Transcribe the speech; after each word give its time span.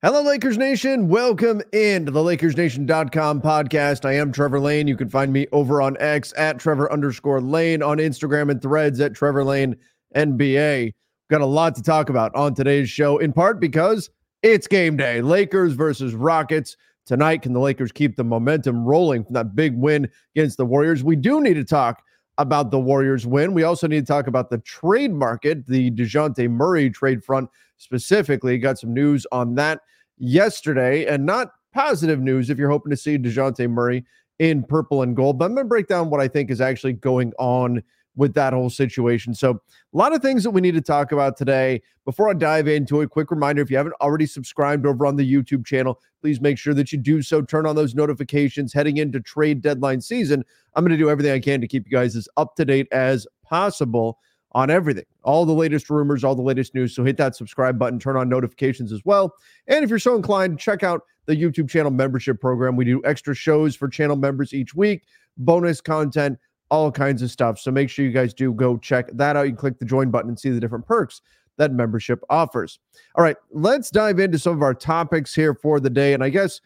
Hello, 0.00 0.22
Lakers 0.22 0.56
Nation. 0.56 1.08
Welcome 1.08 1.60
into 1.72 2.12
the 2.12 2.20
LakersNation.com 2.20 3.42
podcast. 3.42 4.04
I 4.04 4.12
am 4.12 4.30
Trevor 4.30 4.60
Lane. 4.60 4.86
You 4.86 4.96
can 4.96 5.08
find 5.08 5.32
me 5.32 5.48
over 5.50 5.82
on 5.82 5.96
X 5.98 6.32
at 6.36 6.60
Trevor 6.60 6.92
underscore 6.92 7.40
Lane, 7.40 7.82
on 7.82 7.98
Instagram 7.98 8.48
and 8.48 8.62
threads 8.62 9.00
at 9.00 9.12
Trevor 9.12 9.42
Lane 9.42 9.74
NBA. 10.14 10.94
Got 11.30 11.40
a 11.40 11.46
lot 11.46 11.74
to 11.74 11.82
talk 11.82 12.10
about 12.10 12.32
on 12.36 12.54
today's 12.54 12.88
show, 12.88 13.18
in 13.18 13.32
part 13.32 13.58
because 13.58 14.08
it's 14.44 14.68
game 14.68 14.96
day. 14.96 15.20
Lakers 15.20 15.72
versus 15.72 16.14
Rockets. 16.14 16.76
Tonight, 17.04 17.42
can 17.42 17.52
the 17.52 17.58
Lakers 17.58 17.90
keep 17.90 18.14
the 18.14 18.22
momentum 18.22 18.84
rolling 18.84 19.24
from 19.24 19.34
that 19.34 19.56
big 19.56 19.76
win 19.76 20.08
against 20.36 20.58
the 20.58 20.64
Warriors? 20.64 21.02
We 21.02 21.16
do 21.16 21.40
need 21.40 21.54
to 21.54 21.64
talk 21.64 22.04
about 22.38 22.70
the 22.70 22.78
Warriors 22.78 23.26
win. 23.26 23.52
We 23.52 23.64
also 23.64 23.86
need 23.86 24.00
to 24.00 24.06
talk 24.06 24.28
about 24.28 24.48
the 24.48 24.58
trade 24.58 25.12
market, 25.12 25.66
the 25.66 25.90
DeJounte 25.90 26.48
Murray 26.48 26.88
trade 26.88 27.24
front 27.24 27.50
specifically. 27.76 28.56
Got 28.58 28.78
some 28.78 28.94
news 28.94 29.26
on 29.32 29.56
that 29.56 29.80
yesterday, 30.18 31.06
and 31.06 31.26
not 31.26 31.50
positive 31.74 32.20
news 32.20 32.48
if 32.48 32.56
you're 32.56 32.70
hoping 32.70 32.90
to 32.90 32.96
see 32.96 33.18
DeJounte 33.18 33.68
Murray 33.68 34.04
in 34.38 34.62
purple 34.62 35.02
and 35.02 35.16
gold. 35.16 35.38
But 35.38 35.46
I'm 35.46 35.54
going 35.54 35.66
to 35.66 35.68
break 35.68 35.88
down 35.88 36.10
what 36.10 36.20
I 36.20 36.28
think 36.28 36.50
is 36.50 36.60
actually 36.60 36.94
going 36.94 37.32
on 37.38 37.82
with 38.18 38.34
that 38.34 38.52
whole 38.52 38.68
situation. 38.68 39.32
So, 39.32 39.52
a 39.52 39.96
lot 39.96 40.12
of 40.12 40.20
things 40.20 40.42
that 40.42 40.50
we 40.50 40.60
need 40.60 40.74
to 40.74 40.82
talk 40.82 41.12
about 41.12 41.36
today. 41.36 41.80
Before 42.04 42.28
I 42.28 42.34
dive 42.34 42.68
into 42.68 43.00
it, 43.00 43.10
quick 43.10 43.30
reminder 43.30 43.62
if 43.62 43.70
you 43.70 43.76
haven't 43.76 43.94
already 44.00 44.26
subscribed 44.26 44.84
over 44.84 45.06
on 45.06 45.16
the 45.16 45.32
YouTube 45.32 45.64
channel, 45.64 46.00
please 46.20 46.40
make 46.40 46.58
sure 46.58 46.74
that 46.74 46.92
you 46.92 46.98
do 46.98 47.22
so. 47.22 47.40
Turn 47.40 47.64
on 47.64 47.76
those 47.76 47.94
notifications 47.94 48.72
heading 48.72 48.96
into 48.96 49.20
trade 49.20 49.62
deadline 49.62 50.00
season. 50.00 50.44
I'm 50.74 50.84
going 50.84 50.96
to 50.96 51.02
do 51.02 51.08
everything 51.08 51.32
I 51.32 51.38
can 51.38 51.60
to 51.60 51.68
keep 51.68 51.86
you 51.86 51.92
guys 51.96 52.16
as 52.16 52.28
up 52.36 52.56
to 52.56 52.64
date 52.64 52.88
as 52.92 53.26
possible 53.42 54.18
on 54.52 54.70
everything, 54.70 55.04
all 55.22 55.44
the 55.44 55.52
latest 55.52 55.90
rumors, 55.90 56.24
all 56.24 56.34
the 56.34 56.42
latest 56.42 56.74
news. 56.74 56.94
So 56.94 57.04
hit 57.04 57.16
that 57.18 57.36
subscribe 57.36 57.78
button, 57.78 57.98
turn 57.98 58.16
on 58.16 58.28
notifications 58.28 58.92
as 58.92 59.02
well. 59.04 59.34
And 59.66 59.84
if 59.84 59.90
you're 59.90 59.98
so 59.98 60.16
inclined, 60.16 60.58
check 60.58 60.82
out 60.82 61.02
the 61.26 61.36
YouTube 61.36 61.68
channel 61.68 61.90
membership 61.90 62.40
program. 62.40 62.74
We 62.74 62.86
do 62.86 63.02
extra 63.04 63.34
shows 63.34 63.76
for 63.76 63.88
channel 63.88 64.16
members 64.16 64.54
each 64.54 64.74
week, 64.74 65.04
bonus 65.36 65.80
content, 65.80 66.38
all 66.70 66.92
kinds 66.92 67.22
of 67.22 67.30
stuff. 67.30 67.58
So 67.58 67.70
make 67.70 67.88
sure 67.90 68.04
you 68.04 68.12
guys 68.12 68.34
do 68.34 68.52
go 68.52 68.76
check 68.76 69.08
that 69.14 69.36
out. 69.36 69.48
You 69.48 69.54
click 69.54 69.78
the 69.78 69.84
join 69.84 70.10
button 70.10 70.28
and 70.28 70.38
see 70.38 70.50
the 70.50 70.60
different 70.60 70.86
perks 70.86 71.22
that 71.56 71.72
membership 71.72 72.22
offers. 72.30 72.78
All 73.14 73.24
right, 73.24 73.36
let's 73.50 73.90
dive 73.90 74.18
into 74.18 74.38
some 74.38 74.54
of 74.54 74.62
our 74.62 74.74
topics 74.74 75.34
here 75.34 75.54
for 75.54 75.80
the 75.80 75.90
day. 75.90 76.14
And 76.14 76.22
I 76.22 76.28
guess 76.28 76.60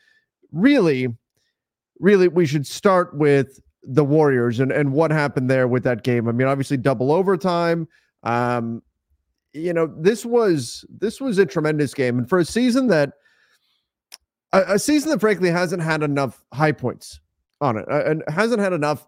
really, 0.53 1.09
really, 1.99 2.29
we 2.29 2.47
should 2.47 2.67
start 2.67 3.17
with 3.17 3.61
the 3.83 4.05
Warriors 4.05 4.61
and, 4.61 4.71
and 4.71 4.93
what 4.93 5.11
happened 5.11 5.51
there 5.51 5.67
with 5.67 5.83
that 5.85 6.05
game. 6.05 6.29
I 6.29 6.33
mean, 6.33 6.47
obviously 6.47 6.77
double 6.77 7.11
overtime. 7.11 7.89
Um, 8.23 8.83
you 9.53 9.73
know, 9.73 9.93
this 9.99 10.25
was 10.25 10.85
this 10.89 11.21
was 11.21 11.39
a 11.39 11.47
tremendous 11.47 11.93
game. 11.93 12.19
And 12.19 12.29
for 12.29 12.39
a 12.39 12.45
season 12.45 12.87
that 12.89 13.15
a, 14.53 14.75
a 14.75 14.79
season 14.79 15.11
that 15.11 15.21
frankly 15.21 15.51
hasn't 15.51 15.83
had 15.83 16.03
enough 16.03 16.45
high 16.53 16.73
points 16.73 17.21
on 17.61 17.77
it 17.77 17.87
uh, 17.91 18.05
and 18.05 18.23
hasn't 18.29 18.61
had 18.61 18.73
enough 18.73 19.07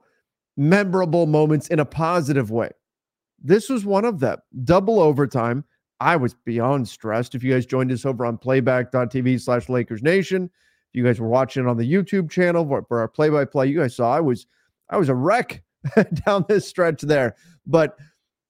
memorable 0.56 1.26
moments 1.26 1.68
in 1.68 1.80
a 1.80 1.84
positive 1.84 2.50
way. 2.50 2.70
This 3.42 3.68
was 3.68 3.84
one 3.84 4.04
of 4.04 4.20
them. 4.20 4.38
Double 4.64 5.00
overtime. 5.00 5.64
I 6.00 6.16
was 6.16 6.34
beyond 6.34 6.88
stressed. 6.88 7.34
If 7.34 7.42
you 7.42 7.52
guys 7.52 7.66
joined 7.66 7.92
us 7.92 8.04
over 8.04 8.26
on 8.26 8.38
playback.tv 8.38 9.40
slash 9.40 9.68
Lakers 9.68 10.02
Nation, 10.02 10.44
if 10.44 10.98
you 10.98 11.04
guys 11.04 11.20
were 11.20 11.28
watching 11.28 11.66
on 11.66 11.76
the 11.76 11.90
YouTube 11.90 12.30
channel 12.30 12.66
for, 12.66 12.82
for 12.82 13.00
our 13.00 13.08
play 13.08 13.28
by 13.28 13.44
play, 13.44 13.66
you 13.66 13.78
guys 13.78 13.96
saw 13.96 14.14
I 14.14 14.20
was 14.20 14.46
I 14.90 14.96
was 14.96 15.08
a 15.08 15.14
wreck 15.14 15.62
down 16.26 16.44
this 16.48 16.66
stretch 16.66 17.02
there. 17.02 17.36
But 17.66 17.96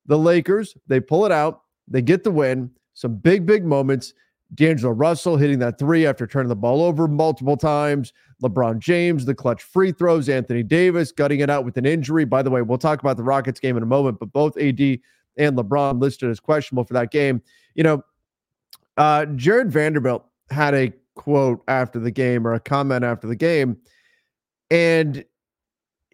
the 0.06 0.18
Lakers, 0.18 0.76
they 0.86 1.00
pull 1.00 1.26
it 1.26 1.32
out, 1.32 1.62
they 1.88 2.02
get 2.02 2.24
the 2.24 2.30
win, 2.30 2.70
some 2.94 3.16
big, 3.16 3.46
big 3.46 3.64
moments. 3.64 4.14
D'Angelo 4.54 4.92
Russell 4.92 5.36
hitting 5.36 5.58
that 5.60 5.78
three 5.78 6.06
after 6.06 6.26
turning 6.26 6.48
the 6.48 6.56
ball 6.56 6.82
over 6.82 7.08
multiple 7.08 7.56
times. 7.56 8.12
LeBron 8.42 8.78
James, 8.78 9.24
the 9.24 9.34
clutch 9.34 9.62
free 9.62 9.92
throws. 9.92 10.28
Anthony 10.28 10.62
Davis 10.62 11.12
gutting 11.12 11.40
it 11.40 11.50
out 11.50 11.64
with 11.64 11.76
an 11.76 11.86
injury. 11.86 12.24
By 12.24 12.42
the 12.42 12.50
way, 12.50 12.62
we'll 12.62 12.78
talk 12.78 13.00
about 13.00 13.16
the 13.16 13.22
Rockets 13.22 13.60
game 13.60 13.76
in 13.76 13.82
a 13.82 13.86
moment, 13.86 14.18
but 14.18 14.32
both 14.32 14.56
AD 14.56 14.80
and 14.80 15.56
LeBron 15.56 16.00
listed 16.00 16.30
as 16.30 16.40
questionable 16.40 16.84
for 16.84 16.94
that 16.94 17.10
game. 17.10 17.42
You 17.74 17.84
know, 17.84 18.04
uh, 18.96 19.26
Jarred 19.26 19.72
Vanderbilt 19.72 20.24
had 20.50 20.74
a 20.74 20.92
quote 21.14 21.62
after 21.68 21.98
the 21.98 22.10
game 22.10 22.46
or 22.46 22.54
a 22.54 22.60
comment 22.60 23.04
after 23.04 23.26
the 23.26 23.36
game. 23.36 23.76
And 24.70 25.24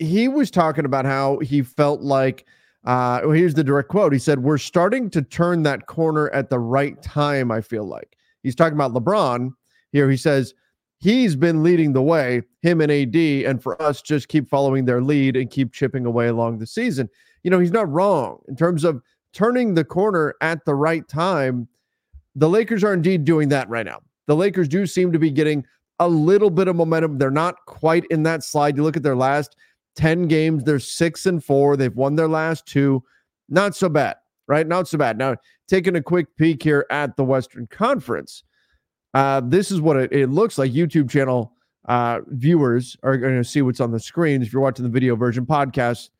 he 0.01 0.28
was 0.28 0.51
talking 0.51 0.84
about 0.84 1.05
how 1.05 1.39
he 1.39 1.62
felt 1.62 2.01
like 2.01 2.47
uh 2.87 3.21
well, 3.22 3.33
here's 3.33 3.53
the 3.53 3.62
direct 3.62 3.91
quote 3.91 4.11
he 4.11 4.19
said 4.19 4.43
we're 4.43 4.57
starting 4.57 5.11
to 5.11 5.21
turn 5.21 5.62
that 5.62 5.87
corner 5.87 6.31
at 6.31 6.49
the 6.49 6.59
right 6.59 7.03
time 7.03 7.51
i 7.51 7.61
feel 7.61 7.84
like 7.84 8.17
he's 8.43 8.55
talking 8.55 8.75
about 8.75 8.93
lebron 8.93 9.51
here 9.93 10.11
he 10.11 10.17
says 10.17 10.55
he's 10.99 11.37
been 11.37 11.62
leading 11.62 11.93
the 11.93 12.03
way 12.03 12.43
him 12.62 12.81
and 12.81 12.93
ad 12.93 13.17
and 13.17 13.62
for 13.62 13.81
us 13.81 14.03
just 14.03 14.28
keep 14.28 14.49
following 14.49 14.84
their 14.84 15.01
lead 15.01 15.37
and 15.37 15.51
keep 15.51 15.73
chipping 15.73 16.06
away 16.06 16.28
along 16.28 16.59
the 16.59 16.67
season 16.67 17.09
you 17.43 17.51
know 17.51 17.59
he's 17.59 17.73
not 17.73 17.91
wrong 17.91 18.39
in 18.49 18.56
terms 18.56 18.84
of 18.84 19.03
turning 19.33 19.75
the 19.75 19.84
corner 19.84 20.34
at 20.41 20.65
the 20.65 20.75
right 20.75 21.06
time 21.09 21.69
the 22.34 22.49
lakers 22.49 22.84
are 22.84 22.95
indeed 22.95 23.25
doing 23.25 23.49
that 23.49 23.69
right 23.69 23.87
now 23.87 24.01
the 24.27 24.37
lakers 24.37 24.69
do 24.69 24.87
seem 24.87 25.12
to 25.12 25.19
be 25.19 25.31
getting 25.31 25.65
a 25.99 26.09
little 26.09 26.51
bit 26.51 26.69
of 26.69 26.77
momentum 26.77 27.19
they're 27.19 27.31
not 27.31 27.57
quite 27.67 28.05
in 28.11 28.22
that 28.22 28.43
slide 28.43 28.77
you 28.77 28.83
look 28.83 28.97
at 28.97 29.03
their 29.03 29.17
last 29.17 29.57
10 29.97 30.28
games. 30.28 30.65
They're 30.65 30.78
six 30.78 31.27
and 31.27 31.43
four. 31.43 31.77
They've 31.77 31.95
won 31.95 32.17
their 32.17 32.28
last 32.28 32.67
two. 32.67 33.03
Not 33.49 33.75
so 33.75 33.89
bad, 33.89 34.17
right? 34.50 34.66
Not 34.66 34.88
so 34.88 34.99
bad. 34.99 35.16
Now, 35.16 35.37
taking 35.69 35.94
a 35.94 36.03
quick 36.03 36.27
peek 36.37 36.62
here 36.62 36.84
at 36.91 37.16
the 37.16 37.25
Western 37.25 37.69
Conference, 37.69 38.43
uh, 39.15 39.41
this 39.44 39.71
is 39.71 39.81
what 39.81 39.97
it, 39.97 40.12
it 40.12 40.27
looks 40.27 40.59
like. 40.59 40.72
YouTube 40.72 41.09
channel 41.09 41.53
uh, 41.88 42.21
viewers 42.27 42.97
are 43.05 43.16
going 43.16 43.37
to 43.37 43.44
see 43.44 43.62
what's 43.62 43.81
on 43.81 43.93
the 43.93 44.00
screen. 44.00 44.43
If 44.43 44.53
you're 44.53 44.60
watching 44.60 44.83
the 44.83 44.91
video 44.91 45.15
version 45.15 45.47
podcast, 45.47 46.10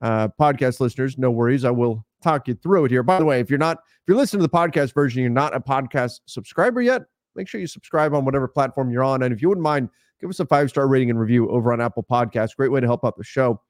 uh, 0.00 0.28
podcast 0.40 0.78
listeners, 0.78 1.18
no 1.18 1.30
worries. 1.30 1.64
I 1.64 1.70
will 1.70 2.06
talk 2.22 2.46
you 2.46 2.54
through 2.54 2.84
it 2.84 2.92
here. 2.92 3.02
By 3.02 3.18
the 3.18 3.24
way, 3.24 3.40
if 3.40 3.50
you're 3.50 3.58
not, 3.58 3.78
if 3.78 4.08
you're 4.08 4.16
listening 4.16 4.40
to 4.40 4.46
the 4.46 4.56
podcast 4.56 4.94
version, 4.94 5.20
you're 5.20 5.30
not 5.30 5.54
a 5.54 5.60
podcast 5.60 6.20
subscriber 6.26 6.80
yet, 6.80 7.02
make 7.34 7.48
sure 7.48 7.60
you 7.60 7.66
subscribe 7.66 8.14
on 8.14 8.24
whatever 8.24 8.46
platform 8.46 8.90
you're 8.90 9.04
on. 9.04 9.24
And 9.24 9.34
if 9.34 9.42
you 9.42 9.48
wouldn't 9.48 9.64
mind 9.64 9.90
give 10.20 10.30
us 10.30 10.40
a 10.40 10.46
five 10.46 10.70
star 10.70 10.86
rating 10.86 11.10
and 11.10 11.18
review 11.18 11.48
over 11.50 11.72
on 11.72 11.80
Apple 11.80 12.04
Podcasts. 12.08 12.54
Great 12.56 12.70
way 12.70 12.80
to 12.80 12.86
help 12.86 13.04
out 13.04 13.16
the 13.16 13.24
show. 13.24 13.60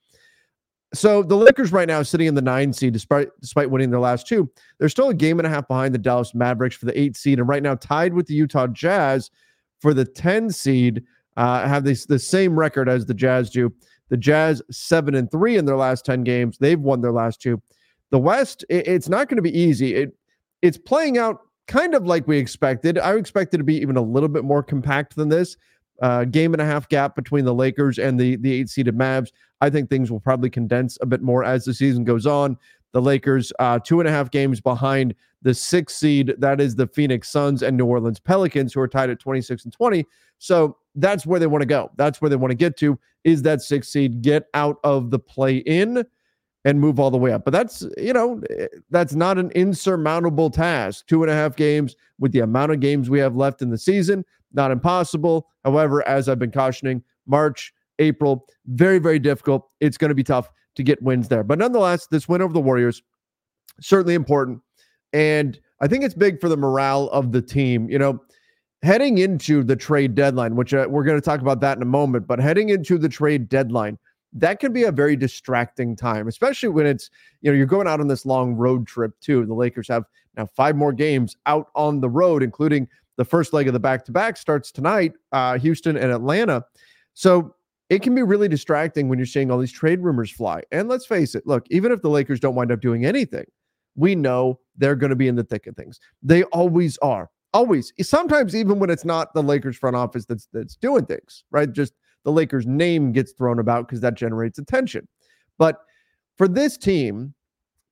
So 0.92 1.22
the 1.22 1.36
Lakers 1.36 1.70
right 1.70 1.86
now 1.86 2.02
sitting 2.02 2.26
in 2.26 2.34
the 2.34 2.42
nine 2.42 2.72
seed, 2.72 2.92
despite 2.92 3.28
despite 3.40 3.70
winning 3.70 3.90
their 3.90 4.00
last 4.00 4.26
two, 4.26 4.50
they're 4.78 4.88
still 4.88 5.10
a 5.10 5.14
game 5.14 5.38
and 5.38 5.46
a 5.46 5.50
half 5.50 5.68
behind 5.68 5.94
the 5.94 5.98
Dallas 5.98 6.34
Mavericks 6.34 6.76
for 6.76 6.86
the 6.86 6.98
eight 6.98 7.16
seed, 7.16 7.38
and 7.38 7.48
right 7.48 7.62
now 7.62 7.76
tied 7.76 8.12
with 8.12 8.26
the 8.26 8.34
Utah 8.34 8.66
Jazz 8.66 9.30
for 9.78 9.94
the 9.94 10.04
ten 10.04 10.50
seed. 10.50 11.04
Uh, 11.36 11.66
have 11.66 11.84
this 11.84 12.06
the 12.06 12.18
same 12.18 12.58
record 12.58 12.88
as 12.88 13.06
the 13.06 13.14
Jazz 13.14 13.50
do. 13.50 13.72
The 14.08 14.16
Jazz 14.16 14.60
seven 14.70 15.14
and 15.14 15.30
three 15.30 15.56
in 15.56 15.64
their 15.64 15.76
last 15.76 16.04
ten 16.04 16.24
games. 16.24 16.58
They've 16.58 16.80
won 16.80 17.00
their 17.00 17.12
last 17.12 17.40
two. 17.40 17.62
The 18.10 18.18
West, 18.18 18.64
it, 18.68 18.88
it's 18.88 19.08
not 19.08 19.28
going 19.28 19.36
to 19.36 19.42
be 19.42 19.56
easy. 19.56 19.94
It 19.94 20.16
it's 20.60 20.76
playing 20.76 21.18
out 21.18 21.38
kind 21.68 21.94
of 21.94 22.04
like 22.04 22.26
we 22.26 22.36
expected. 22.36 22.98
I 22.98 23.14
expected 23.14 23.58
to 23.58 23.64
be 23.64 23.76
even 23.76 23.96
a 23.96 24.02
little 24.02 24.28
bit 24.28 24.42
more 24.42 24.62
compact 24.64 25.14
than 25.14 25.28
this 25.28 25.56
uh, 26.00 26.24
game 26.24 26.52
and 26.52 26.62
a 26.62 26.64
half 26.64 26.88
gap 26.88 27.14
between 27.14 27.44
the 27.44 27.54
Lakers 27.54 27.98
and 27.98 28.18
the 28.18 28.36
the 28.36 28.52
eight 28.52 28.68
seeded 28.68 28.96
Mavs. 28.96 29.30
I 29.60 29.70
think 29.70 29.90
things 29.90 30.10
will 30.10 30.20
probably 30.20 30.50
condense 30.50 30.98
a 31.00 31.06
bit 31.06 31.22
more 31.22 31.44
as 31.44 31.64
the 31.64 31.74
season 31.74 32.04
goes 32.04 32.26
on. 32.26 32.56
The 32.92 33.02
Lakers, 33.02 33.52
uh, 33.58 33.78
two 33.78 34.00
and 34.00 34.08
a 34.08 34.12
half 34.12 34.30
games 34.30 34.60
behind 34.60 35.14
the 35.42 35.54
sixth 35.54 35.96
seed. 35.96 36.34
That 36.38 36.60
is 36.60 36.74
the 36.74 36.86
Phoenix 36.86 37.28
Suns 37.28 37.62
and 37.62 37.76
New 37.76 37.86
Orleans 37.86 38.18
Pelicans, 38.18 38.72
who 38.72 38.80
are 38.80 38.88
tied 38.88 39.10
at 39.10 39.20
26 39.20 39.64
and 39.64 39.72
20. 39.72 40.04
So 40.38 40.76
that's 40.94 41.24
where 41.24 41.38
they 41.38 41.46
want 41.46 41.62
to 41.62 41.66
go. 41.66 41.90
That's 41.96 42.20
where 42.20 42.28
they 42.28 42.36
want 42.36 42.50
to 42.50 42.56
get 42.56 42.76
to 42.78 42.98
is 43.24 43.42
that 43.42 43.62
sixth 43.62 43.90
seed, 43.90 44.22
get 44.22 44.46
out 44.54 44.78
of 44.84 45.10
the 45.10 45.18
play 45.18 45.58
in 45.58 46.04
and 46.64 46.80
move 46.80 47.00
all 47.00 47.10
the 47.10 47.18
way 47.18 47.32
up. 47.32 47.44
But 47.44 47.52
that's, 47.52 47.86
you 47.96 48.12
know, 48.12 48.42
that's 48.90 49.14
not 49.14 49.38
an 49.38 49.50
insurmountable 49.52 50.50
task. 50.50 51.06
Two 51.06 51.22
and 51.22 51.30
a 51.30 51.34
half 51.34 51.56
games 51.56 51.96
with 52.18 52.32
the 52.32 52.40
amount 52.40 52.72
of 52.72 52.80
games 52.80 53.08
we 53.08 53.18
have 53.18 53.36
left 53.36 53.62
in 53.62 53.70
the 53.70 53.78
season, 53.78 54.24
not 54.52 54.70
impossible. 54.70 55.48
However, 55.64 56.06
as 56.08 56.28
I've 56.28 56.38
been 56.38 56.50
cautioning, 56.50 57.02
March, 57.26 57.72
April, 57.98 58.46
very, 58.66 58.98
very 58.98 59.18
difficult. 59.18 59.70
It's 59.80 59.96
going 59.96 60.08
to 60.08 60.14
be 60.14 60.24
tough 60.24 60.50
to 60.76 60.82
get 60.82 61.02
wins 61.02 61.28
there. 61.28 61.44
But 61.44 61.58
nonetheless, 61.58 62.06
this 62.10 62.28
win 62.28 62.42
over 62.42 62.52
the 62.52 62.60
Warriors, 62.60 63.02
certainly 63.80 64.14
important. 64.14 64.60
And 65.12 65.58
I 65.80 65.86
think 65.86 66.04
it's 66.04 66.14
big 66.14 66.40
for 66.40 66.48
the 66.48 66.56
morale 66.56 67.08
of 67.10 67.32
the 67.32 67.42
team. 67.42 67.88
You 67.90 67.98
know, 67.98 68.20
heading 68.82 69.18
into 69.18 69.62
the 69.62 69.76
trade 69.76 70.14
deadline, 70.14 70.56
which 70.56 70.72
uh, 70.72 70.86
we're 70.88 71.04
going 71.04 71.18
to 71.18 71.24
talk 71.24 71.40
about 71.40 71.60
that 71.60 71.76
in 71.76 71.82
a 71.82 71.86
moment, 71.86 72.26
but 72.26 72.38
heading 72.38 72.70
into 72.70 72.98
the 72.98 73.08
trade 73.08 73.48
deadline, 73.48 73.98
that 74.32 74.60
can 74.60 74.72
be 74.72 74.84
a 74.84 74.92
very 74.92 75.16
distracting 75.16 75.96
time, 75.96 76.28
especially 76.28 76.68
when 76.68 76.86
it's, 76.86 77.10
you 77.42 77.50
know, 77.50 77.56
you're 77.56 77.66
going 77.66 77.88
out 77.88 78.00
on 78.00 78.08
this 78.08 78.24
long 78.24 78.54
road 78.54 78.86
trip 78.86 79.12
too. 79.20 79.44
The 79.44 79.54
Lakers 79.54 79.88
have 79.88 80.04
now 80.36 80.46
five 80.46 80.76
more 80.76 80.92
games 80.92 81.36
out 81.46 81.68
on 81.74 82.00
the 82.00 82.08
road, 82.08 82.42
including 82.42 82.88
the 83.20 83.24
first 83.26 83.52
leg 83.52 83.66
of 83.66 83.74
the 83.74 83.78
back 83.78 84.02
to 84.02 84.12
back 84.12 84.38
starts 84.38 84.72
tonight, 84.72 85.12
uh, 85.32 85.58
Houston 85.58 85.94
and 85.98 86.10
Atlanta. 86.10 86.64
So 87.12 87.54
it 87.90 88.00
can 88.00 88.14
be 88.14 88.22
really 88.22 88.48
distracting 88.48 89.10
when 89.10 89.18
you're 89.18 89.26
seeing 89.26 89.50
all 89.50 89.58
these 89.58 89.70
trade 89.70 90.00
rumors 90.00 90.30
fly. 90.30 90.62
And 90.72 90.88
let's 90.88 91.04
face 91.04 91.34
it, 91.34 91.46
look, 91.46 91.66
even 91.68 91.92
if 91.92 92.00
the 92.00 92.08
Lakers 92.08 92.40
don't 92.40 92.54
wind 92.54 92.72
up 92.72 92.80
doing 92.80 93.04
anything, 93.04 93.44
we 93.94 94.14
know 94.14 94.58
they're 94.78 94.96
going 94.96 95.10
to 95.10 95.16
be 95.16 95.28
in 95.28 95.36
the 95.36 95.44
thick 95.44 95.66
of 95.66 95.76
things. 95.76 96.00
They 96.22 96.44
always 96.44 96.96
are. 97.02 97.28
Always. 97.52 97.92
Sometimes 98.00 98.56
even 98.56 98.78
when 98.78 98.88
it's 98.88 99.04
not 99.04 99.34
the 99.34 99.42
Lakers 99.42 99.76
front 99.76 99.96
office 99.96 100.24
that's 100.24 100.48
that's 100.54 100.76
doing 100.76 101.04
things, 101.04 101.44
right? 101.50 101.70
Just 101.70 101.92
the 102.24 102.32
Lakers 102.32 102.66
name 102.66 103.12
gets 103.12 103.32
thrown 103.32 103.58
about 103.58 103.86
because 103.86 104.00
that 104.00 104.14
generates 104.14 104.58
attention. 104.58 105.06
But 105.58 105.76
for 106.38 106.48
this 106.48 106.78
team, 106.78 107.34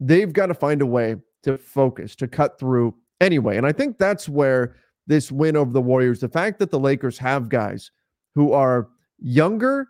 they've 0.01 0.33
got 0.33 0.47
to 0.47 0.55
find 0.55 0.81
a 0.81 0.87
way 0.87 1.17
to 1.43 1.59
focus, 1.59 2.17
to 2.17 2.29
cut 2.29 2.59
through 2.59 2.95
anyway. 3.21 3.59
And 3.59 3.67
I 3.67 3.73
think 3.73 3.99
that's 3.99 4.27
where 4.27 4.77
this 5.09 5.33
win 5.33 5.57
over 5.57 5.73
the 5.73 5.81
Warriors, 5.81 6.21
the 6.21 6.29
fact 6.29 6.59
that 6.61 6.71
the 6.71 6.79
Lakers 6.79 7.19
have 7.19 7.49
guys 7.49 7.91
who 8.35 8.53
are 8.53 8.89
younger, 9.19 9.89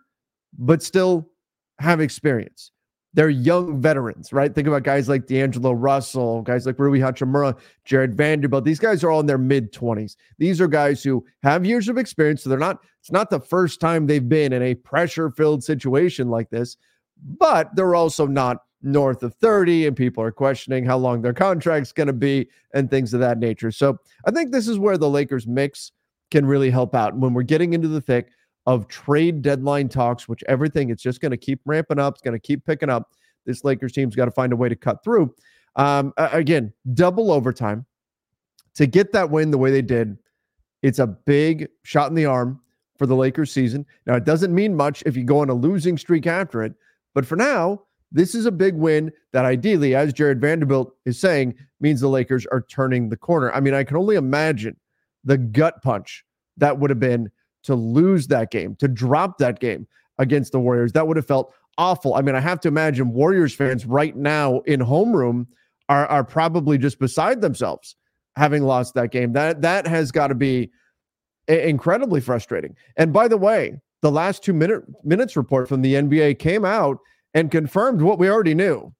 but 0.57 0.81
still 0.81 1.29
have 1.77 2.01
experience. 2.01 2.71
They're 3.13 3.29
young 3.29 3.81
veterans, 3.81 4.31
right? 4.31 4.53
Think 4.53 4.67
about 4.67 4.83
guys 4.83 5.09
like 5.09 5.25
D'Angelo 5.25 5.73
Russell, 5.73 6.41
guys 6.43 6.65
like 6.65 6.77
Rui 6.77 6.99
Hachimura, 6.99 7.57
Jarred 7.83 8.15
Vanderbilt. 8.15 8.63
These 8.63 8.79
guys 8.79 9.03
are 9.03 9.09
all 9.09 9.19
in 9.19 9.25
their 9.25 9.37
mid 9.37 9.73
20s. 9.73 10.15
These 10.37 10.61
are 10.61 10.67
guys 10.67 11.03
who 11.03 11.25
have 11.43 11.65
years 11.65 11.89
of 11.89 11.97
experience. 11.97 12.43
So 12.43 12.49
they're 12.49 12.59
not, 12.59 12.79
it's 13.01 13.11
not 13.11 13.29
the 13.29 13.39
first 13.39 13.79
time 13.79 14.05
they've 14.05 14.27
been 14.27 14.53
in 14.53 14.61
a 14.61 14.75
pressure 14.75 15.29
filled 15.31 15.63
situation 15.63 16.29
like 16.29 16.49
this, 16.49 16.77
but 17.37 17.75
they're 17.75 17.95
also 17.95 18.27
not 18.27 18.59
north 18.81 19.23
of 19.23 19.33
30 19.35 19.87
and 19.87 19.95
people 19.95 20.23
are 20.23 20.31
questioning 20.31 20.85
how 20.85 20.97
long 20.97 21.21
their 21.21 21.33
contract's 21.33 21.91
going 21.91 22.07
to 22.07 22.13
be 22.13 22.47
and 22.73 22.89
things 22.89 23.13
of 23.13 23.19
that 23.19 23.37
nature. 23.37 23.71
So 23.71 23.97
I 24.25 24.31
think 24.31 24.51
this 24.51 24.67
is 24.67 24.79
where 24.79 24.97
the 24.97 25.09
Lakers 25.09 25.47
mix 25.47 25.91
can 26.31 26.45
really 26.45 26.69
help 26.69 26.95
out. 26.95 27.15
When 27.15 27.33
we're 27.33 27.43
getting 27.43 27.73
into 27.73 27.87
the 27.87 28.01
thick, 28.01 28.29
of 28.69 28.87
trade 28.87 29.41
deadline 29.41 29.89
talks, 29.89 30.27
which 30.27 30.43
everything 30.47 30.91
it's 30.91 31.01
just 31.01 31.21
going 31.21 31.31
to 31.31 31.37
keep 31.37 31.59
ramping 31.65 31.97
up. 31.97 32.13
It's 32.13 32.21
going 32.21 32.35
to 32.35 32.39
keep 32.39 32.63
picking 32.65 32.87
up. 32.87 33.15
This 33.45 33.63
Lakers 33.63 33.93
team's 33.93 34.15
got 34.15 34.25
to 34.25 34.31
find 34.31 34.53
a 34.53 34.55
way 34.55 34.69
to 34.69 34.75
cut 34.75 35.03
through. 35.03 35.33
Um, 35.75 36.13
again, 36.17 36.71
double 36.93 37.31
overtime 37.31 37.85
to 38.75 38.85
get 38.85 39.11
that 39.13 39.31
win 39.31 39.49
the 39.49 39.57
way 39.57 39.71
they 39.71 39.81
did. 39.81 40.19
It's 40.83 40.99
a 40.99 41.07
big 41.07 41.67
shot 41.83 42.09
in 42.09 42.15
the 42.15 42.27
arm 42.27 42.61
for 42.99 43.07
the 43.07 43.15
Lakers 43.15 43.51
season. 43.51 43.87
Now, 44.05 44.15
it 44.15 44.23
doesn't 44.23 44.53
mean 44.53 44.75
much 44.75 45.01
if 45.07 45.17
you 45.17 45.23
go 45.23 45.39
on 45.39 45.49
a 45.49 45.53
losing 45.53 45.97
streak 45.97 46.27
after 46.27 46.61
it, 46.61 46.73
but 47.15 47.25
for 47.25 47.35
now, 47.35 47.81
this 48.11 48.35
is 48.35 48.45
a 48.45 48.51
big 48.51 48.75
win 48.75 49.11
that 49.33 49.45
ideally, 49.45 49.95
as 49.95 50.13
Jarred 50.13 50.41
Vanderbilt 50.41 50.93
is 51.05 51.19
saying, 51.19 51.55
means 51.79 52.01
the 52.01 52.09
Lakers 52.09 52.45
are 52.47 52.61
turning 52.61 53.09
the 53.09 53.17
corner. 53.17 53.51
I 53.51 53.59
mean, 53.59 53.73
I 53.73 53.83
can 53.83 53.97
only 53.97 54.15
imagine 54.15 54.75
the 55.23 55.37
gut 55.37 55.81
punch 55.81 56.25
that 56.57 56.79
would 56.79 56.89
have 56.89 56.99
been 56.99 57.31
to 57.63 57.75
lose 57.75 58.27
that 58.27 58.51
game, 58.51 58.75
to 58.77 58.87
drop 58.87 59.37
that 59.37 59.59
game 59.59 59.87
against 60.17 60.51
the 60.51 60.59
Warriors. 60.59 60.91
That 60.93 61.07
would 61.07 61.17
have 61.17 61.27
felt 61.27 61.53
awful. 61.77 62.15
I 62.15 62.21
mean, 62.21 62.35
I 62.35 62.39
have 62.39 62.59
to 62.61 62.67
imagine 62.67 63.13
Warriors 63.13 63.53
fans 63.53 63.85
right 63.85 64.15
now 64.15 64.59
in 64.61 64.79
homeroom 64.79 65.47
are 65.87 66.05
are 66.07 66.23
probably 66.23 66.77
just 66.77 66.99
beside 66.99 67.41
themselves 67.41 67.95
having 68.35 68.63
lost 68.63 68.93
that 68.93 69.11
game. 69.11 69.33
That 69.33 69.61
that 69.61 69.87
has 69.87 70.11
got 70.11 70.27
to 70.27 70.35
be 70.35 70.71
incredibly 71.47 72.21
frustrating. 72.21 72.75
And 72.95 73.11
by 73.11 73.27
the 73.27 73.37
way, 73.37 73.79
the 74.01 74.11
last 74.11 74.43
2 74.43 74.53
minute 74.53 74.83
minutes 75.03 75.35
report 75.35 75.67
from 75.67 75.81
the 75.81 75.95
NBA 75.95 76.39
came 76.39 76.63
out 76.63 76.99
and 77.33 77.51
confirmed 77.51 78.01
what 78.01 78.19
we 78.19 78.29
already 78.29 78.55
knew. 78.55 78.93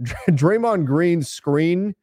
Draymond 0.28 0.86
Green's 0.86 1.28
screen 1.28 1.94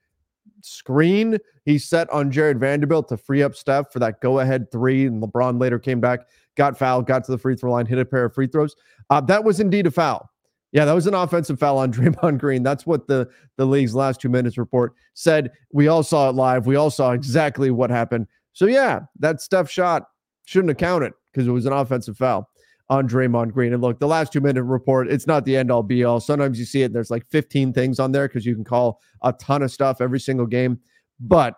screen 0.63 1.37
he 1.65 1.77
set 1.77 2.09
on 2.09 2.31
Jarred 2.31 2.59
Vanderbilt 2.59 3.07
to 3.09 3.17
free 3.17 3.43
up 3.43 3.55
Steph 3.55 3.91
for 3.91 3.99
that 3.99 4.21
go 4.21 4.39
ahead 4.39 4.71
three. 4.71 5.05
And 5.05 5.21
LeBron 5.21 5.59
later 5.59 5.79
came 5.79 5.99
back, 5.99 6.21
got 6.55 6.77
fouled, 6.77 7.07
got 7.07 7.23
to 7.25 7.31
the 7.31 7.37
free 7.37 7.55
throw 7.55 7.71
line, 7.71 7.85
hit 7.85 7.99
a 7.99 8.05
pair 8.05 8.25
of 8.25 8.33
free 8.33 8.47
throws. 8.47 8.75
Uh, 9.09 9.21
that 9.21 9.43
was 9.43 9.59
indeed 9.59 9.87
a 9.87 9.91
foul. 9.91 10.29
Yeah, 10.71 10.85
that 10.85 10.93
was 10.93 11.05
an 11.05 11.13
offensive 11.13 11.59
foul 11.59 11.77
on 11.77 11.91
Draymond 11.93 12.39
Green. 12.39 12.63
That's 12.63 12.85
what 12.85 13.07
the, 13.07 13.29
the 13.57 13.65
league's 13.65 13.93
last 13.93 14.21
two 14.21 14.29
minutes 14.29 14.57
report 14.57 14.93
said. 15.13 15.51
We 15.73 15.87
all 15.87 16.03
saw 16.03 16.29
it 16.29 16.35
live. 16.35 16.65
We 16.65 16.75
all 16.75 16.89
saw 16.89 17.11
exactly 17.11 17.71
what 17.71 17.89
happened. 17.89 18.27
So, 18.53 18.65
yeah, 18.65 19.01
that 19.19 19.41
Steph 19.41 19.69
shot 19.69 20.03
shouldn't 20.45 20.69
have 20.69 20.77
counted 20.77 21.13
because 21.31 21.47
it 21.47 21.51
was 21.51 21.65
an 21.65 21.73
offensive 21.73 22.17
foul 22.17 22.49
on 22.91 23.07
Draymond 23.07 23.53
Green. 23.53 23.71
And 23.71 23.81
look, 23.81 23.99
the 23.99 24.07
last 24.07 24.33
two 24.33 24.41
minute 24.41 24.63
report, 24.63 25.09
it's 25.09 25.25
not 25.25 25.45
the 25.45 25.55
end 25.55 25.71
all 25.71 25.81
be 25.81 26.03
all. 26.03 26.19
Sometimes 26.19 26.59
you 26.59 26.65
see 26.65 26.83
it, 26.83 26.91
there's 26.91 27.09
like 27.09 27.25
15 27.29 27.71
things 27.71 27.99
on 27.99 28.11
there 28.11 28.27
because 28.27 28.45
you 28.45 28.53
can 28.53 28.65
call 28.65 28.99
a 29.23 29.31
ton 29.31 29.63
of 29.63 29.71
stuff 29.71 30.01
every 30.01 30.19
single 30.19 30.45
game. 30.45 30.77
But 31.17 31.55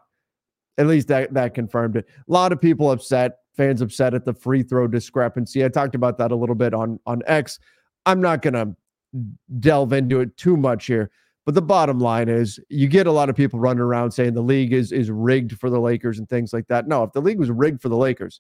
at 0.78 0.86
least 0.86 1.08
that 1.08 1.34
that 1.34 1.56
confirmed 1.56 1.98
it. 1.98 2.06
A 2.08 2.32
lot 2.32 2.52
of 2.52 2.62
people 2.62 2.92
upset, 2.92 3.40
fans 3.58 3.82
upset 3.82 4.14
at 4.14 4.26
the 4.26 4.34
free 4.34 4.62
throw 4.62 4.88
discrepancy. 4.88 5.66
I 5.66 5.70
talked 5.70 5.96
about 5.96 6.20
that 6.20 6.32
a 6.32 6.36
little 6.36 6.56
bit 6.56 6.74
on 6.74 7.00
on 7.08 7.24
X. 7.26 7.60
I'm 8.06 8.22
not 8.22 8.44
gonna 8.44 8.76
delve 9.60 9.92
into 9.92 10.20
it 10.20 10.38
too 10.38 10.56
much 10.56 10.86
here. 10.86 11.10
But 11.46 11.56
the 11.56 11.62
bottom 11.62 12.00
line 12.00 12.30
is 12.30 12.60
you 12.70 12.88
get 12.88 13.08
a 13.08 13.12
lot 13.12 13.30
of 13.30 13.36
people 13.36 13.60
running 13.60 13.82
around 13.82 14.12
saying 14.12 14.36
the 14.36 14.42
league 14.42 14.72
is 14.72 14.92
is 14.92 15.10
rigged 15.10 15.60
for 15.60 15.72
the 15.72 15.80
Lakers 15.80 16.20
and 16.20 16.30
things 16.30 16.54
like 16.54 16.68
that. 16.68 16.88
No, 16.88 17.04
if 17.04 17.12
the 17.12 17.22
league 17.22 17.40
was 17.40 17.50
rigged 17.50 17.82
for 17.82 17.90
the 17.90 17.98
Lakers, 17.98 18.40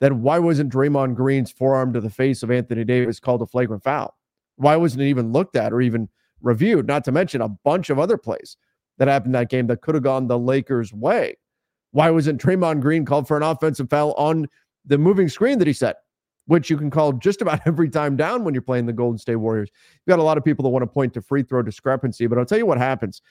then 0.00 0.22
why 0.22 0.38
wasn't 0.38 0.72
Draymond 0.72 1.14
Green's 1.14 1.50
forearm 1.50 1.92
to 1.92 2.00
the 2.00 2.10
face 2.10 2.42
of 2.42 2.50
Anthony 2.50 2.84
Davis 2.84 3.18
called 3.20 3.42
a 3.42 3.46
flagrant 3.46 3.82
foul? 3.82 4.16
Why 4.56 4.76
wasn't 4.76 5.02
it 5.02 5.08
even 5.08 5.32
looked 5.32 5.56
at 5.56 5.72
or 5.72 5.80
even 5.80 6.08
reviewed? 6.40 6.86
Not 6.86 7.04
to 7.04 7.12
mention 7.12 7.40
a 7.40 7.48
bunch 7.48 7.90
of 7.90 7.98
other 7.98 8.16
plays 8.16 8.56
that 8.98 9.08
happened 9.08 9.34
that 9.34 9.50
game 9.50 9.66
that 9.68 9.80
could 9.80 9.94
have 9.94 10.04
gone 10.04 10.26
the 10.26 10.38
Lakers' 10.38 10.92
way. 10.92 11.36
Why 11.92 12.10
wasn't 12.10 12.40
Draymond 12.40 12.80
Green 12.80 13.04
called 13.04 13.26
for 13.26 13.36
an 13.36 13.42
offensive 13.42 13.88
foul 13.88 14.12
on 14.14 14.48
the 14.84 14.98
moving 14.98 15.28
screen 15.28 15.58
that 15.58 15.66
he 15.66 15.72
set, 15.72 15.96
which 16.46 16.68
you 16.68 16.76
can 16.76 16.90
call 16.90 17.12
just 17.12 17.40
about 17.40 17.60
every 17.66 17.88
time 17.88 18.16
down 18.16 18.44
when 18.44 18.54
you're 18.54 18.62
playing 18.62 18.86
the 18.86 18.92
Golden 18.92 19.18
State 19.18 19.36
Warriors? 19.36 19.70
You've 19.94 20.12
got 20.12 20.20
a 20.20 20.24
lot 20.24 20.38
of 20.38 20.44
people 20.44 20.62
that 20.64 20.70
want 20.70 20.82
to 20.82 20.86
point 20.86 21.14
to 21.14 21.22
free 21.22 21.42
throw 21.42 21.62
discrepancy, 21.62 22.26
but 22.26 22.38
I'll 22.38 22.44
tell 22.44 22.58
you 22.58 22.66
what 22.66 22.78
happens. 22.78 23.22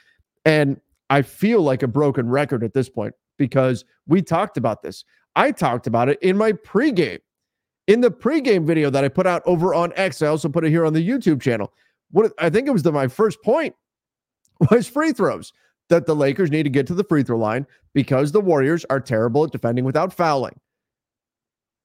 And 0.45 0.79
I 1.09 1.21
feel 1.21 1.61
like 1.61 1.83
a 1.83 1.87
broken 1.87 2.27
record 2.29 2.63
at 2.63 2.73
this 2.73 2.89
point 2.89 3.13
because 3.37 3.85
we 4.07 4.21
talked 4.21 4.57
about 4.57 4.81
this. 4.81 5.03
I 5.37 5.51
talked 5.51 5.85
about 5.85 6.09
it 6.09 6.17
in 6.21 6.35
my 6.35 6.51
pregame. 6.51 7.19
In 7.85 8.01
the 8.01 8.11
pregame 8.11 8.65
video 8.65 8.89
that 8.89 9.05
I 9.05 9.07
put 9.07 9.27
out 9.27 9.43
over 9.45 9.73
on 9.73 9.93
X, 9.95 10.21
I 10.21 10.27
also 10.27 10.49
put 10.49 10.65
it 10.65 10.71
here 10.71 10.85
on 10.85 10.93
the 10.93 11.07
YouTube 11.07 11.41
channel. 11.41 11.71
What 12.11 12.33
I 12.39 12.49
think 12.49 12.67
it 12.67 12.71
was 12.71 12.83
the, 12.83 12.91
my 12.91 13.07
first 13.07 13.41
point 13.43 13.75
was 14.71 14.87
free 14.87 15.13
throws 15.13 15.53
that 15.89 16.05
the 16.05 16.15
Lakers 16.15 16.51
need 16.51 16.63
to 16.63 16.69
get 16.69 16.87
to 16.87 16.93
the 16.93 17.03
free 17.03 17.23
throw 17.23 17.37
line 17.37 17.65
because 17.93 18.31
the 18.31 18.41
Warriors 18.41 18.83
are 18.89 18.99
terrible 18.99 19.45
at 19.45 19.51
defending 19.51 19.85
without 19.85 20.11
fouling. 20.11 20.59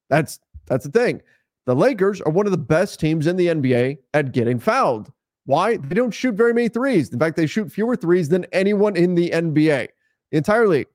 That's 0.08 0.40
that's 0.66 0.84
the 0.86 0.90
thing. 0.90 1.20
The 1.66 1.76
Lakers 1.76 2.20
are 2.22 2.32
one 2.32 2.46
of 2.46 2.52
the 2.52 2.58
best 2.58 2.98
teams 2.98 3.26
in 3.26 3.36
the 3.36 3.48
NBA 3.48 3.98
at 4.14 4.32
getting 4.32 4.58
fouled. 4.58 5.12
Why? 5.44 5.76
They 5.76 5.94
don't 5.94 6.10
shoot 6.10 6.34
very 6.34 6.54
many 6.54 6.68
threes. 6.68 7.12
In 7.12 7.18
fact, 7.18 7.36
they 7.36 7.46
shoot 7.46 7.70
fewer 7.70 7.96
threes 7.96 8.28
than 8.28 8.46
anyone 8.52 8.96
in 8.96 9.14
the 9.14 9.30
NBA. 9.30 9.88
The 10.30 10.36
entire 10.36 10.66
league. 10.66 10.88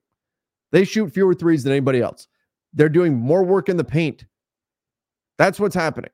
They 0.71 0.83
shoot 0.83 1.13
fewer 1.13 1.33
threes 1.33 1.63
than 1.63 1.71
anybody 1.71 2.01
else. 2.01 2.27
They're 2.77 2.89
doing 2.89 3.15
more 3.15 3.43
work 3.43 3.69
in 3.69 3.77
the 3.77 3.84
paint. 3.84 4.25
That's 5.38 5.60
what's 5.60 5.75
happening. 5.75 6.12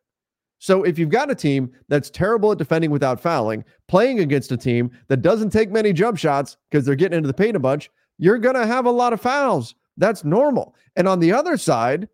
So 0.59 0.83
if 0.83 0.97
you've 0.97 1.09
got 1.09 1.29
a 1.29 1.35
team 1.35 1.73
that's 1.89 2.09
terrible 2.09 2.53
at 2.53 2.57
defending 2.57 2.89
without 2.89 3.19
fouling, 3.19 3.65
playing 3.89 4.21
against 4.21 4.51
a 4.53 4.57
team 4.57 4.91
that 5.09 5.21
doesn't 5.21 5.49
take 5.49 5.71
many 5.71 5.91
jump 5.91 6.17
shots 6.17 6.55
because 6.71 6.85
they're 6.85 6.95
getting 6.95 7.17
into 7.17 7.27
the 7.27 7.33
paint 7.33 7.57
a 7.57 7.59
bunch, 7.59 7.91
you're 8.17 8.37
going 8.37 8.55
to 8.55 8.65
have 8.65 8.85
a 8.85 8.91
lot 8.91 9.11
of 9.11 9.19
fouls. 9.19 9.75
That's 9.97 10.23
normal. 10.23 10.73
And 10.95 11.05
on 11.05 11.19
the 11.19 11.33
other 11.33 11.57
side, 11.57 12.07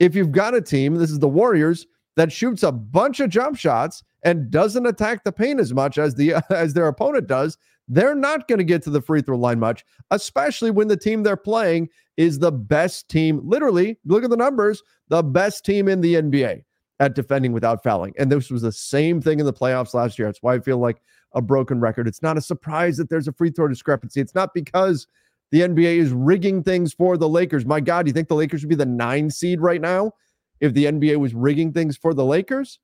if 0.00 0.14
you've 0.14 0.32
got 0.32 0.54
a 0.54 0.62
team, 0.62 0.94
this 0.94 1.10
is 1.10 1.18
the 1.18 1.28
Warriors, 1.28 1.86
that 2.16 2.32
shoots 2.32 2.62
a 2.62 2.72
bunch 2.72 3.20
of 3.20 3.28
jump 3.28 3.58
shots 3.58 4.02
and 4.22 4.50
doesn't 4.50 4.86
attack 4.86 5.22
the 5.22 5.32
paint 5.32 5.60
as 5.60 5.74
much 5.74 5.98
as 5.98 6.14
the 6.14 6.34
as 6.50 6.72
their 6.72 6.88
opponent 6.88 7.26
does, 7.26 7.58
they're 7.88 8.14
not 8.14 8.48
going 8.48 8.58
to 8.58 8.64
get 8.64 8.82
to 8.84 8.90
the 8.90 9.02
free 9.02 9.20
throw 9.20 9.36
line 9.36 9.60
much, 9.60 9.84
especially 10.10 10.70
when 10.70 10.88
the 10.88 10.96
team 10.96 11.22
they're 11.22 11.36
playing 11.36 11.88
is 12.16 12.38
the 12.38 12.52
best 12.52 13.08
team. 13.08 13.40
Literally, 13.44 13.98
look 14.04 14.24
at 14.24 14.30
the 14.30 14.36
numbers, 14.36 14.82
the 15.08 15.22
best 15.22 15.64
team 15.64 15.88
in 15.88 16.00
the 16.00 16.14
NBA 16.14 16.62
at 17.00 17.14
defending 17.14 17.52
without 17.52 17.82
fouling. 17.82 18.14
And 18.18 18.30
this 18.30 18.50
was 18.50 18.62
the 18.62 18.72
same 18.72 19.20
thing 19.20 19.40
in 19.40 19.46
the 19.46 19.52
playoffs 19.52 19.94
last 19.94 20.18
year. 20.18 20.28
That's 20.28 20.42
why 20.42 20.54
I 20.54 20.60
feel 20.60 20.78
like 20.78 21.00
a 21.34 21.42
broken 21.42 21.80
record. 21.80 22.06
It's 22.06 22.22
not 22.22 22.38
a 22.38 22.40
surprise 22.40 22.96
that 22.96 23.10
there's 23.10 23.28
a 23.28 23.32
free 23.32 23.50
throw 23.50 23.66
discrepancy. 23.66 24.20
It's 24.20 24.34
not 24.34 24.54
because 24.54 25.06
the 25.50 25.62
NBA 25.62 25.98
is 25.98 26.12
rigging 26.12 26.62
things 26.62 26.92
for 26.92 27.16
the 27.16 27.28
Lakers. 27.28 27.66
My 27.66 27.80
God, 27.80 28.06
you 28.06 28.12
think 28.12 28.28
the 28.28 28.34
Lakers 28.34 28.62
would 28.62 28.68
be 28.68 28.74
the 28.76 28.86
nine 28.86 29.30
seed 29.30 29.60
right 29.60 29.80
now 29.80 30.12
if 30.60 30.72
the 30.72 30.84
NBA 30.86 31.16
was 31.16 31.34
rigging 31.34 31.72
things 31.72 31.96
for 31.96 32.14
the 32.14 32.24
Lakers? 32.24 32.78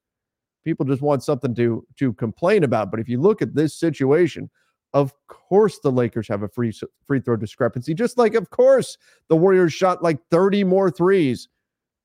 People 0.65 0.85
just 0.85 1.03
want 1.03 1.23
something 1.23 1.55
to 1.55 1.87
to 1.99 2.13
complain 2.15 2.65
about. 2.65 2.91
But 2.91 3.01
if 3.01 3.09
you 3.09 3.21
look 3.21 3.41
at 3.41 3.55
this 3.55 3.79
situation, 3.79 4.51
of 4.93 5.13
course 5.29 5.79
the 5.81 5.93
Lakers 5.93 6.29
have 6.29 6.43
a 6.43 6.49
free 6.49 6.73
free 7.07 7.21
throw 7.21 7.37
discrepancy. 7.37 7.95
Just 7.95 8.19
like 8.19 8.35
of 8.35 8.51
course 8.51 8.97
the 9.29 9.37
Warriors 9.37 9.73
shot 9.73 10.03
like 10.03 10.19
30 10.31 10.65
more 10.65 10.91
threes 10.91 11.49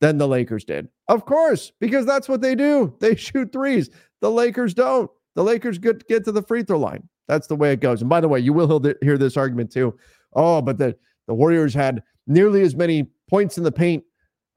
than 0.02 0.18
the 0.18 0.28
Lakers 0.28 0.64
did. 0.64 0.88
Of 1.08 1.26
course, 1.26 1.72
because 1.80 2.06
that's 2.06 2.30
what 2.30 2.42
they 2.42 2.56
do. 2.56 2.96
They 3.00 3.16
shoot 3.16 3.52
threes. 3.52 3.90
The 4.22 4.32
Lakers 4.32 4.74
don't. 4.74 5.10
The 5.36 5.44
Lakers 5.44 5.78
get 5.78 6.08
get 6.08 6.26
to 6.26 6.32
the 6.32 6.44
free 6.44 6.64
throw 6.64 6.80
line. 6.80 7.08
That's 7.28 7.48
the 7.48 7.56
way 7.56 7.74
it 7.74 7.80
goes. 7.82 8.02
And 8.02 8.10
by 8.10 8.22
the 8.22 8.28
way, 8.28 8.40
you 8.40 8.54
will 8.54 8.82
hear 9.02 9.18
this 9.18 9.38
argument 9.38 9.72
too. 9.72 9.98
Oh, 10.36 10.62
but 10.62 10.78
the 10.78 10.96
the 11.28 11.34
Warriors 11.34 11.74
had 11.74 12.04
nearly 12.28 12.62
as 12.62 12.76
many 12.76 13.08
points 13.30 13.58
in 13.58 13.64
the 13.64 13.72
paint 13.72 14.04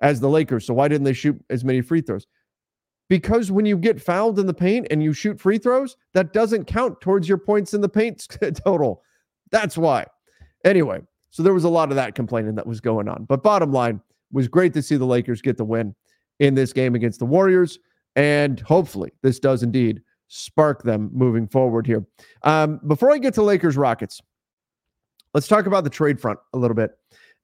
as 0.02 0.20
the 0.20 0.28
Lakers. 0.28 0.66
So 0.66 0.75
why 0.75 0.88
didn't 0.88 1.04
they 1.04 1.12
shoot 1.12 1.42
as 1.50 1.64
many 1.64 1.80
free 1.80 2.00
throws? 2.00 2.26
Because 3.09 3.50
when 3.50 3.67
you 3.67 3.77
get 3.77 4.00
fouled 4.00 4.38
in 4.38 4.47
the 4.47 4.55
paint 4.55 4.87
and 4.91 5.03
you 5.03 5.12
shoot 5.12 5.41
free 5.41 5.59
throws, 5.59 5.97
that 6.15 6.33
doesn't 6.33 6.67
count 6.67 7.00
towards 7.00 7.29
your 7.29 7.38
points 7.38 7.75
in 7.75 7.81
the 7.81 7.88
paint 7.88 8.27
total. 8.65 9.03
That's 9.50 9.79
why. 9.79 10.07
Anyway, 10.65 11.00
so 11.31 11.43
there 11.43 11.55
was 11.55 11.65
a 11.65 11.69
lot 11.69 11.91
of 11.91 11.97
that 11.97 12.15
complaining 12.15 12.55
that 12.57 12.67
was 12.67 12.81
going 12.81 13.09
on. 13.09 13.25
But 13.25 13.43
bottom 13.43 13.73
line 13.73 14.00
was 14.33 14.49
great 14.49 14.75
to 14.75 14.83
see 14.83 14.97
the 14.97 15.07
Lakers 15.07 15.41
get 15.41 15.57
the 15.57 15.65
win 15.65 15.95
in 16.38 16.55
this 16.55 16.73
game 16.73 16.95
against 16.95 17.19
the 17.19 17.27
Warriors. 17.27 17.79
And 18.17 18.61
hopefully, 18.61 19.12
this 19.23 19.38
does 19.38 19.62
indeed 19.62 20.03
spark 20.29 20.83
them 20.83 21.11
moving 21.12 21.49
forward 21.49 21.87
here. 21.87 22.05
Um, 22.43 22.81
before 22.87 23.11
I 23.11 23.19
get 23.19 23.35
to 23.35 23.43
Lakers 23.43 23.77
Rockets, 23.77 24.21
let's 25.33 25.49
talk 25.49 25.67
about 25.67 25.85
the 25.85 25.91
trade 25.91 26.21
front 26.21 26.38
a 26.53 26.59
little 26.59 26.75
bit. 26.75 26.91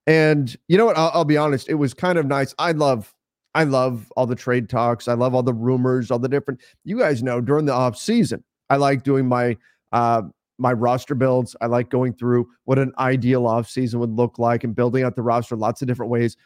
And 0.07 0.55
you 0.69 0.77
know 0.77 0.85
what? 0.85 0.99
I'll, 0.99 1.11
I'll 1.15 1.25
be 1.25 1.37
honest. 1.37 1.69
It 1.69 1.75
was 1.75 1.95
kind 1.95 2.19
of 2.19 2.27
nice. 2.27 2.55
I 2.59 2.73
love 2.73 3.15
I 3.55 3.65
love 3.65 4.11
all 4.17 4.27
the 4.27 4.35
trade 4.35 4.69
talks. 4.69 5.07
I 5.07 5.15
love 5.15 5.35
all 5.35 5.43
the 5.43 5.55
rumors, 5.55 6.11
all 6.11 6.19
the 6.19 6.29
different. 6.29 6.61
You 6.85 6.99
guys 6.99 7.23
know 7.23 7.41
during 7.41 7.67
the 7.67 7.73
off 7.73 7.97
season, 7.97 8.43
I 8.69 8.77
like 8.77 9.05
doing 9.05 9.27
my 9.27 9.57
uh, 9.93 10.23
my 10.59 10.73
roster 10.73 11.15
builds. 11.15 11.55
I 11.61 11.67
like 11.67 11.89
going 11.89 12.15
through 12.15 12.49
what 12.65 12.79
an 12.79 12.93
ideal 12.99 13.47
off 13.47 13.69
season 13.69 14.01
would 14.01 14.11
look 14.11 14.39
like 14.39 14.65
and 14.65 14.75
building 14.75 15.05
out 15.05 15.17
the 15.17 15.23
roster 15.23 15.57
lots 15.57 15.83
of 15.83 15.89
different 15.89 16.11
ways. 16.11 16.37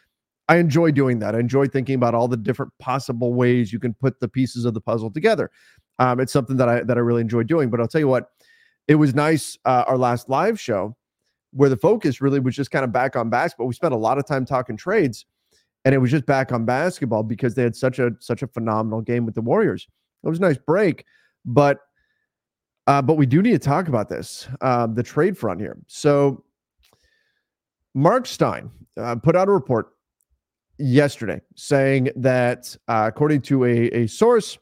I 0.47 0.57
enjoy 0.57 0.91
doing 0.91 1.19
that. 1.19 1.35
I 1.35 1.39
enjoy 1.39 1.67
thinking 1.67 1.95
about 1.95 2.15
all 2.15 2.27
the 2.27 2.37
different 2.37 2.71
possible 2.79 3.33
ways 3.33 3.71
you 3.71 3.79
can 3.79 3.93
put 3.93 4.19
the 4.19 4.27
pieces 4.27 4.65
of 4.65 4.73
the 4.73 4.81
puzzle 4.81 5.11
together. 5.11 5.51
Um, 5.99 6.19
it's 6.19 6.33
something 6.33 6.57
that 6.57 6.69
I 6.69 6.83
that 6.83 6.97
I 6.97 7.01
really 7.01 7.21
enjoy 7.21 7.43
doing. 7.43 7.69
But 7.69 7.79
I'll 7.79 7.87
tell 7.87 8.01
you 8.01 8.07
what, 8.07 8.29
it 8.87 8.95
was 8.95 9.15
nice 9.15 9.57
uh, 9.65 9.83
our 9.87 9.97
last 9.97 10.29
live 10.29 10.59
show 10.59 10.95
where 11.51 11.69
the 11.69 11.77
focus 11.77 12.21
really 12.21 12.39
was 12.39 12.55
just 12.55 12.69
kind 12.69 12.85
of 12.85 12.91
back 12.91 13.15
on 13.15 13.29
basketball. 13.29 13.67
We 13.67 13.73
spent 13.73 13.93
a 13.93 13.97
lot 13.97 14.19
of 14.19 14.27
time 14.27 14.45
talking 14.45 14.77
trades 14.77 15.25
and 15.85 15.95
it 15.95 15.97
was 15.97 16.11
just 16.11 16.25
back 16.25 16.51
on 16.51 16.65
basketball 16.65 17.23
because 17.23 17.55
they 17.55 17.63
had 17.63 17.75
such 17.75 17.99
a 17.99 18.11
such 18.19 18.41
a 18.41 18.47
phenomenal 18.47 19.01
game 19.01 19.25
with 19.25 19.35
the 19.35 19.41
Warriors. 19.41 19.87
It 20.23 20.29
was 20.29 20.39
a 20.39 20.41
nice 20.41 20.57
break, 20.57 21.05
but 21.45 21.79
uh, 22.87 23.01
but 23.01 23.15
we 23.15 23.25
do 23.25 23.41
need 23.41 23.51
to 23.53 23.59
talk 23.59 23.87
about 23.87 24.09
this 24.09 24.47
uh, 24.61 24.87
the 24.87 25.03
trade 25.03 25.37
front 25.37 25.59
here. 25.59 25.77
So 25.87 26.43
Marc 27.93 28.25
Stein 28.25 28.69
uh, 28.97 29.15
put 29.15 29.35
out 29.35 29.47
a 29.47 29.51
report 29.51 29.89
yesterday 30.77 31.41
saying 31.55 32.09
that 32.15 32.75
uh, 32.87 33.05
according 33.07 33.41
to 33.41 33.65
a, 33.65 33.89
a 33.91 34.07
source 34.07 34.57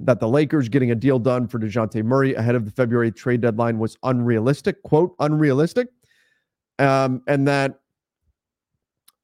that 0.00 0.18
the 0.18 0.28
Lakers 0.28 0.68
getting 0.68 0.90
a 0.90 0.94
deal 0.94 1.18
done 1.18 1.46
for 1.46 1.58
DeJounte 1.58 2.02
Murray 2.04 2.34
ahead 2.34 2.54
of 2.54 2.64
the 2.64 2.70
February 2.70 3.12
trade 3.12 3.42
deadline 3.42 3.78
was 3.78 3.98
unrealistic, 4.02 4.82
quote, 4.82 5.14
unrealistic. 5.20 5.88
Um, 6.78 7.22
and 7.26 7.46
that 7.46 7.80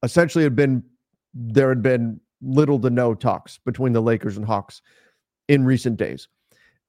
essentially 0.02 0.44
had 0.44 0.54
been 0.54 0.84
there 1.38 1.68
had 1.68 1.82
been 1.82 2.20
little 2.40 2.78
to 2.80 2.90
no 2.90 3.14
talks 3.14 3.58
between 3.58 3.92
the 3.92 4.00
Lakers 4.00 4.36
and 4.36 4.46
Hawks 4.46 4.80
in 5.48 5.64
recent 5.64 5.96
days. 5.98 6.28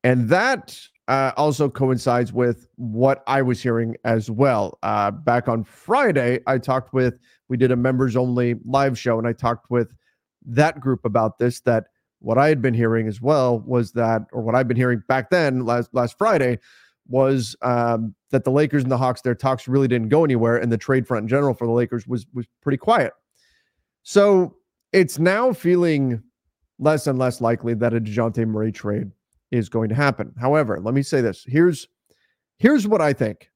And 0.04 0.30
that 0.30 0.80
uh, 1.08 1.32
also 1.36 1.70
coincides 1.70 2.32
with 2.32 2.68
what 2.76 3.24
I 3.28 3.42
was 3.42 3.62
hearing 3.62 3.96
as 4.06 4.32
well. 4.32 4.78
Uh, 4.84 5.12
back 5.12 5.48
on 5.48 5.64
Friday, 5.64 6.40
I 6.48 6.58
talked 6.58 6.94
with, 6.94 7.20
we 7.50 7.58
did 7.58 7.72
a 7.72 7.76
members 7.76 8.16
only 8.16 8.56
live 8.66 8.98
show, 8.98 9.18
and 9.18 9.28
I 9.28 9.34
talked 9.34 9.70
with 9.70 9.94
that 10.46 10.80
group 10.80 11.06
about 11.06 11.40
this. 11.40 11.62
That 11.62 11.86
what 12.20 12.38
I 12.38 12.48
had 12.48 12.62
been 12.62 12.74
hearing 12.74 13.08
as 13.08 13.22
well 13.22 13.60
was 13.60 13.92
that, 13.94 14.24
or 14.32 14.42
what 14.42 14.56
I've 14.56 14.68
been 14.68 14.78
hearing 14.78 15.02
back 15.08 15.30
then, 15.30 15.66
last 15.66 15.90
last 15.94 16.18
Friday, 16.18 16.60
was 17.08 17.56
um, 17.62 18.14
that 18.32 18.44
the 18.44 18.52
Lakers 18.52 18.84
and 18.84 18.92
the 18.92 18.98
Hawks, 18.98 19.22
their 19.22 19.36
talks 19.36 19.68
really 19.68 19.88
didn't 19.88 20.10
go 20.10 20.26
anywhere, 20.26 20.58
and 20.58 20.72
the 20.72 20.78
trade 20.78 21.08
front 21.08 21.24
in 21.24 21.28
general 21.30 21.54
for 21.54 21.66
the 21.68 21.74
Lakers 21.74 22.06
was 22.06 22.26
was 22.34 22.46
pretty 22.62 22.78
quiet. 22.78 23.14
So 24.10 24.56
it's 24.94 25.20
now 25.20 25.52
feeling 25.52 26.24
less 26.80 27.08
and 27.08 27.20
less 27.20 27.42
likely 27.42 27.74
that 27.74 27.94
a 27.94 28.00
DeJounte 28.00 28.48
Murray 28.48 28.72
trade 28.72 29.12
is 29.52 29.68
going 29.68 29.90
to 29.90 29.96
happen. 29.96 30.32
However, 30.40 30.80
let 30.82 30.94
me 30.94 31.02
say 31.02 31.20
this. 31.20 31.44
Here's 31.46 31.90
here's 32.58 32.88
what 32.88 33.02
I 33.02 33.12
think 33.12 33.52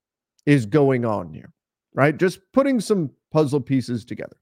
is 0.46 0.66
going 0.66 1.06
on 1.06 1.34
here, 1.34 1.54
right? 1.94 2.18
Just 2.18 2.42
putting 2.52 2.82
some 2.82 3.12
puzzle 3.32 3.62
pieces 3.62 4.04
together. 4.04 4.36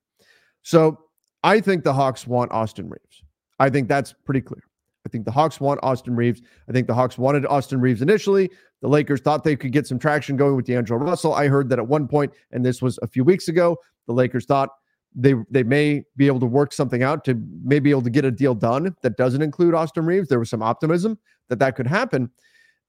So 0.63 0.97
I 1.43 1.59
think 1.59 1.83
the 1.83 1.93
Hawks 1.93 2.25
want 2.25 2.51
Austin 2.51 2.89
Reaves. 2.89 3.23
I 3.59 3.69
think 3.69 3.87
that's 3.87 4.15
pretty 4.25 4.41
clear. 4.41 4.63
I 5.05 5.09
think 5.09 5.25
the 5.25 5.31
Hawks 5.31 5.59
want 5.59 5.79
Austin 5.83 6.15
Reaves. 6.15 6.41
I 6.67 6.71
think 6.71 6.87
the 6.87 6.95
Hawks 6.95 7.19
wanted 7.19 7.45
Austin 7.45 7.81
Reaves 7.81 8.01
initially. 8.01 8.49
The 8.81 8.87
Lakers 8.87 9.21
thought 9.21 9.43
they 9.43 9.55
could 9.55 9.73
get 9.73 9.85
some 9.85 9.99
traction 9.99 10.37
going 10.37 10.55
with 10.55 10.65
D'Angelo 10.65 11.01
Russell. 11.01 11.35
I 11.35 11.49
heard 11.49 11.69
that 11.69 11.77
at 11.77 11.87
one 11.87 12.07
point, 12.07 12.33
and 12.49 12.65
this 12.65 12.81
was 12.81 12.97
a 13.03 13.07
few 13.07 13.23
weeks 13.23 13.47
ago, 13.47 13.77
the 14.07 14.13
Lakers 14.13 14.47
thought 14.47 14.69
they 15.15 15.33
they 15.49 15.63
may 15.63 16.03
be 16.15 16.27
able 16.27 16.39
to 16.39 16.45
work 16.45 16.71
something 16.71 17.03
out 17.03 17.25
to 17.25 17.35
maybe 17.63 17.85
be 17.85 17.89
able 17.91 18.01
to 18.03 18.09
get 18.09 18.25
a 18.25 18.31
deal 18.31 18.53
done 18.53 18.95
that 19.01 19.17
doesn't 19.17 19.41
include 19.41 19.73
Austin 19.73 20.05
Reaves. 20.05 20.29
There 20.29 20.39
was 20.39 20.49
some 20.49 20.61
optimism 20.61 21.17
that 21.49 21.59
that 21.59 21.75
could 21.75 21.87
happen, 21.87 22.29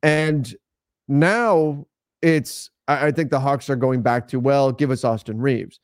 and 0.02 0.54
now 1.08 1.86
it's 2.22 2.70
I, 2.88 3.06
I 3.06 3.12
think 3.12 3.30
the 3.30 3.40
Hawks 3.40 3.70
are 3.70 3.76
going 3.76 4.02
back 4.02 4.28
to 4.28 4.40
well, 4.40 4.72
give 4.72 4.90
us 4.90 5.04
Austin 5.04 5.40
Reaves. 5.40 5.80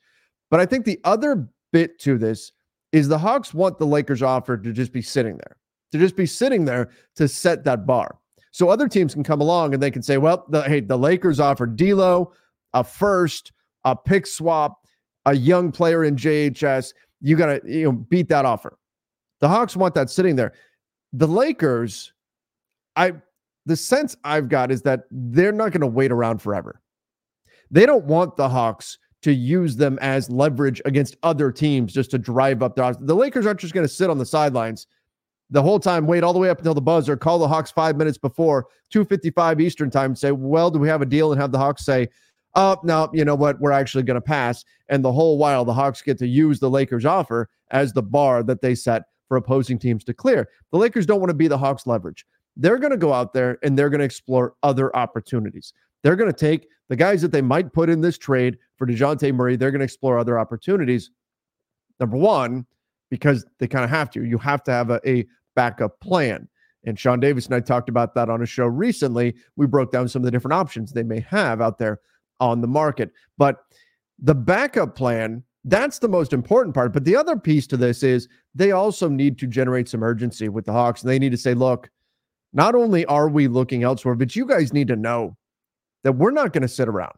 but 0.49 0.59
I 0.59 0.65
think 0.65 0.85
the 0.85 0.99
other 1.03 1.47
bit 1.71 1.99
to 1.99 2.17
this 2.17 2.51
is 2.91 3.07
the 3.07 3.17
Hawks 3.17 3.53
want 3.53 3.79
the 3.79 3.85
Lakers 3.85 4.21
offer 4.21 4.57
to 4.57 4.71
just 4.71 4.93
be 4.93 5.01
sitting 5.01 5.37
there, 5.37 5.57
to 5.91 5.97
just 5.97 6.15
be 6.15 6.25
sitting 6.25 6.65
there 6.65 6.89
to 7.15 7.27
set 7.27 7.63
that 7.65 7.85
bar. 7.85 8.17
So 8.51 8.69
other 8.69 8.87
teams 8.87 9.13
can 9.13 9.23
come 9.23 9.41
along 9.41 9.73
and 9.73 9.83
they 9.83 9.91
can 9.91 10.01
say, 10.01 10.17
well, 10.17 10.45
the, 10.49 10.63
hey, 10.63 10.79
the 10.79 10.97
Lakers 10.97 11.39
offered 11.39 11.75
D'Lo 11.75 12.31
a 12.73 12.83
first, 12.83 13.51
a 13.83 13.95
pick 13.95 14.25
swap, 14.25 14.86
a 15.27 15.35
young 15.35 15.71
player 15.71 16.05
in 16.05 16.15
JHS, 16.15 16.93
you 17.21 17.35
got 17.35 17.47
to 17.47 17.61
you 17.65 17.83
know 17.83 17.91
beat 17.91 18.29
that 18.29 18.45
offer. 18.45 18.79
The 19.39 19.47
Hawks 19.47 19.75
want 19.75 19.93
that 19.93 20.09
sitting 20.09 20.35
there. 20.35 20.53
The 21.13 21.27
Lakers, 21.27 22.13
I 22.95 23.13
the 23.65 23.75
sense 23.75 24.15
I've 24.23 24.49
got 24.49 24.71
is 24.71 24.81
that 24.83 25.03
they're 25.11 25.51
not 25.51 25.71
going 25.71 25.81
to 25.81 25.87
wait 25.87 26.11
around 26.11 26.41
forever. 26.41 26.81
They 27.69 27.85
don't 27.85 28.05
want 28.05 28.37
the 28.37 28.47
Hawks 28.47 28.97
to 29.23 29.33
use 29.33 29.75
them 29.75 29.99
as 30.01 30.29
leverage 30.29 30.81
against 30.85 31.17
other 31.23 31.51
teams 31.51 31.93
just 31.93 32.09
to 32.11 32.17
drive 32.17 32.63
up 32.63 32.75
their. 32.75 32.93
The 32.93 33.15
Lakers 33.15 33.45
aren't 33.45 33.59
just 33.59 33.73
going 33.73 33.85
to 33.85 33.93
sit 33.93 34.09
on 34.09 34.17
the 34.17 34.25
sidelines 34.25 34.87
the 35.49 35.61
whole 35.61 35.79
time, 35.79 36.05
wait 36.07 36.23
all 36.23 36.33
the 36.33 36.39
way 36.39 36.49
up 36.49 36.57
until 36.57 36.73
the 36.73 36.81
buzzer, 36.81 37.15
call 37.15 37.39
the 37.39 37.47
Hawks 37.47 37.71
five 37.71 37.97
minutes 37.97 38.17
before 38.17 38.67
2:55 38.93 39.59
Eastern 39.59 39.89
time, 39.89 40.15
say, 40.15 40.31
"Well, 40.31 40.71
do 40.71 40.79
we 40.79 40.87
have 40.87 41.01
a 41.01 41.05
deal?" 41.05 41.31
and 41.31 41.41
have 41.41 41.51
the 41.51 41.57
Hawks 41.57 41.85
say, 41.85 42.07
oh, 42.57 42.77
no, 42.83 43.09
you 43.13 43.23
know 43.23 43.35
what? 43.35 43.59
We're 43.61 43.71
actually 43.71 44.03
going 44.03 44.15
to 44.15 44.21
pass. 44.21 44.65
And 44.89 45.05
the 45.05 45.11
whole 45.11 45.37
while, 45.37 45.63
the 45.63 45.73
Hawks 45.73 46.01
get 46.01 46.17
to 46.17 46.27
use 46.27 46.59
the 46.59 46.69
Lakers' 46.69 47.05
offer 47.05 47.49
as 47.71 47.93
the 47.93 48.01
bar 48.01 48.43
that 48.43 48.61
they 48.61 48.75
set 48.75 49.03
for 49.27 49.37
opposing 49.37 49.77
teams 49.77 50.03
to 50.05 50.13
clear. 50.13 50.49
The 50.71 50.77
Lakers 50.77 51.05
don't 51.05 51.19
want 51.19 51.29
to 51.29 51.35
be 51.35 51.47
the 51.47 51.57
Hawks' 51.57 51.87
leverage. 51.87 52.25
They're 52.55 52.79
going 52.79 52.91
to 52.91 52.97
go 52.97 53.13
out 53.13 53.33
there 53.33 53.59
and 53.61 53.77
they're 53.77 53.89
going 53.89 53.99
to 53.99 54.05
explore 54.05 54.55
other 54.63 54.93
opportunities. 54.95 55.73
They're 56.01 56.15
going 56.15 56.31
to 56.31 56.37
take 56.37 56.67
the 56.89 56.95
guys 56.95 57.21
that 57.21 57.31
they 57.31 57.41
might 57.41 57.73
put 57.73 57.89
in 57.89 58.01
this 58.01 58.17
trade 58.17 58.57
for 58.77 58.87
DeJounte 58.87 59.33
Murray, 59.33 59.55
they're 59.55 59.71
going 59.71 59.79
to 59.79 59.85
explore 59.85 60.17
other 60.17 60.39
opportunities. 60.39 61.11
Number 61.99 62.17
one, 62.17 62.65
because 63.09 63.45
they 63.59 63.67
kind 63.67 63.83
of 63.83 63.89
have 63.89 64.09
to. 64.11 64.23
You 64.23 64.37
have 64.37 64.63
to 64.63 64.71
have 64.71 64.89
a, 64.89 65.01
a 65.09 65.25
backup 65.55 65.99
plan. 65.99 66.47
And 66.85 66.97
Sean 66.97 67.19
Davis 67.19 67.47
and 67.47 67.55
I 67.55 67.59
talked 67.59 67.89
about 67.89 68.15
that 68.15 68.29
on 68.29 68.41
a 68.41 68.45
show 68.45 68.65
recently. 68.65 69.35
We 69.55 69.67
broke 69.67 69.91
down 69.91 70.07
some 70.07 70.21
of 70.21 70.25
the 70.25 70.31
different 70.31 70.53
options 70.53 70.91
they 70.91 71.03
may 71.03 71.19
have 71.21 71.59
out 71.59 71.77
there 71.77 71.99
on 72.39 72.61
the 72.61 72.67
market. 72.67 73.11
But 73.37 73.57
the 74.19 74.35
backup 74.35 74.95
plan, 74.95 75.43
that's 75.63 75.99
the 75.99 76.07
most 76.07 76.33
important 76.33 76.73
part. 76.73 76.93
But 76.93 77.05
the 77.05 77.15
other 77.15 77.37
piece 77.37 77.67
to 77.67 77.77
this 77.77 78.03
is 78.03 78.27
they 78.55 78.71
also 78.71 79.09
need 79.09 79.37
to 79.39 79.47
generate 79.47 79.89
some 79.89 80.03
urgency 80.03 80.49
with 80.49 80.65
the 80.65 80.73
Hawks. 80.73 81.01
And 81.01 81.09
they 81.09 81.19
need 81.19 81.31
to 81.31 81.37
say, 81.37 81.53
look, 81.53 81.89
not 82.53 82.75
only 82.75 83.05
are 83.05 83.29
we 83.29 83.47
looking 83.47 83.83
elsewhere, 83.83 84.15
but 84.15 84.35
you 84.35 84.45
guys 84.45 84.73
need 84.73 84.87
to 84.87 84.95
know 84.95 85.37
that 86.03 86.13
we're 86.13 86.31
not 86.31 86.53
going 86.53 86.61
to 86.61 86.67
sit 86.67 86.87
around. 86.87 87.13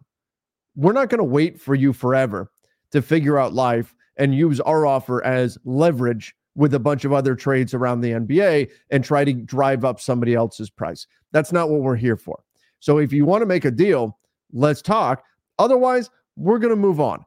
We're 0.75 0.93
not 0.93 1.09
going 1.09 1.19
to 1.19 1.25
wait 1.25 1.59
for 1.61 1.75
you 1.75 1.93
forever 1.93 2.51
to 2.91 3.01
figure 3.01 3.37
out 3.37 3.53
life 3.53 3.93
and 4.17 4.35
use 4.35 4.59
our 4.61 4.85
offer 4.85 5.23
as 5.23 5.57
leverage 5.63 6.35
with 6.55 6.73
a 6.73 6.79
bunch 6.79 7.05
of 7.05 7.13
other 7.13 7.35
trades 7.35 7.73
around 7.73 8.01
the 8.01 8.11
NBA 8.11 8.69
and 8.89 9.03
try 9.03 9.23
to 9.23 9.33
drive 9.33 9.85
up 9.85 9.99
somebody 9.99 10.33
else's 10.33 10.69
price. 10.69 11.07
That's 11.31 11.51
not 11.51 11.69
what 11.69 11.81
we're 11.81 11.95
here 11.95 12.17
for. 12.17 12.43
So 12.79 12.97
if 12.97 13.13
you 13.13 13.25
want 13.25 13.41
to 13.41 13.45
make 13.45 13.65
a 13.65 13.71
deal, 13.71 14.17
let's 14.51 14.81
talk. 14.81 15.23
Otherwise, 15.57 16.09
we're 16.35 16.59
going 16.59 16.73
to 16.73 16.75
move 16.75 16.99
on. 16.99 17.23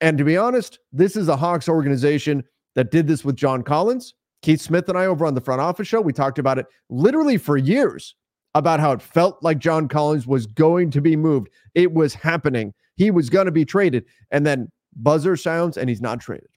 And 0.00 0.18
to 0.18 0.24
be 0.24 0.36
honest, 0.36 0.78
this 0.92 1.16
is 1.16 1.28
a 1.28 1.36
Hawks 1.36 1.68
organization 1.68 2.44
that 2.74 2.90
did 2.90 3.06
this 3.06 3.24
with 3.24 3.36
John 3.36 3.62
Collins. 3.62 4.14
Keith 4.42 4.60
Smith 4.60 4.88
and 4.88 4.96
I 4.96 5.06
over 5.06 5.26
on 5.26 5.34
the 5.34 5.40
front 5.40 5.60
office 5.60 5.88
show, 5.88 6.00
we 6.00 6.12
talked 6.12 6.38
about 6.38 6.58
it 6.58 6.66
literally 6.88 7.36
for 7.36 7.56
years 7.56 8.14
about 8.54 8.80
how 8.80 8.92
it 8.92 9.02
felt 9.02 9.42
like 9.42 9.58
John 9.58 9.88
Collins 9.88 10.26
was 10.26 10.46
going 10.46 10.90
to 10.92 11.00
be 11.00 11.16
moved. 11.16 11.48
It 11.74 11.92
was 11.92 12.14
happening. 12.14 12.72
He 12.94 13.10
was 13.10 13.30
going 13.30 13.46
to 13.46 13.52
be 13.52 13.64
traded. 13.64 14.04
And 14.30 14.46
then 14.46 14.70
buzzer 14.96 15.36
sounds 15.36 15.76
and 15.76 15.88
he's 15.88 16.00
not 16.00 16.20
traded. 16.20 16.48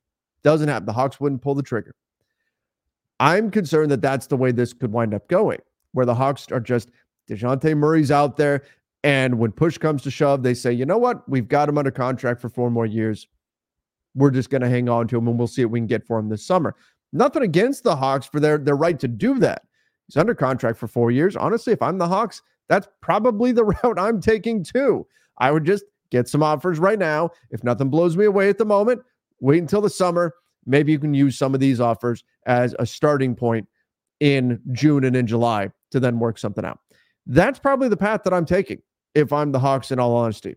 Doesn't 0.44 0.68
happen. 0.68 0.86
The 0.86 0.94
Hawks 0.94 1.20
wouldn't 1.20 1.42
pull 1.42 1.56
the 1.56 1.64
trigger. 1.64 1.96
I'm 3.20 3.52
concerned 3.52 3.92
that 3.92 4.02
that's 4.02 4.28
the 4.28 4.38
way 4.38 4.52
this 4.52 4.74
could 4.74 4.92
wind 4.92 5.14
up 5.14 5.28
going, 5.28 5.60
where 5.92 6.06
the 6.06 6.16
Hawks 6.16 6.52
are 6.52 6.60
just 6.60 6.90
DeJounte 7.30 7.78
Murray's 7.78 8.10
out 8.10 8.38
there. 8.38 8.64
And 9.04 9.40
when 9.40 9.52
push 9.52 9.78
comes 9.78 10.04
to 10.04 10.12
shove, 10.12 10.44
they 10.44 10.54
say, 10.54 10.72
you 10.72 10.86
know 10.86 10.98
what? 10.98 11.28
We've 11.28 11.48
got 11.48 11.70
him 11.70 11.78
under 11.78 11.92
contract 11.92 12.40
for 12.40 12.50
four 12.50 12.70
more 12.70 12.86
years. 12.86 13.28
We're 14.14 14.32
just 14.32 14.50
going 14.50 14.62
to 14.62 14.70
hang 14.70 14.90
on 14.90 15.08
to 15.08 15.18
him 15.18 15.28
and 15.28 15.38
we'll 15.38 15.48
see 15.48 15.66
what 15.66 15.72
we 15.72 15.80
can 15.80 15.88
get 15.88 16.06
for 16.06 16.20
him 16.20 16.30
this 16.30 16.46
summer. 16.46 16.76
Nothing 17.14 17.44
against 17.44 17.84
the 17.84 17.96
Hawks 17.96 18.28
for 18.28 18.40
their, 18.40 18.58
their 18.58 18.76
right 18.76 19.00
to 19.00 19.08
do 19.08 19.40
that. 19.40 19.64
He's 20.08 20.18
under 20.18 20.36
contract 20.36 20.78
for 20.78 20.88
four 20.88 21.10
years. 21.10 21.36
Honestly, 21.36 21.74
if 21.74 21.82
I'm 21.82 21.98
the 21.98 22.08
Hawks, 22.08 22.42
that's 22.70 22.88
probably 23.02 23.52
the 23.52 23.66
route 23.84 24.00
I'm 24.00 24.22
taking 24.22 24.64
too. 24.64 25.08
I 25.40 25.52
would 25.52 25.66
just 25.66 25.86
get 26.12 26.28
some 26.28 26.44
offers 26.44 26.78
right 26.78 27.00
now. 27.00 27.32
If 27.50 27.64
nothing 27.64 27.90
blows 27.90 28.16
me 28.16 28.26
away 28.26 28.50
at 28.50 28.58
the 28.58 28.66
moment, 28.66 29.02
wait 29.40 29.60
until 29.62 29.82
the 29.82 29.90
summer. 29.90 30.34
Maybe 30.66 30.92
you 30.92 31.00
can 31.00 31.14
use 31.16 31.38
some 31.38 31.56
of 31.56 31.60
these 31.60 31.82
offers 31.82 32.24
as 32.46 32.76
a 32.78 32.86
starting 32.86 33.36
point 33.36 33.68
in 34.20 34.62
June 34.74 35.04
and 35.06 35.16
in 35.16 35.26
July 35.26 35.72
to 35.90 36.00
then 36.00 36.20
work 36.20 36.38
something 36.38 36.64
out. 36.64 36.80
That's 37.26 37.58
probably 37.58 37.90
the 37.90 37.98
path 37.98 38.22
that 38.24 38.34
I'm 38.34 38.46
taking 38.46 38.82
if 39.16 39.34
I'm 39.34 39.52
the 39.52 39.60
Hawks, 39.60 39.92
in 39.92 40.00
all 40.00 40.16
honesty. 40.16 40.56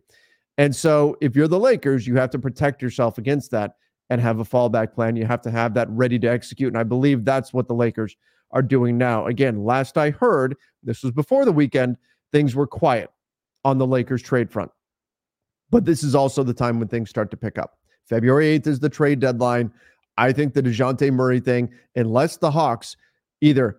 And 0.58 0.75
so 0.75 1.16
if 1.20 1.34
you're 1.34 1.49
the 1.49 1.58
Lakers, 1.58 2.06
you 2.06 2.16
have 2.16 2.30
to 2.30 2.38
protect 2.38 2.80
yourself 2.80 3.18
against 3.18 3.50
that 3.50 3.76
and 4.11 4.20
have 4.20 4.38
a 4.38 4.44
fallback 4.44 4.94
plan. 4.94 5.16
You 5.16 5.26
have 5.26 5.42
to 5.42 5.50
have 5.50 5.75
that 5.75 5.88
ready 5.90 6.18
to 6.20 6.28
execute. 6.28 6.68
And 6.73 6.78
I 6.78 6.84
believe 6.84 7.25
that's 7.25 7.52
what 7.52 7.66
the 7.66 7.75
Lakers 7.75 8.16
are 8.52 8.62
doing 8.62 8.96
now. 8.96 9.26
Again, 9.26 9.64
last 9.64 9.99
I 9.99 10.11
heard, 10.11 10.56
this 10.82 11.02
was 11.02 11.12
before 11.12 11.44
the 11.44 11.52
weekend, 11.52 11.96
things 12.30 12.54
were 12.54 12.66
quiet 12.66 13.11
on 13.64 13.78
the 13.78 13.87
Lakers 13.87 14.23
trade 14.23 14.50
front. 14.50 14.70
But 15.70 15.84
this 15.84 16.04
is 16.04 16.14
also 16.14 16.44
the 16.44 16.54
time 16.54 16.78
when 16.78 16.88
things 16.88 17.11
start 17.11 17.30
to 17.32 17.37
pick 17.37 17.58
up. 17.58 17.78
February 18.08 18.58
8th 18.58 18.66
is 18.66 18.78
the 18.78 18.88
trade 18.88 19.18
deadline. 19.18 19.73
I 20.16 20.32
think 20.32 20.54
the 20.54 20.62
DeJounte 20.62 21.11
Murray 21.12 21.40
thing, 21.40 21.70
unless 21.96 22.37
the 22.37 22.50
Hawks 22.50 22.96
either 23.40 23.78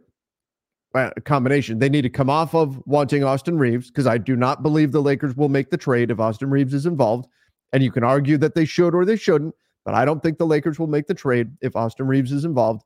combination, 1.23 1.79
they 1.79 1.89
need 1.89 2.03
to 2.03 2.09
come 2.09 2.29
off 2.29 2.53
of 2.53 2.81
wanting 2.85 3.23
Austin 3.23 3.57
Reaves 3.57 3.87
because 3.87 4.07
I 4.07 4.17
do 4.17 4.35
not 4.35 4.63
believe 4.63 4.91
the 4.91 5.01
Lakers 5.01 5.35
will 5.35 5.49
make 5.49 5.69
the 5.69 5.77
trade 5.77 6.11
if 6.11 6.19
Austin 6.19 6.49
Reaves 6.49 6.73
is 6.73 6.85
involved. 6.85 7.27
And 7.73 7.83
you 7.83 7.91
can 7.91 8.03
argue 8.03 8.37
that 8.37 8.55
they 8.55 8.65
should 8.65 8.95
or 8.95 9.05
they 9.05 9.17
shouldn't, 9.17 9.53
but 9.83 9.93
I 9.93 10.05
don't 10.05 10.23
think 10.23 10.37
the 10.37 10.45
Lakers 10.45 10.79
will 10.79 10.87
make 10.87 11.07
the 11.07 11.13
trade 11.13 11.51
if 11.61 11.75
Austin 11.75 12.07
Reaves 12.07 12.31
is 12.31 12.45
involved. 12.45 12.83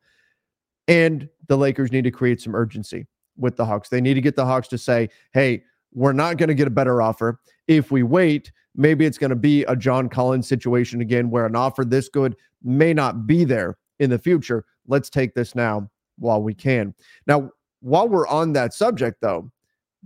And 0.88 1.30
the 1.48 1.58
Lakers 1.58 1.92
need 1.92 2.04
to 2.06 2.12
create 2.12 2.42
some 2.42 2.56
urgency 2.56 3.06
with 3.38 3.56
the 3.56 3.66
Hawks. 3.66 3.90
They 3.90 4.02
need 4.02 4.16
to 4.16 4.22
get 4.22 4.36
the 4.36 4.46
Hawks 4.46 4.68
to 4.70 4.78
say, 4.78 5.10
hey, 5.34 5.64
we're 5.94 6.14
not 6.14 6.38
going 6.38 6.50
to 6.50 6.56
get 6.56 6.68
a 6.68 6.72
better 6.72 7.02
offer. 7.02 7.40
If 7.68 7.92
we 7.92 8.04
wait, 8.04 8.52
maybe 8.76 9.06
it's 9.06 9.18
going 9.18 9.30
to 9.30 9.36
be 9.36 9.64
a 9.66 9.76
John 9.76 10.10
Collins 10.10 10.48
situation 10.48 11.02
again 11.02 11.30
where 11.30 11.46
an 11.46 11.56
offer 11.56 11.86
this 11.86 12.10
good 12.10 12.36
may 12.64 12.94
not 12.94 13.28
be 13.28 13.44
there 13.44 13.78
in 14.00 14.10
the 14.10 14.20
future. 14.20 14.66
Let's 14.88 15.10
take 15.10 15.36
this 15.36 15.56
now 15.56 15.90
while 16.18 16.42
we 16.42 16.54
can. 16.54 16.94
Now, 17.28 17.52
while 17.82 18.08
we're 18.08 18.28
on 18.28 18.54
that 18.54 18.74
subject, 18.74 19.22
though, 19.22 19.52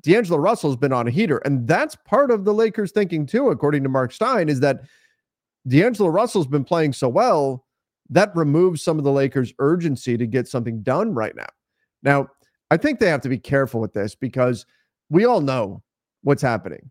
D'Angelo 0.02 0.40
Russell's 0.40 0.76
been 0.76 0.94
on 0.94 1.08
a 1.08 1.12
heater, 1.12 1.38
and 1.40 1.68
that's 1.68 1.96
part 1.96 2.32
of 2.32 2.46
the 2.46 2.54
Lakers' 2.54 2.92
thinking 2.92 3.26
too, 3.26 3.50
according 3.50 3.84
to 3.84 3.90
Marc 3.90 4.12
Stein, 4.12 4.50
is 4.50 4.60
that 4.62 4.82
D'Angelo 5.68 6.10
Russell's 6.10 6.48
been 6.48 6.64
playing 6.64 6.94
so 6.94 7.08
well 7.08 7.66
that 8.10 8.36
removes 8.36 8.84
some 8.84 8.98
of 8.98 9.04
the 9.04 9.12
Lakers' 9.12 9.54
urgency 9.60 10.18
to 10.18 10.28
get 10.28 10.48
something 10.48 10.82
done 10.82 11.14
right 11.14 11.36
now. 11.36 11.48
Now, 12.02 12.28
I 12.70 12.78
think 12.78 13.00
they 13.00 13.10
have 13.10 13.22
to 13.22 13.30
be 13.30 13.38
careful 13.38 13.80
with 13.80 13.94
this 13.94 14.16
because 14.16 14.66
we 15.10 15.26
all 15.26 15.42
know 15.42 15.82
what's 16.24 16.42
happening. 16.42 16.90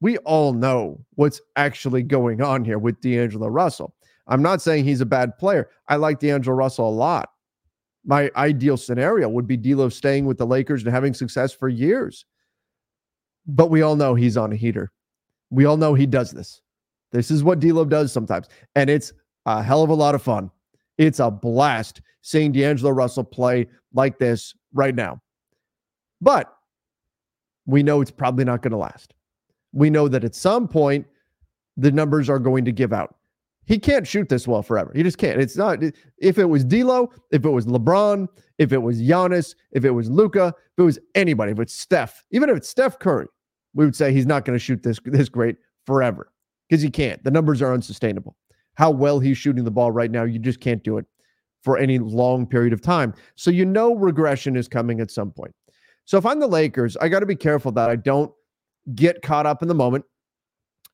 We 0.00 0.18
all 0.18 0.52
know 0.52 1.04
what's 1.16 1.40
actually 1.56 2.02
going 2.02 2.40
on 2.40 2.64
here 2.64 2.78
with 2.78 3.00
D'Angelo 3.00 3.48
Russell. 3.48 3.94
I'm 4.28 4.42
not 4.42 4.62
saying 4.62 4.84
he's 4.84 5.00
a 5.00 5.06
bad 5.06 5.36
player. 5.38 5.70
I 5.88 5.96
like 5.96 6.20
D'Angelo 6.20 6.54
Russell 6.54 6.88
a 6.88 6.90
lot. 6.90 7.30
My 8.08 8.30
ideal 8.36 8.78
scenario 8.78 9.28
would 9.28 9.46
be 9.46 9.58
D'Lo 9.58 9.90
staying 9.90 10.24
with 10.24 10.38
the 10.38 10.46
Lakers 10.46 10.82
and 10.82 10.90
having 10.90 11.12
success 11.12 11.52
for 11.52 11.68
years. 11.68 12.24
But 13.46 13.68
we 13.68 13.82
all 13.82 13.96
know 13.96 14.14
he's 14.14 14.38
on 14.38 14.50
a 14.50 14.56
heater. 14.56 14.90
We 15.50 15.66
all 15.66 15.76
know 15.76 15.92
he 15.92 16.06
does 16.06 16.30
this. 16.30 16.62
This 17.12 17.30
is 17.30 17.44
what 17.44 17.60
D'Lo 17.60 17.84
does 17.84 18.10
sometimes, 18.10 18.48
and 18.74 18.88
it's 18.88 19.12
a 19.44 19.62
hell 19.62 19.82
of 19.82 19.90
a 19.90 19.94
lot 19.94 20.14
of 20.14 20.22
fun. 20.22 20.50
It's 20.96 21.20
a 21.20 21.30
blast 21.30 22.00
seeing 22.22 22.50
D'Angelo 22.50 22.90
Russell 22.90 23.24
play 23.24 23.66
like 23.92 24.18
this 24.18 24.54
right 24.72 24.94
now. 24.94 25.20
But 26.22 26.50
we 27.66 27.82
know 27.82 28.00
it's 28.00 28.10
probably 28.10 28.44
not 28.44 28.62
going 28.62 28.72
to 28.72 28.78
last. 28.78 29.12
We 29.72 29.90
know 29.90 30.08
that 30.08 30.24
at 30.24 30.34
some 30.34 30.66
point 30.66 31.06
the 31.76 31.92
numbers 31.92 32.30
are 32.30 32.38
going 32.38 32.64
to 32.64 32.72
give 32.72 32.94
out. 32.94 33.17
He 33.68 33.78
can't 33.78 34.06
shoot 34.06 34.30
this 34.30 34.48
well 34.48 34.62
forever. 34.62 34.90
He 34.94 35.02
just 35.02 35.18
can't. 35.18 35.38
It's 35.38 35.56
not. 35.56 35.80
If 36.16 36.38
it 36.38 36.46
was 36.46 36.64
D'Lo, 36.64 37.12
if 37.30 37.44
it 37.44 37.50
was 37.50 37.66
LeBron, 37.66 38.26
if 38.56 38.72
it 38.72 38.78
was 38.78 38.98
Giannis, 38.98 39.54
if 39.72 39.84
it 39.84 39.90
was 39.90 40.08
Luka, 40.08 40.54
if 40.56 40.78
it 40.78 40.82
was 40.82 40.98
anybody, 41.14 41.52
if 41.52 41.60
it's 41.60 41.74
Steph, 41.74 42.24
even 42.30 42.48
if 42.48 42.56
it's 42.56 42.68
Steph 42.68 42.98
Curry, 42.98 43.26
we 43.74 43.84
would 43.84 43.94
say 43.94 44.10
he's 44.10 44.24
not 44.24 44.46
going 44.46 44.58
to 44.58 44.64
shoot 44.64 44.82
this 44.82 44.98
this 45.04 45.28
great 45.28 45.56
forever 45.84 46.32
because 46.66 46.80
he 46.80 46.88
can't. 46.88 47.22
The 47.22 47.30
numbers 47.30 47.60
are 47.60 47.74
unsustainable. 47.74 48.36
How 48.76 48.90
well 48.90 49.20
he's 49.20 49.36
shooting 49.36 49.64
the 49.64 49.70
ball 49.70 49.92
right 49.92 50.10
now, 50.10 50.24
you 50.24 50.38
just 50.38 50.60
can't 50.60 50.82
do 50.82 50.96
it 50.96 51.04
for 51.62 51.76
any 51.76 51.98
long 51.98 52.46
period 52.46 52.72
of 52.72 52.80
time. 52.80 53.12
So 53.34 53.50
you 53.50 53.66
know 53.66 53.94
regression 53.94 54.56
is 54.56 54.66
coming 54.66 54.98
at 55.00 55.10
some 55.10 55.30
point. 55.30 55.54
So 56.06 56.16
if 56.16 56.24
I'm 56.24 56.40
the 56.40 56.46
Lakers, 56.46 56.96
I 56.96 57.08
got 57.08 57.20
to 57.20 57.26
be 57.26 57.36
careful 57.36 57.72
that 57.72 57.90
I 57.90 57.96
don't 57.96 58.32
get 58.94 59.20
caught 59.20 59.44
up 59.44 59.60
in 59.60 59.68
the 59.68 59.74
moment 59.74 60.06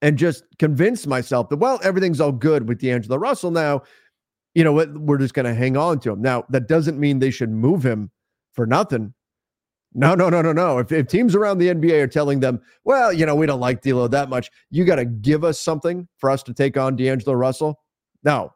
and 0.04 0.18
just 0.18 0.44
convince 0.58 1.06
myself 1.06 1.48
that, 1.48 1.56
well, 1.56 1.80
everything's 1.82 2.20
all 2.20 2.30
good 2.30 2.68
with 2.68 2.78
D'Angelo 2.78 3.16
Russell 3.16 3.50
now. 3.50 3.82
You 4.54 4.62
know 4.62 4.72
what? 4.72 4.92
We're 4.92 5.16
just 5.16 5.32
going 5.32 5.46
to 5.46 5.54
hang 5.54 5.78
on 5.78 5.98
to 6.00 6.12
him. 6.12 6.20
Now, 6.20 6.44
that 6.50 6.68
doesn't 6.68 7.00
mean 7.00 7.18
they 7.18 7.30
should 7.30 7.48
move 7.48 7.84
him 7.84 8.10
for 8.52 8.66
nothing. 8.66 9.14
No, 9.94 10.14
no, 10.14 10.28
no, 10.28 10.42
no, 10.42 10.52
no. 10.52 10.78
If, 10.78 10.92
if 10.92 11.06
teams 11.06 11.34
around 11.34 11.56
the 11.56 11.68
NBA 11.68 12.02
are 12.02 12.06
telling 12.06 12.40
them, 12.40 12.60
well, 12.84 13.14
you 13.14 13.24
know, 13.24 13.34
we 13.34 13.46
don't 13.46 13.60
like 13.60 13.80
D'Lo 13.80 14.06
that 14.08 14.28
much, 14.28 14.50
you 14.68 14.84
got 14.84 14.96
to 14.96 15.06
give 15.06 15.42
us 15.42 15.58
something 15.58 16.06
for 16.18 16.28
us 16.28 16.42
to 16.42 16.52
take 16.52 16.76
on 16.76 16.96
D'Angelo 16.96 17.32
Russell. 17.32 17.80
No, 18.24 18.52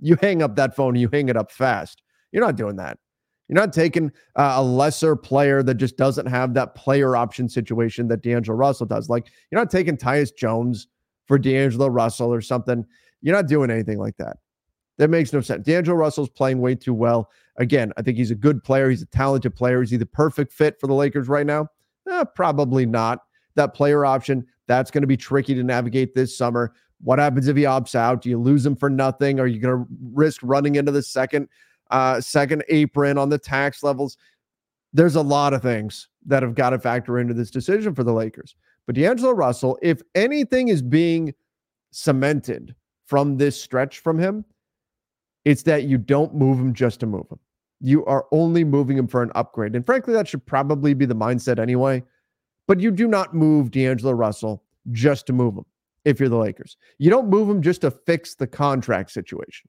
you 0.00 0.16
hang 0.22 0.40
up 0.40 0.56
that 0.56 0.74
phone, 0.74 0.96
you 0.96 1.10
hang 1.12 1.28
it 1.28 1.36
up 1.36 1.52
fast. 1.52 2.02
You're 2.32 2.44
not 2.44 2.56
doing 2.56 2.76
that. 2.76 2.96
You're 3.48 3.54
not 3.54 3.72
taking 3.72 4.10
uh, 4.34 4.54
a 4.56 4.62
lesser 4.62 5.14
player 5.14 5.62
that 5.62 5.74
just 5.74 5.96
doesn't 5.96 6.26
have 6.26 6.54
that 6.54 6.74
player 6.74 7.16
option 7.16 7.48
situation 7.48 8.08
that 8.08 8.22
D'Angelo 8.22 8.56
Russell 8.56 8.86
does. 8.86 9.08
Like 9.08 9.28
you're 9.50 9.60
not 9.60 9.70
taking 9.70 9.96
Tyus 9.96 10.34
Jones 10.34 10.88
for 11.26 11.38
D'Angelo 11.38 11.88
Russell 11.88 12.32
or 12.32 12.40
something. 12.40 12.84
You're 13.22 13.36
not 13.36 13.46
doing 13.46 13.70
anything 13.70 13.98
like 13.98 14.16
that. 14.16 14.38
That 14.98 15.10
makes 15.10 15.32
no 15.32 15.40
sense. 15.40 15.64
D'Angelo 15.64 15.96
Russell's 15.96 16.30
playing 16.30 16.60
way 16.60 16.74
too 16.74 16.94
well. 16.94 17.30
Again, 17.58 17.92
I 17.96 18.02
think 18.02 18.16
he's 18.16 18.30
a 18.30 18.36
good 18.36 18.64
player. 18.64 18.90
He's 18.90 19.02
a 19.02 19.06
talented 19.06 19.54
player. 19.54 19.82
Is 19.82 19.90
he 19.90 19.96
the 19.96 20.06
perfect 20.06 20.52
fit 20.52 20.80
for 20.80 20.86
the 20.86 20.94
Lakers 20.94 21.28
right 21.28 21.46
now? 21.46 21.68
Eh, 22.10 22.24
probably 22.34 22.86
not. 22.86 23.20
That 23.54 23.74
player 23.74 24.04
option, 24.04 24.46
that's 24.66 24.90
going 24.90 25.02
to 25.02 25.06
be 25.06 25.16
tricky 25.16 25.54
to 25.54 25.62
navigate 25.62 26.14
this 26.14 26.36
summer. 26.36 26.74
What 27.02 27.18
happens 27.18 27.46
if 27.48 27.56
he 27.56 27.64
opts 27.64 27.94
out? 27.94 28.22
Do 28.22 28.30
you 28.30 28.38
lose 28.38 28.64
him 28.64 28.76
for 28.76 28.88
nothing? 28.88 29.38
Are 29.38 29.46
you 29.46 29.60
going 29.60 29.78
to 29.78 29.86
risk 30.12 30.40
running 30.42 30.76
into 30.76 30.92
the 30.92 31.02
second 31.02 31.48
uh, 31.90 32.20
second 32.20 32.64
apron 32.68 33.18
on 33.18 33.28
the 33.28 33.38
tax 33.38 33.82
levels. 33.82 34.16
There's 34.92 35.16
a 35.16 35.22
lot 35.22 35.52
of 35.52 35.62
things 35.62 36.08
that 36.26 36.42
have 36.42 36.54
got 36.54 36.70
to 36.70 36.78
factor 36.78 37.18
into 37.18 37.34
this 37.34 37.50
decision 37.50 37.94
for 37.94 38.04
the 38.04 38.12
Lakers. 38.12 38.56
But 38.86 38.94
D'Angelo 38.94 39.32
Russell, 39.32 39.78
if 39.82 40.00
anything 40.14 40.68
is 40.68 40.82
being 40.82 41.34
cemented 41.90 42.74
from 43.06 43.36
this 43.36 43.60
stretch 43.60 43.98
from 43.98 44.18
him, 44.18 44.44
it's 45.44 45.62
that 45.62 45.84
you 45.84 45.98
don't 45.98 46.34
move 46.34 46.58
him 46.58 46.72
just 46.72 47.00
to 47.00 47.06
move 47.06 47.26
him. 47.30 47.38
You 47.80 48.04
are 48.06 48.26
only 48.32 48.64
moving 48.64 48.96
him 48.96 49.06
for 49.06 49.22
an 49.22 49.30
upgrade. 49.34 49.76
And 49.76 49.84
frankly, 49.84 50.14
that 50.14 50.26
should 50.26 50.44
probably 50.46 50.94
be 50.94 51.04
the 51.04 51.14
mindset 51.14 51.58
anyway. 51.58 52.02
But 52.66 52.80
you 52.80 52.90
do 52.90 53.06
not 53.06 53.34
move 53.34 53.70
D'Angelo 53.70 54.12
Russell 54.12 54.64
just 54.92 55.26
to 55.26 55.32
move 55.32 55.56
him 55.56 55.64
if 56.04 56.18
you're 56.18 56.28
the 56.28 56.36
Lakers. 56.36 56.76
You 56.98 57.10
don't 57.10 57.28
move 57.28 57.48
him 57.48 57.62
just 57.62 57.82
to 57.82 57.90
fix 57.90 58.34
the 58.34 58.46
contract 58.46 59.10
situation. 59.10 59.68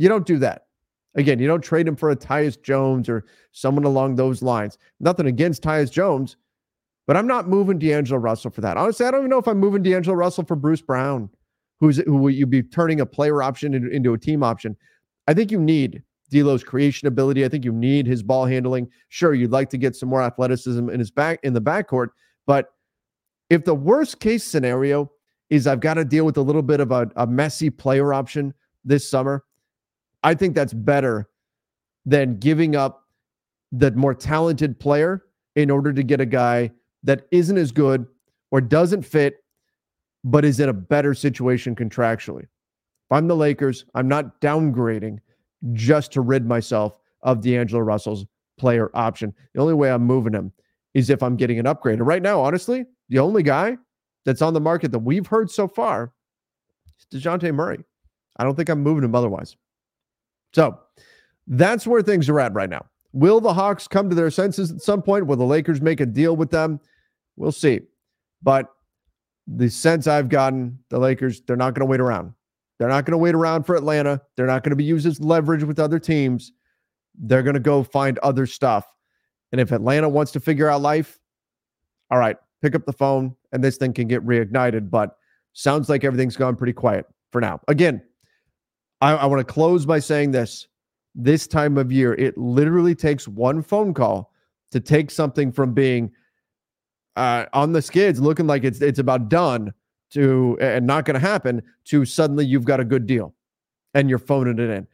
You 0.00 0.08
don't 0.08 0.24
do 0.24 0.38
that. 0.38 0.62
Again, 1.14 1.38
you 1.40 1.46
don't 1.46 1.60
trade 1.60 1.86
him 1.86 1.94
for 1.94 2.10
a 2.10 2.16
Tyus 2.16 2.60
Jones 2.60 3.06
or 3.06 3.26
someone 3.52 3.84
along 3.84 4.14
those 4.14 4.40
lines. 4.40 4.78
Nothing 4.98 5.26
against 5.26 5.62
Tyus 5.62 5.90
Jones, 5.90 6.38
but 7.06 7.18
I'm 7.18 7.26
not 7.26 7.48
moving 7.50 7.78
D'Angelo 7.78 8.18
Russell 8.18 8.50
for 8.50 8.62
that. 8.62 8.78
Honestly, 8.78 9.04
I 9.04 9.10
don't 9.10 9.20
even 9.20 9.30
know 9.30 9.36
if 9.36 9.46
I'm 9.46 9.58
moving 9.58 9.82
D'Angelo 9.82 10.16
Russell 10.16 10.44
for 10.44 10.56
Bruce 10.56 10.80
Brown, 10.80 11.28
who's 11.80 11.98
who 11.98 12.16
will 12.16 12.30
you 12.30 12.46
be 12.46 12.62
turning 12.62 13.00
a 13.00 13.04
player 13.04 13.42
option 13.42 13.74
into, 13.74 13.90
into 13.90 14.14
a 14.14 14.18
team 14.18 14.42
option. 14.42 14.74
I 15.28 15.34
think 15.34 15.50
you 15.50 15.60
need 15.60 16.02
D'Lo's 16.30 16.64
creation 16.64 17.06
ability. 17.06 17.44
I 17.44 17.50
think 17.50 17.66
you 17.66 17.72
need 17.72 18.06
his 18.06 18.22
ball 18.22 18.46
handling. 18.46 18.88
Sure, 19.10 19.34
you'd 19.34 19.52
like 19.52 19.68
to 19.68 19.76
get 19.76 19.96
some 19.96 20.08
more 20.08 20.22
athleticism 20.22 20.88
in 20.88 20.98
his 20.98 21.10
back 21.10 21.40
in 21.42 21.52
the 21.52 21.60
backcourt, 21.60 22.08
but 22.46 22.72
if 23.50 23.66
the 23.66 23.74
worst 23.74 24.18
case 24.18 24.44
scenario 24.44 25.12
is 25.50 25.66
I've 25.66 25.80
got 25.80 25.94
to 25.94 26.06
deal 26.06 26.24
with 26.24 26.38
a 26.38 26.42
little 26.42 26.62
bit 26.62 26.80
of 26.80 26.90
a, 26.90 27.10
a 27.16 27.26
messy 27.26 27.68
player 27.68 28.14
option 28.14 28.54
this 28.82 29.06
summer, 29.06 29.44
I 30.22 30.34
think 30.34 30.54
that's 30.54 30.72
better 30.72 31.28
than 32.04 32.38
giving 32.38 32.76
up 32.76 33.04
the 33.72 33.90
more 33.92 34.14
talented 34.14 34.78
player 34.78 35.24
in 35.56 35.70
order 35.70 35.92
to 35.92 36.02
get 36.02 36.20
a 36.20 36.26
guy 36.26 36.70
that 37.02 37.26
isn't 37.30 37.56
as 37.56 37.72
good 37.72 38.06
or 38.50 38.60
doesn't 38.60 39.02
fit, 39.02 39.44
but 40.24 40.44
is 40.44 40.60
in 40.60 40.68
a 40.68 40.74
better 40.74 41.14
situation 41.14 41.74
contractually. 41.74 42.42
If 42.42 43.12
I'm 43.12 43.28
the 43.28 43.36
Lakers, 43.36 43.84
I'm 43.94 44.08
not 44.08 44.40
downgrading 44.40 45.18
just 45.72 46.12
to 46.12 46.20
rid 46.20 46.46
myself 46.46 46.98
of 47.22 47.40
D'Angelo 47.40 47.80
Russell's 47.80 48.26
player 48.58 48.90
option. 48.94 49.34
The 49.54 49.60
only 49.60 49.74
way 49.74 49.90
I'm 49.90 50.02
moving 50.02 50.32
him 50.32 50.52
is 50.94 51.10
if 51.10 51.22
I'm 51.22 51.36
getting 51.36 51.58
an 51.58 51.66
upgrade. 51.66 51.98
And 51.98 52.06
right 52.06 52.22
now, 52.22 52.40
honestly, 52.40 52.84
the 53.08 53.18
only 53.18 53.42
guy 53.42 53.76
that's 54.24 54.42
on 54.42 54.54
the 54.54 54.60
market 54.60 54.92
that 54.92 54.98
we've 54.98 55.26
heard 55.26 55.50
so 55.50 55.66
far 55.66 56.12
is 56.98 57.22
DeJounte 57.22 57.54
Murray. 57.54 57.78
I 58.36 58.44
don't 58.44 58.54
think 58.54 58.68
I'm 58.68 58.82
moving 58.82 59.04
him 59.04 59.14
otherwise. 59.14 59.56
So 60.52 60.78
that's 61.46 61.86
where 61.86 62.02
things 62.02 62.28
are 62.28 62.40
at 62.40 62.52
right 62.54 62.70
now. 62.70 62.86
Will 63.12 63.40
the 63.40 63.52
Hawks 63.52 63.88
come 63.88 64.08
to 64.08 64.14
their 64.14 64.30
senses 64.30 64.70
at 64.70 64.80
some 64.80 65.02
point? 65.02 65.26
Will 65.26 65.36
the 65.36 65.44
Lakers 65.44 65.80
make 65.80 66.00
a 66.00 66.06
deal 66.06 66.36
with 66.36 66.50
them? 66.50 66.80
We'll 67.36 67.52
see. 67.52 67.80
But 68.42 68.68
the 69.46 69.68
sense 69.68 70.06
I've 70.06 70.28
gotten, 70.28 70.78
the 70.90 70.98
Lakers, 70.98 71.40
they're 71.42 71.56
not 71.56 71.74
going 71.74 71.86
to 71.86 71.90
wait 71.90 72.00
around. 72.00 72.32
They're 72.78 72.88
not 72.88 73.04
going 73.04 73.12
to 73.12 73.18
wait 73.18 73.34
around 73.34 73.64
for 73.64 73.74
Atlanta. 73.74 74.22
They're 74.36 74.46
not 74.46 74.62
going 74.62 74.70
to 74.70 74.76
be 74.76 74.84
used 74.84 75.06
as 75.06 75.20
leverage 75.20 75.64
with 75.64 75.78
other 75.78 75.98
teams. 75.98 76.52
They're 77.18 77.42
going 77.42 77.54
to 77.54 77.60
go 77.60 77.82
find 77.82 78.18
other 78.20 78.46
stuff. 78.46 78.86
And 79.52 79.60
if 79.60 79.72
Atlanta 79.72 80.08
wants 80.08 80.32
to 80.32 80.40
figure 80.40 80.68
out 80.68 80.80
life, 80.80 81.18
all 82.10 82.18
right, 82.18 82.36
pick 82.62 82.74
up 82.74 82.86
the 82.86 82.92
phone 82.92 83.34
and 83.52 83.62
this 83.62 83.76
thing 83.76 83.92
can 83.92 84.08
get 84.08 84.24
reignited. 84.24 84.88
But 84.88 85.16
sounds 85.52 85.88
like 85.88 86.04
everything's 86.04 86.36
gone 86.36 86.56
pretty 86.56 86.72
quiet 86.72 87.06
for 87.32 87.40
now. 87.40 87.60
Again, 87.68 88.00
I, 89.00 89.12
I 89.12 89.26
want 89.26 89.46
to 89.46 89.52
close 89.52 89.86
by 89.86 89.98
saying 89.98 90.32
this. 90.32 90.66
This 91.14 91.46
time 91.46 91.76
of 91.76 91.90
year, 91.90 92.14
it 92.14 92.38
literally 92.38 92.94
takes 92.94 93.26
one 93.26 93.62
phone 93.62 93.92
call 93.94 94.32
to 94.70 94.78
take 94.78 95.10
something 95.10 95.50
from 95.50 95.74
being 95.74 96.12
uh, 97.16 97.46
on 97.52 97.72
the 97.72 97.82
skids, 97.82 98.20
looking 98.20 98.46
like 98.46 98.62
it's 98.62 98.80
it's 98.80 99.00
about 99.00 99.28
done 99.28 99.72
to 100.10 100.56
and 100.60 100.86
not 100.86 101.04
going 101.04 101.14
to 101.14 101.20
happen, 101.20 101.62
to 101.86 102.04
suddenly 102.04 102.46
you've 102.46 102.64
got 102.64 102.78
a 102.78 102.84
good 102.84 103.06
deal, 103.06 103.34
and 103.94 104.08
you're 104.08 104.20
phoning 104.20 104.58
it 104.58 104.70
in. 104.70 104.86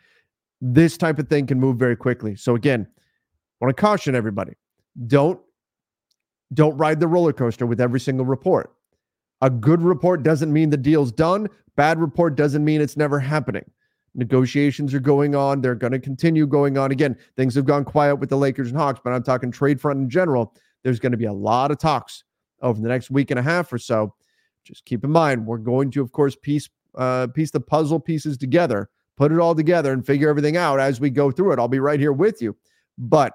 This 0.63 0.97
type 0.97 1.19
of 1.19 1.29
thing 1.29 1.47
can 1.47 1.61
move 1.61 1.77
very 1.77 1.97
quickly. 1.97 2.35
So 2.35 2.55
again, 2.55 2.87
I 3.61 3.65
want 3.65 3.77
to 3.77 3.81
caution 3.81 4.15
everybody: 4.15 4.55
don't 5.07 5.39
don't 6.55 6.77
ride 6.79 7.01
the 7.01 7.09
roller 7.09 7.35
coaster 7.35 7.67
with 7.67 7.81
every 7.81 8.01
single 8.01 8.25
report. 8.25 8.73
A 9.43 9.51
good 9.51 9.83
report 9.83 10.23
doesn't 10.23 10.51
mean 10.51 10.71
the 10.71 10.79
deal's 10.79 11.13
done. 11.13 11.49
Bad 11.77 11.99
report 11.99 12.37
doesn't 12.37 12.65
mean 12.65 12.81
it's 12.81 12.97
never 12.97 13.21
happening. 13.21 13.65
Negotiations 14.17 14.95
are 14.95 15.01
going 15.01 15.35
on. 15.35 15.61
They're 15.61 15.75
going 15.75 15.93
to 15.93 15.99
continue 15.99 16.47
going 16.47 16.79
on. 16.79 16.91
Again, 16.91 17.19
things 17.37 17.55
have 17.55 17.67
gone 17.67 17.85
quiet 17.85 18.17
with 18.17 18.31
the 18.31 18.37
Lakers 18.37 18.69
and 18.69 18.77
Hawks, 18.77 18.99
but 19.05 19.13
I'm 19.13 19.23
talking 19.23 19.53
trade 19.53 19.79
front 19.79 20.01
in 20.01 20.09
general. 20.09 20.55
There's 20.83 20.99
going 20.99 21.13
to 21.13 21.19
be 21.19 21.27
a 21.27 21.33
lot 21.33 21.71
of 21.71 21.79
talks 21.79 22.25
over 22.63 22.81
the 22.81 22.89
next 22.89 23.11
week 23.11 23.31
and 23.31 23.39
a 23.39 23.43
half 23.43 23.71
or 23.73 23.79
so. 23.79 24.15
Just 24.65 24.87
keep 24.87 25.05
in 25.05 25.11
mind, 25.11 25.47
we're 25.47 25.59
going 25.59 25.91
to, 25.93 26.01
of 26.01 26.13
course, 26.13 26.35
piece 26.35 26.69
uh, 26.97 27.27
piece 27.27 27.51
the 27.51 27.61
puzzle 27.61 28.01
pieces 28.01 28.39
together, 28.39 28.89
put 29.19 29.31
it 29.31 29.39
all 29.39 29.55
together, 29.55 29.93
and 29.93 30.05
figure 30.05 30.31
everything 30.31 30.57
out 30.57 30.81
as 30.81 30.99
we 30.99 31.11
go 31.11 31.31
through 31.31 31.53
it. 31.53 31.59
I'll 31.59 31.69
be 31.69 31.79
right 31.79 32.01
here 32.01 32.13
with 32.13 32.41
you, 32.41 32.57
but 32.97 33.35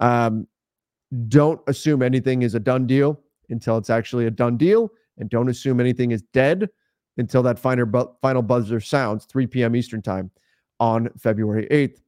um, 0.00 0.48
don't 1.28 1.60
assume 1.68 2.02
anything 2.02 2.42
is 2.42 2.56
a 2.56 2.60
done 2.60 2.84
deal 2.84 3.20
until 3.48 3.78
it's 3.78 3.90
actually 3.90 4.26
a 4.26 4.30
done 4.30 4.56
deal, 4.56 4.90
and 5.18 5.30
don't 5.30 5.48
assume 5.48 5.78
anything 5.78 6.10
is 6.10 6.22
dead 6.32 6.68
until 7.18 7.42
that 7.42 7.58
final, 7.58 7.86
bu- 7.86 8.10
final 8.20 8.42
buzzer 8.42 8.80
sounds 8.80 9.24
3 9.24 9.46
p.m. 9.46 9.76
Eastern 9.76 10.02
time 10.02 10.30
on 10.80 11.08
February 11.18 11.66
8th. 11.70 12.00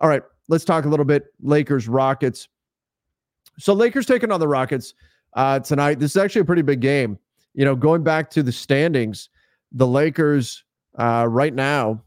All 0.00 0.08
right, 0.08 0.22
let's 0.48 0.64
talk 0.64 0.84
a 0.84 0.88
little 0.88 1.04
bit 1.04 1.26
Lakers 1.42 1.88
Rockets. 1.88 2.48
So 3.58 3.72
Lakers 3.72 4.06
taking 4.06 4.32
on 4.32 4.40
the 4.40 4.48
Rockets 4.48 4.94
uh, 5.34 5.60
tonight. 5.60 5.98
This 5.98 6.12
is 6.12 6.16
actually 6.16 6.42
a 6.42 6.46
pretty 6.46 6.62
big 6.62 6.80
game. 6.80 7.18
You 7.54 7.64
know, 7.64 7.76
going 7.76 8.02
back 8.02 8.30
to 8.30 8.42
the 8.42 8.52
standings, 8.52 9.28
the 9.72 9.86
Lakers 9.86 10.64
uh, 10.98 11.26
right 11.28 11.54
now 11.54 12.02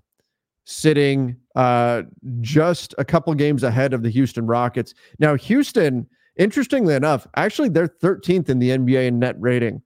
sitting 0.66 1.38
uh, 1.56 2.04
just 2.42 2.94
a 2.98 3.06
couple 3.06 3.34
games 3.34 3.64
ahead 3.64 3.94
of 3.94 4.04
the 4.04 4.10
Houston 4.10 4.46
Rockets. 4.46 4.94
Now, 5.20 5.36
Houston, 5.36 6.06
interestingly 6.36 6.94
enough, 6.94 7.26
actually 7.36 7.70
they're 7.70 7.88
13th 7.88 8.50
in 8.50 8.60
the 8.60 8.72
NBA 8.72 9.08
in 9.08 9.20
net 9.20 9.36
rating. 9.40 9.82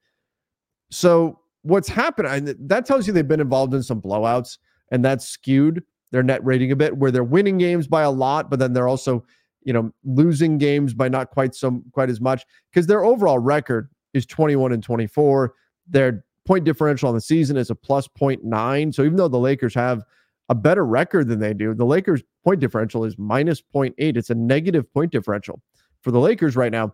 So 0.90 1.40
what's 1.64 1.88
happened, 1.88 2.56
that 2.60 2.86
tells 2.86 3.08
you 3.08 3.14
they've 3.14 3.28
been 3.28 3.40
involved 3.40 3.74
in 3.74 3.84
some 3.84 4.02
blowouts, 4.02 4.58
and 4.92 5.04
that's 5.04 5.28
skewed 5.28 5.84
their 6.12 6.24
net 6.24 6.44
rating 6.44 6.72
a 6.72 6.76
bit, 6.76 6.98
where 6.98 7.12
they're 7.12 7.24
winning 7.24 7.58
games 7.58 7.88
by 7.88 8.02
a 8.02 8.12
lot, 8.12 8.50
but 8.50 8.60
then 8.60 8.74
they're 8.74 8.88
also, 8.88 9.24
you 9.64 9.72
know, 9.72 9.92
losing 10.04 10.58
games 10.58 10.94
by 10.94 11.08
not 11.08 11.30
quite 11.30 11.56
some 11.56 11.84
quite 11.94 12.10
as 12.10 12.20
much 12.20 12.46
because 12.72 12.88
their 12.88 13.06
overall 13.06 13.40
record 13.40 13.90
is 14.14 14.26
21 14.26 14.74
and 14.74 14.84
24. 14.84 15.54
Their 15.88 16.26
point 16.46 16.66
differential 16.66 17.08
on 17.08 17.16
the 17.16 17.22
season 17.22 17.56
is 17.56 17.70
a 17.70 17.76
plus 17.76 18.08
0.9. 18.10 18.94
So 18.94 19.04
even 19.04 19.16
though 19.16 19.30
the 19.30 19.40
Lakers 19.40 19.74
have 19.76 20.04
a 20.50 20.56
better 20.56 20.86
record 20.86 21.30
than 21.30 21.40
they 21.40 21.54
do, 21.54 21.74
the 21.74 21.86
Lakers 21.86 22.24
point 22.44 22.60
differential 22.60 23.06
is 23.06 23.18
minus 23.18 23.62
0.8. 23.62 23.94
It's 23.98 24.30
a 24.30 24.36
negative 24.36 24.92
point 24.94 25.12
differential 25.12 25.62
for 26.02 26.12
the 26.12 26.20
Lakers 26.20 26.58
right 26.58 26.72
now. 26.72 26.94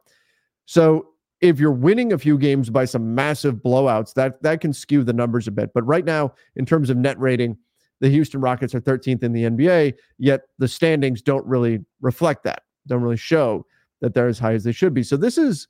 So 0.66 1.08
if 1.42 1.60
you're 1.60 1.72
winning 1.72 2.14
a 2.14 2.18
few 2.18 2.38
games 2.38 2.70
by 2.70 2.86
some 2.86 3.14
massive 3.14 3.56
blowouts, 3.56 4.14
that 4.16 4.42
that 4.42 4.62
can 4.62 4.74
skew 4.74 5.04
the 5.04 5.14
numbers 5.14 5.48
a 5.48 5.52
bit. 5.52 5.72
But 5.74 5.86
right 5.86 6.06
now, 6.06 6.34
in 6.56 6.66
terms 6.66 6.90
of 6.90 6.98
net 6.98 7.20
rating, 7.20 7.58
the 8.00 8.10
Houston 8.10 8.42
Rockets 8.42 8.76
are 8.76 8.82
13th 8.82 9.24
in 9.24 9.34
the 9.34 9.44
NBA, 9.44 9.94
yet 10.18 10.42
the 10.60 10.68
standings 10.68 11.22
don't 11.22 11.46
really 11.46 11.80
reflect 12.02 12.44
that, 12.44 12.64
don't 12.88 13.02
really 13.02 13.18
show 13.18 13.66
that 14.02 14.14
they're 14.14 14.28
as 14.28 14.40
high 14.40 14.54
as 14.54 14.64
they 14.64 14.72
should 14.72 14.94
be. 14.94 15.04
So 15.04 15.18
this 15.18 15.38
is 15.38 15.68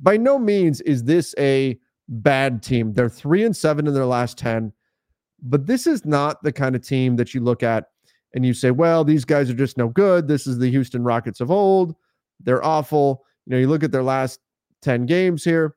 by 0.00 0.16
no 0.16 0.38
means 0.38 0.80
is 0.82 1.04
this 1.04 1.34
a 1.38 1.78
bad 2.08 2.62
team. 2.62 2.92
They're 2.92 3.08
three 3.08 3.44
and 3.44 3.56
seven 3.56 3.86
in 3.86 3.94
their 3.94 4.06
last 4.06 4.36
10, 4.38 4.72
but 5.42 5.66
this 5.66 5.86
is 5.86 6.04
not 6.04 6.42
the 6.42 6.52
kind 6.52 6.74
of 6.74 6.82
team 6.82 7.16
that 7.16 7.34
you 7.34 7.40
look 7.40 7.62
at 7.62 7.86
and 8.34 8.44
you 8.44 8.54
say, 8.54 8.70
well, 8.70 9.04
these 9.04 9.24
guys 9.24 9.50
are 9.50 9.54
just 9.54 9.76
no 9.76 9.88
good. 9.88 10.28
This 10.28 10.46
is 10.46 10.58
the 10.58 10.70
Houston 10.70 11.02
Rockets 11.02 11.40
of 11.40 11.50
old. 11.50 11.94
They're 12.40 12.64
awful. 12.64 13.24
You 13.46 13.52
know, 13.52 13.58
you 13.58 13.68
look 13.68 13.82
at 13.82 13.92
their 13.92 14.02
last 14.02 14.40
10 14.82 15.06
games 15.06 15.44
here. 15.44 15.74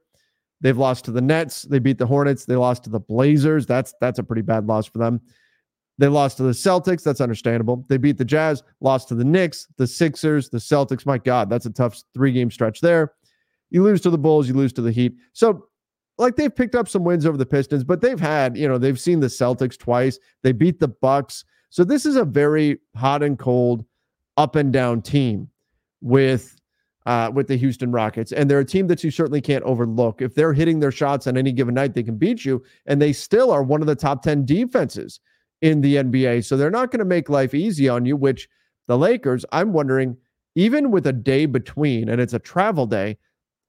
They've 0.62 0.78
lost 0.78 1.06
to 1.06 1.12
the 1.12 1.22
Nets. 1.22 1.64
They 1.64 1.80
beat 1.80 1.98
the 1.98 2.06
Hornets. 2.06 2.46
They 2.46 2.56
lost 2.56 2.86
to 2.86 2.90
the 2.90 3.00
Blazers. 3.00 3.66
That's 3.66 3.94
that's 4.00 4.20
a 4.20 4.24
pretty 4.24 4.42
bad 4.42 4.66
loss 4.66 4.86
for 4.86 4.98
them. 4.98 5.20
They 5.98 6.08
lost 6.08 6.38
to 6.38 6.44
the 6.44 6.52
Celtics. 6.52 7.04
That's 7.04 7.22
understandable. 7.22 7.86
They 7.90 7.98
beat 7.98 8.18
the 8.18 8.26
Jazz, 8.26 8.64
lost 8.80 9.10
to 9.10 9.16
the 9.16 9.26
Knicks, 9.26 9.68
the 9.78 9.86
Sixers, 9.86 10.50
the 10.50 10.58
Celtics. 10.58 11.06
My 11.06 11.18
God, 11.18 11.50
that's 11.50 11.66
a 11.66 11.70
tough 11.70 12.02
three 12.14 12.32
game 12.32 12.50
stretch 12.50 12.82
there. 12.82 13.14
You 13.70 13.84
lose 13.84 14.02
to 14.02 14.10
the 14.10 14.18
Bulls, 14.18 14.48
you 14.48 14.54
lose 14.54 14.74
to 14.74 14.82
the 14.82 14.92
Heat. 14.92 15.16
So, 15.34 15.68
like 16.18 16.36
they've 16.36 16.56
picked 16.56 16.76
up 16.76 16.88
some 16.88 17.04
wins 17.04 17.26
over 17.26 17.38
the 17.38 17.46
Pistons, 17.46 17.84
but 17.84 18.00
they've 18.00 18.20
had, 18.20 18.56
you 18.56 18.68
know, 18.68 18.78
they've 18.78 19.00
seen 19.00 19.20
the 19.20 19.28
Celtics 19.28 19.78
twice. 19.78 20.18
They 20.44 20.52
beat 20.52 20.80
the 20.80 20.88
Bucks. 20.88 21.44
So 21.70 21.84
this 21.84 22.06
is 22.06 22.16
a 22.16 22.24
very 22.24 22.80
hot 22.96 23.24
and 23.24 23.38
cold, 23.38 23.84
up 24.38 24.56
and 24.56 24.72
down 24.72 25.02
team 25.02 25.50
with 26.02 26.56
uh, 27.06 27.32
with 27.34 27.48
the 27.48 27.58
Houston 27.58 27.92
Rockets. 27.92 28.32
And 28.32 28.50
they're 28.50 28.60
a 28.60 28.66
team 28.66 28.88
that 28.88 29.04
you 29.04 29.12
certainly 29.12 29.42
can't 29.42 29.64
overlook. 29.64 30.22
If 30.22 30.36
they're 30.36 30.54
hitting 30.54 30.80
their 30.80 30.92
shots 30.92 31.28
on 31.28 31.38
any 31.38 31.52
given 31.52 31.76
night, 31.76 31.94
they 31.94 32.04
can 32.04 32.18
beat 32.18 32.46
you. 32.46 32.64
And 32.86 33.02
they 33.02 33.14
still 33.14 33.52
are 33.52 33.64
one 33.64 33.82
of 33.82 33.88
the 33.88 33.96
top 33.96 34.24
10 34.24 34.46
defenses 34.46 35.20
in 35.62 35.82
the 35.82 35.96
NBA. 35.96 36.46
So 36.46 36.58
they're 36.58 36.72
not 36.72 36.92
going 36.92 37.00
to 37.00 37.06
make 37.06 37.30
life 37.30 37.54
easy 37.54 37.90
on 37.90 38.06
you, 38.06 38.16
which 38.16 38.48
the 38.88 38.98
Lakers, 38.98 39.46
I'm 39.52 39.74
wondering, 39.74 40.18
even 40.56 40.92
with 40.92 41.08
a 41.08 41.14
day 41.14 41.46
between 41.46 42.10
and 42.10 42.22
it's 42.22 42.34
a 42.34 42.40
travel 42.40 42.86
day, 42.86 43.18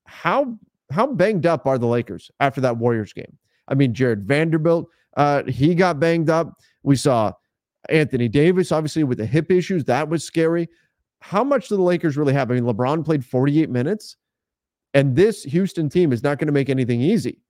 how 0.07 0.59
how 0.90 1.07
banged 1.07 1.47
up 1.47 1.66
are 1.66 1.79
the 1.79 1.87
Lakers 1.87 2.31
after 2.40 2.61
that 2.61 2.77
Warriors 2.77 3.12
game? 3.12 3.38
I 3.68 3.75
mean, 3.75 3.94
Jarred 3.94 4.25
Vanderbilt, 4.25 4.87
uh, 5.16 5.44
he 5.44 5.75
got 5.75 5.99
banged 5.99 6.29
up. 6.29 6.61
We 6.83 6.97
saw 6.97 7.33
Anthony 7.88 8.29
Davis, 8.29 8.70
obviously, 8.70 9.05
with 9.05 9.18
the 9.18 9.27
hip 9.27 9.51
issues. 9.51 9.85
That 9.85 10.09
was 10.09 10.25
scary 10.25 10.68
how 11.25 11.43
much 11.43 11.69
do 11.69 11.77
the 11.77 11.83
Lakers 11.83 12.19
really 12.19 12.35
have? 12.35 12.51
I 12.51 12.55
mean, 12.55 12.65
LeBron 12.65 13.03
played 13.03 13.25
48 13.25 13.71
minutes, 13.71 14.17
and 14.93 15.17
this 15.17 15.43
Houston 15.45 15.89
team 15.89 16.13
is 16.13 16.23
not 16.23 16.39
going 16.39 16.49
to 16.49 16.53
make 16.53 16.69
anything 16.69 17.01
easy. 17.01 17.41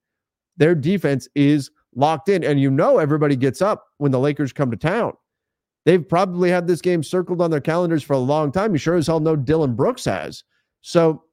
Their 0.56 0.76
defense 0.76 1.28
is 1.34 1.72
locked 1.92 2.28
in, 2.28 2.44
and 2.44 2.60
you 2.60 2.70
know 2.70 2.98
everybody 2.98 3.34
gets 3.34 3.60
up 3.60 3.86
when 3.98 4.12
the 4.12 4.20
Lakers 4.20 4.52
come 4.52 4.70
to 4.70 4.76
town. 4.76 5.14
They've 5.86 6.08
probably 6.08 6.50
had 6.50 6.68
this 6.68 6.80
game 6.80 7.02
circled 7.02 7.42
on 7.42 7.50
their 7.50 7.60
calendars 7.60 8.04
for 8.04 8.12
a 8.12 8.18
long 8.18 8.52
time. 8.52 8.70
You 8.70 8.78
sure 8.78 8.94
as 8.94 9.08
hell 9.08 9.18
know 9.18 9.34
Dillon 9.34 9.74
Brooks 9.74 10.04
has. 10.04 10.44
So 10.82 11.24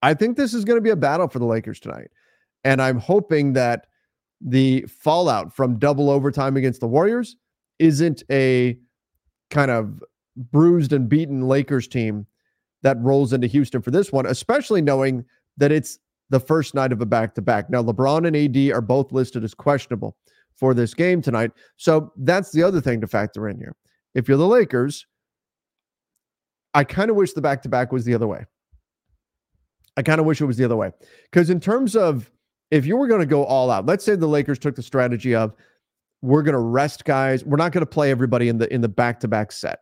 I 0.00 0.14
think 0.14 0.36
this 0.36 0.54
is 0.54 0.64
going 0.64 0.76
to 0.76 0.80
be 0.80 0.90
a 0.90 0.96
battle 0.96 1.26
for 1.26 1.40
the 1.40 1.44
Lakers 1.44 1.80
tonight. 1.80 2.12
And 2.62 2.80
I'm 2.80 2.98
hoping 2.98 3.54
that 3.54 3.88
the 4.40 4.82
fallout 4.82 5.56
from 5.56 5.80
double 5.80 6.08
overtime 6.08 6.56
against 6.56 6.78
the 6.78 6.86
Warriors 6.86 7.34
isn't 7.80 8.22
a 8.30 8.78
kind 9.50 9.72
of 9.72 10.04
bruised 10.36 10.92
and 10.92 11.08
beaten 11.08 11.48
Lakers 11.48 11.88
team 11.88 12.26
that 12.82 12.98
rolls 13.00 13.32
into 13.32 13.46
Houston 13.46 13.82
for 13.82 13.90
this 13.90 14.12
one, 14.12 14.26
especially 14.26 14.82
knowing 14.82 15.24
that 15.56 15.72
it's 15.72 15.98
the 16.30 16.40
first 16.40 16.74
night 16.74 16.92
of 16.92 17.00
a 17.00 17.06
back 17.06 17.34
to 17.34 17.42
back. 17.42 17.70
Now, 17.70 17.82
LeBron 17.82 18.26
and 18.26 18.36
AD 18.36 18.74
are 18.74 18.80
both 18.80 19.12
listed 19.12 19.44
as 19.44 19.54
questionable 19.54 20.16
for 20.56 20.74
this 20.74 20.94
game 20.94 21.22
tonight. 21.22 21.50
So 21.76 22.12
that's 22.16 22.52
the 22.52 22.62
other 22.62 22.80
thing 22.80 23.00
to 23.00 23.06
factor 23.06 23.48
in 23.48 23.58
here. 23.58 23.76
If 24.14 24.28
you're 24.28 24.38
the 24.38 24.46
Lakers, 24.46 25.06
I 26.74 26.84
kind 26.84 27.10
of 27.10 27.16
wish 27.16 27.32
the 27.32 27.42
back 27.42 27.62
to 27.62 27.68
back 27.68 27.92
was 27.92 28.04
the 28.04 28.14
other 28.14 28.26
way. 28.26 28.44
I 29.96 30.02
kind 30.02 30.20
of 30.20 30.26
wish 30.26 30.40
it 30.40 30.46
was 30.46 30.56
the 30.56 30.64
other 30.64 30.76
way. 30.76 30.90
Because 31.30 31.50
in 31.50 31.60
terms 31.60 31.94
of 31.96 32.30
if 32.70 32.86
you 32.86 32.96
were 32.96 33.06
going 33.06 33.20
to 33.20 33.26
go 33.26 33.44
all 33.44 33.70
out, 33.70 33.86
let's 33.86 34.04
say 34.04 34.16
the 34.16 34.26
Lakers 34.26 34.58
took 34.58 34.74
the 34.74 34.82
strategy 34.82 35.34
of 35.34 35.54
we're 36.22 36.42
going 36.42 36.54
to 36.54 36.60
rest 36.60 37.04
guys, 37.04 37.44
we're 37.44 37.58
not 37.58 37.72
going 37.72 37.82
to 37.82 37.90
play 37.90 38.10
everybody 38.10 38.48
in 38.48 38.56
the 38.56 38.72
in 38.72 38.80
the 38.80 38.88
back 38.88 39.20
to 39.20 39.28
back 39.28 39.52
set. 39.52 39.80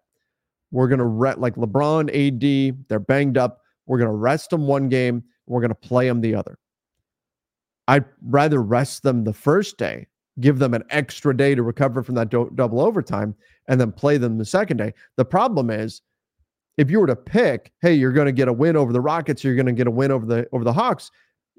We're 0.70 0.88
going 0.88 0.98
to 0.98 1.04
re- 1.04 1.34
like 1.34 1.56
LeBron, 1.56 2.08
AD, 2.08 2.86
they're 2.88 3.00
banged 3.00 3.38
up. 3.38 3.60
We're 3.86 3.98
going 3.98 4.10
to 4.10 4.16
rest 4.16 4.50
them 4.50 4.66
one 4.66 4.88
game. 4.88 5.24
We're 5.46 5.60
going 5.60 5.70
to 5.70 5.74
play 5.74 6.06
them 6.06 6.20
the 6.20 6.34
other. 6.34 6.58
I'd 7.88 8.04
rather 8.22 8.62
rest 8.62 9.02
them 9.02 9.24
the 9.24 9.32
first 9.32 9.76
day, 9.76 10.06
give 10.38 10.60
them 10.60 10.74
an 10.74 10.84
extra 10.90 11.36
day 11.36 11.56
to 11.56 11.62
recover 11.62 12.04
from 12.04 12.14
that 12.14 12.28
do- 12.28 12.52
double 12.54 12.80
overtime, 12.80 13.34
and 13.66 13.80
then 13.80 13.90
play 13.90 14.16
them 14.16 14.38
the 14.38 14.44
second 14.44 14.76
day. 14.76 14.94
The 15.16 15.24
problem 15.24 15.70
is, 15.70 16.02
if 16.76 16.88
you 16.88 17.00
were 17.00 17.08
to 17.08 17.16
pick, 17.16 17.72
hey, 17.82 17.92
you're 17.94 18.12
going 18.12 18.26
to 18.26 18.32
get 18.32 18.46
a 18.46 18.52
win 18.52 18.76
over 18.76 18.92
the 18.92 19.00
Rockets, 19.00 19.42
you're 19.42 19.56
going 19.56 19.66
to 19.66 19.72
get 19.72 19.88
a 19.88 19.90
win 19.90 20.12
over 20.12 20.24
the 20.24 20.48
over 20.52 20.62
the 20.62 20.72
Hawks, 20.72 21.10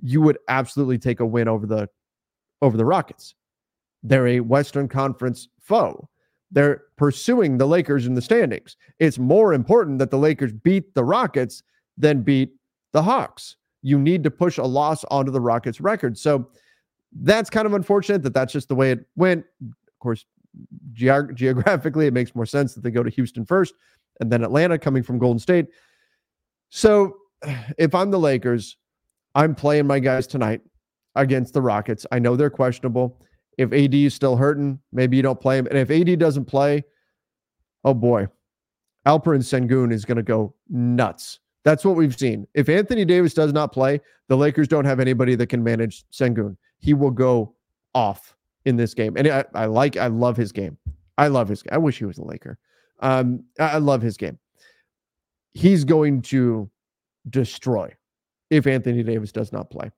you 0.01 0.21
would 0.21 0.37
absolutely 0.47 0.97
take 0.97 1.19
a 1.19 1.25
win 1.25 1.47
over 1.47 1.67
the 1.67 1.89
over 2.61 2.77
the 2.77 2.85
Rockets. 2.85 3.35
They're 4.03 4.27
a 4.27 4.39
Western 4.39 4.87
Conference 4.87 5.47
foe. 5.59 6.09
They're 6.51 6.83
pursuing 6.97 7.57
the 7.57 7.65
Lakers 7.65 8.05
in 8.05 8.13
the 8.13 8.21
standings. 8.21 8.75
It's 8.99 9.17
more 9.17 9.53
important 9.53 9.99
that 9.99 10.11
the 10.11 10.17
Lakers 10.17 10.51
beat 10.51 10.93
the 10.93 11.03
Rockets 11.03 11.63
than 11.97 12.23
beat 12.23 12.53
the 12.91 13.01
Hawks. 13.01 13.55
You 13.81 13.97
need 13.97 14.23
to 14.23 14.31
push 14.31 14.57
a 14.57 14.63
loss 14.63 15.03
onto 15.05 15.31
the 15.31 15.41
Rockets 15.41 15.79
record. 15.79 16.17
So 16.17 16.49
that's 17.21 17.49
kind 17.49 17.65
of 17.65 17.73
unfortunate 17.73 18.23
that 18.23 18.33
that's 18.33 18.53
just 18.53 18.67
the 18.67 18.75
way 18.75 18.91
it 18.91 19.05
went. 19.15 19.45
Of 19.61 19.99
course, 19.99 20.25
ge- 20.93 21.33
geographically, 21.33 22.07
it 22.07 22.13
makes 22.13 22.35
more 22.35 22.45
sense 22.45 22.73
that 22.73 22.81
they 22.81 22.91
go 22.91 23.03
to 23.03 23.09
Houston 23.09 23.45
first 23.45 23.73
and 24.19 24.31
then 24.31 24.43
Atlanta 24.43 24.77
coming 24.77 25.03
from 25.03 25.17
Golden 25.17 25.39
State. 25.39 25.67
So 26.69 27.17
if 27.77 27.95
I'm 27.95 28.11
the 28.11 28.19
Lakers, 28.19 28.77
I'm 29.35 29.55
playing 29.55 29.87
my 29.87 29.99
guys 29.99 30.27
tonight 30.27 30.61
against 31.15 31.53
the 31.53 31.61
Rockets. 31.61 32.05
I 32.11 32.19
know 32.19 32.35
they're 32.35 32.49
questionable. 32.49 33.21
If 33.57 33.73
AD 33.73 33.93
is 33.93 34.13
still 34.13 34.35
hurting, 34.35 34.79
maybe 34.91 35.17
you 35.17 35.23
don't 35.23 35.39
play 35.39 35.57
him. 35.57 35.67
And 35.67 35.77
if 35.77 35.91
AD 35.91 36.17
doesn't 36.19 36.45
play, 36.45 36.83
oh 37.83 37.93
boy, 37.93 38.27
Alperen 39.05 39.41
Sengun 39.41 39.91
is 39.91 40.05
going 40.05 40.17
to 40.17 40.23
go 40.23 40.53
nuts. 40.69 41.39
That's 41.63 41.85
what 41.85 41.95
we've 41.95 42.17
seen. 42.17 42.47
If 42.53 42.69
Anthony 42.69 43.05
Davis 43.05 43.33
does 43.33 43.53
not 43.53 43.71
play, 43.71 43.99
the 44.29 44.37
Lakers 44.37 44.67
don't 44.67 44.85
have 44.85 44.99
anybody 44.99 45.35
that 45.35 45.47
can 45.47 45.63
manage 45.63 46.05
Sengun. 46.09 46.57
He 46.79 46.93
will 46.93 47.11
go 47.11 47.55
off 47.93 48.35
in 48.65 48.77
this 48.77 48.93
game. 48.93 49.15
And 49.17 49.27
I, 49.27 49.45
I 49.53 49.65
like, 49.65 49.97
I 49.97 50.07
love 50.07 50.37
his 50.37 50.51
game. 50.51 50.77
I 51.17 51.27
love 51.27 51.49
his. 51.49 51.63
I 51.71 51.77
wish 51.77 51.97
he 51.97 52.05
was 52.05 52.17
a 52.17 52.23
Laker. 52.23 52.57
Um, 52.99 53.43
I, 53.59 53.73
I 53.73 53.77
love 53.77 54.01
his 54.01 54.17
game. 54.17 54.39
He's 55.53 55.83
going 55.83 56.21
to 56.23 56.69
destroy 57.29 57.93
if 58.49 58.65
Anthony 58.65 59.03
Davis 59.03 59.31
does 59.31 59.51
not 59.51 59.69
play. 59.69 59.91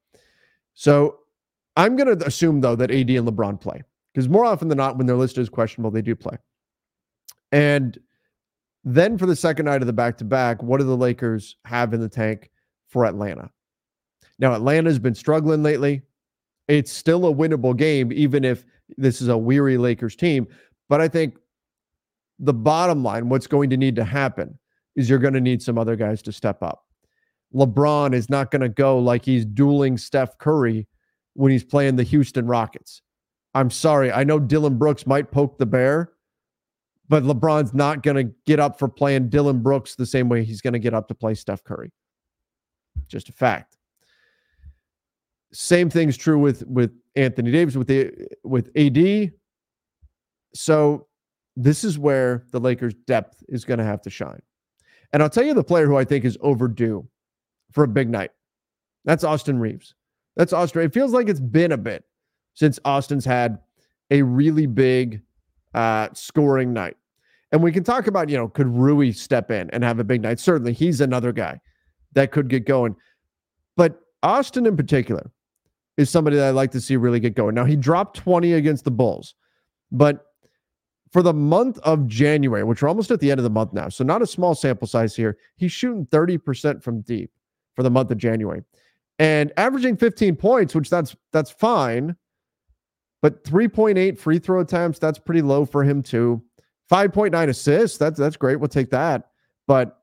So 0.73 1.19
I'm 1.75 1.95
going 1.95 2.17
to 2.17 2.25
assume, 2.25 2.61
though, 2.61 2.75
that 2.75 2.91
AD 2.91 3.09
and 3.09 3.27
LeBron 3.27 3.59
play 3.59 3.83
because 4.13 4.29
more 4.29 4.45
often 4.45 4.67
than 4.67 4.77
not, 4.77 4.97
when 4.97 5.07
their 5.07 5.15
list 5.15 5.37
is 5.37 5.49
questionable, 5.49 5.91
they 5.91 6.01
do 6.01 6.15
play. 6.15 6.37
And 7.51 7.99
then 8.83 9.17
for 9.17 9.25
the 9.25 9.35
second 9.35 9.65
night 9.65 9.81
of 9.81 9.87
the 9.87 9.93
back 9.93 10.17
to 10.17 10.25
back, 10.25 10.61
what 10.61 10.79
do 10.79 10.83
the 10.83 10.97
Lakers 10.97 11.55
have 11.65 11.93
in 11.93 12.01
the 12.01 12.09
tank 12.09 12.51
for 12.89 13.05
Atlanta? 13.05 13.49
Now, 14.39 14.53
Atlanta's 14.53 14.99
been 14.99 15.15
struggling 15.15 15.63
lately. 15.63 16.01
It's 16.67 16.91
still 16.91 17.27
a 17.27 17.33
winnable 17.33 17.75
game, 17.75 18.11
even 18.11 18.43
if 18.43 18.65
this 18.97 19.21
is 19.21 19.27
a 19.27 19.37
weary 19.37 19.77
Lakers 19.77 20.15
team. 20.15 20.47
But 20.89 21.01
I 21.01 21.07
think 21.07 21.37
the 22.39 22.53
bottom 22.53 23.03
line, 23.03 23.29
what's 23.29 23.47
going 23.47 23.69
to 23.69 23.77
need 23.77 23.95
to 23.95 24.03
happen 24.03 24.57
is 24.95 25.09
you're 25.09 25.19
going 25.19 25.33
to 25.33 25.41
need 25.41 25.61
some 25.61 25.77
other 25.77 25.95
guys 25.95 26.21
to 26.23 26.31
step 26.31 26.61
up. 26.61 26.85
LeBron 27.53 28.13
is 28.13 28.29
not 28.29 28.51
going 28.51 28.61
to 28.61 28.69
go 28.69 28.99
like 28.99 29.23
he's 29.23 29.45
dueling 29.45 29.97
Steph 29.97 30.37
Curry 30.37 30.87
when 31.33 31.51
he's 31.51 31.63
playing 31.63 31.95
the 31.95 32.03
Houston 32.03 32.45
Rockets. 32.45 33.01
I'm 33.53 33.69
sorry. 33.69 34.11
I 34.11 34.23
know 34.23 34.39
Dillon 34.39 34.77
Brooks 34.77 35.05
might 35.05 35.31
poke 35.31 35.57
the 35.57 35.65
bear, 35.65 36.11
but 37.07 37.23
LeBron's 37.23 37.73
not 37.73 38.01
going 38.01 38.15
to 38.15 38.33
get 38.45 38.59
up 38.59 38.79
for 38.79 38.87
playing 38.87 39.29
Dillon 39.29 39.61
Brooks 39.61 39.95
the 39.95 40.05
same 40.05 40.29
way 40.29 40.43
he's 40.43 40.61
going 40.61 40.73
to 40.73 40.79
get 40.79 40.93
up 40.93 41.07
to 41.09 41.15
play 41.15 41.33
Steph 41.33 41.63
Curry. 41.63 41.91
Just 43.07 43.29
a 43.29 43.31
fact. 43.31 43.77
Same 45.51 45.89
thing's 45.89 46.17
true 46.17 46.39
with 46.39 46.65
with 46.65 46.91
Anthony 47.15 47.51
Davis 47.51 47.75
with 47.75 47.87
the 47.87 48.11
with 48.43 48.71
AD. 48.75 49.31
So 50.55 51.07
this 51.55 51.83
is 51.83 51.99
where 51.99 52.45
the 52.51 52.59
Lakers' 52.59 52.95
depth 53.05 53.43
is 53.47 53.65
going 53.65 53.77
to 53.77 53.83
have 53.83 54.01
to 54.03 54.09
shine. 54.09 54.41
And 55.11 55.21
I'll 55.21 55.29
tell 55.29 55.43
you 55.43 55.53
the 55.53 55.63
player 55.63 55.85
who 55.85 55.95
I 55.95 56.05
think 56.05 56.25
is 56.25 56.37
overdue 56.41 57.07
for 57.71 57.83
a 57.83 57.87
big 57.87 58.09
night. 58.09 58.31
That's 59.05 59.23
Austin 59.23 59.59
Reaves. 59.59 59.93
That's 60.35 60.53
Austin. 60.53 60.81
It 60.81 60.93
feels 60.93 61.11
like 61.11 61.29
it's 61.29 61.39
been 61.39 61.71
a 61.71 61.77
bit 61.77 62.03
since 62.53 62.79
Austin's 62.85 63.25
had 63.25 63.59
a 64.11 64.21
really 64.21 64.65
big 64.65 65.21
uh, 65.73 66.09
scoring 66.13 66.73
night. 66.73 66.97
And 67.51 67.61
we 67.61 67.71
can 67.71 67.83
talk 67.83 68.07
about, 68.07 68.29
you 68.29 68.37
know, 68.37 68.47
could 68.47 68.67
Rui 68.67 69.11
step 69.11 69.51
in 69.51 69.69
and 69.69 69.83
have 69.83 69.99
a 69.99 70.03
big 70.03 70.21
night? 70.21 70.39
Certainly, 70.39 70.73
he's 70.73 71.01
another 71.01 71.31
guy 71.31 71.59
that 72.13 72.31
could 72.31 72.47
get 72.47 72.65
going. 72.65 72.95
But 73.77 73.99
Austin 74.23 74.65
in 74.65 74.75
particular 74.75 75.29
is 75.97 76.09
somebody 76.09 76.37
that 76.37 76.49
I'd 76.49 76.55
like 76.55 76.71
to 76.71 76.81
see 76.81 76.95
really 76.95 77.19
get 77.19 77.35
going. 77.35 77.53
Now, 77.53 77.65
he 77.65 77.75
dropped 77.75 78.17
20 78.17 78.53
against 78.53 78.85
the 78.85 78.91
Bulls, 78.91 79.35
but 79.91 80.25
for 81.11 81.21
the 81.21 81.33
month 81.33 81.77
of 81.79 82.07
January, 82.07 82.63
which 82.63 82.81
we're 82.81 82.89
almost 82.89 83.11
at 83.11 83.19
the 83.19 83.29
end 83.29 83.39
of 83.39 83.43
the 83.43 83.49
month 83.51 83.71
now, 83.71 83.87
so 83.87 84.03
not 84.03 84.23
a 84.23 84.27
small 84.27 84.55
sample 84.55 84.87
size 84.87 85.15
here, 85.15 85.37
he's 85.55 85.71
shooting 85.71 86.07
30% 86.07 86.81
from 86.81 87.01
deep 87.01 87.31
for 87.75 87.83
the 87.83 87.91
month 87.91 88.09
of 88.09 88.17
January 88.17 88.63
and 89.19 89.51
averaging 89.57 89.97
15 89.97 90.35
points, 90.35 90.75
which 90.75 90.89
that's 90.89 91.15
that's 91.31 91.51
fine. 91.51 92.15
But 93.21 93.43
3.8 93.45 94.17
free 94.19 94.39
throw 94.39 94.59
attempts, 94.59 94.99
that's 94.99 95.19
pretty 95.19 95.41
low 95.41 95.65
for 95.65 95.83
him 95.83 96.03
too. 96.03 96.43
5.9 96.91 97.47
assists, 97.47 97.97
that's 97.97 98.19
that's 98.19 98.37
great. 98.37 98.57
We'll 98.57 98.67
take 98.67 98.91
that. 98.91 99.29
But 99.67 99.99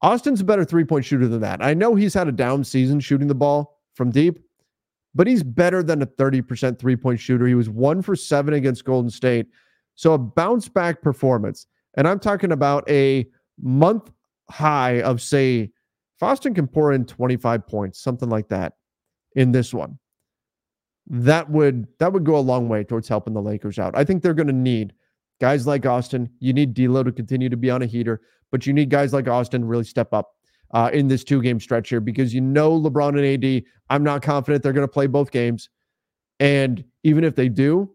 Austin's 0.00 0.40
a 0.40 0.44
better 0.44 0.64
three-point 0.64 1.04
shooter 1.04 1.28
than 1.28 1.40
that. 1.40 1.62
I 1.62 1.72
know 1.74 1.94
he's 1.94 2.14
had 2.14 2.28
a 2.28 2.32
down 2.32 2.64
season 2.64 3.00
shooting 3.00 3.26
the 3.26 3.34
ball 3.34 3.80
from 3.94 4.10
deep, 4.10 4.38
but 5.14 5.26
he's 5.26 5.42
better 5.42 5.82
than 5.82 6.02
a 6.02 6.06
30% 6.06 6.78
three-point 6.78 7.20
shooter. 7.20 7.46
He 7.46 7.54
was 7.54 7.70
one 7.70 8.02
for 8.02 8.16
seven 8.16 8.54
against 8.54 8.84
Golden 8.84 9.10
State. 9.10 9.46
So 9.94 10.12
a 10.12 10.18
bounce 10.18 10.68
back 10.68 11.00
performance. 11.00 11.66
And 11.96 12.08
I'm 12.08 12.18
talking 12.18 12.52
about 12.52 12.88
a 12.90 13.26
month 13.60 14.10
high 14.50 15.00
of, 15.02 15.22
say, 15.22 15.70
Austin 16.22 16.54
can 16.54 16.66
pour 16.66 16.92
in 16.92 17.04
25 17.04 17.66
points, 17.66 18.00
something 18.00 18.28
like 18.28 18.48
that 18.48 18.74
in 19.34 19.52
this 19.52 19.74
one. 19.74 19.98
That 21.06 21.50
would 21.50 21.86
that 21.98 22.12
would 22.12 22.24
go 22.24 22.36
a 22.36 22.38
long 22.38 22.68
way 22.68 22.82
towards 22.82 23.08
helping 23.08 23.34
the 23.34 23.42
Lakers 23.42 23.78
out. 23.78 23.96
I 23.96 24.04
think 24.04 24.22
they're 24.22 24.32
going 24.32 24.46
to 24.46 24.52
need 24.52 24.94
guys 25.40 25.66
like 25.66 25.84
Austin. 25.84 26.30
You 26.38 26.52
need 26.52 26.72
D'Lo 26.72 27.02
to 27.02 27.12
continue 27.12 27.50
to 27.50 27.56
be 27.56 27.70
on 27.70 27.82
a 27.82 27.86
heater, 27.86 28.22
but 28.50 28.66
you 28.66 28.72
need 28.72 28.88
guys 28.88 29.12
like 29.12 29.28
Austin 29.28 29.62
to 29.62 29.66
really 29.66 29.84
step 29.84 30.14
up 30.14 30.30
uh, 30.72 30.90
in 30.92 31.08
this 31.08 31.22
two 31.22 31.42
game 31.42 31.60
stretch 31.60 31.90
here 31.90 32.00
because 32.00 32.32
you 32.32 32.40
know 32.40 32.80
LeBron 32.80 33.18
and 33.18 33.44
AD. 33.44 33.64
I'm 33.90 34.02
not 34.02 34.22
confident 34.22 34.62
they're 34.62 34.72
going 34.72 34.86
to 34.86 34.92
play 34.92 35.06
both 35.06 35.30
games, 35.30 35.68
and 36.40 36.82
even 37.02 37.22
if 37.22 37.34
they 37.34 37.50
do, 37.50 37.93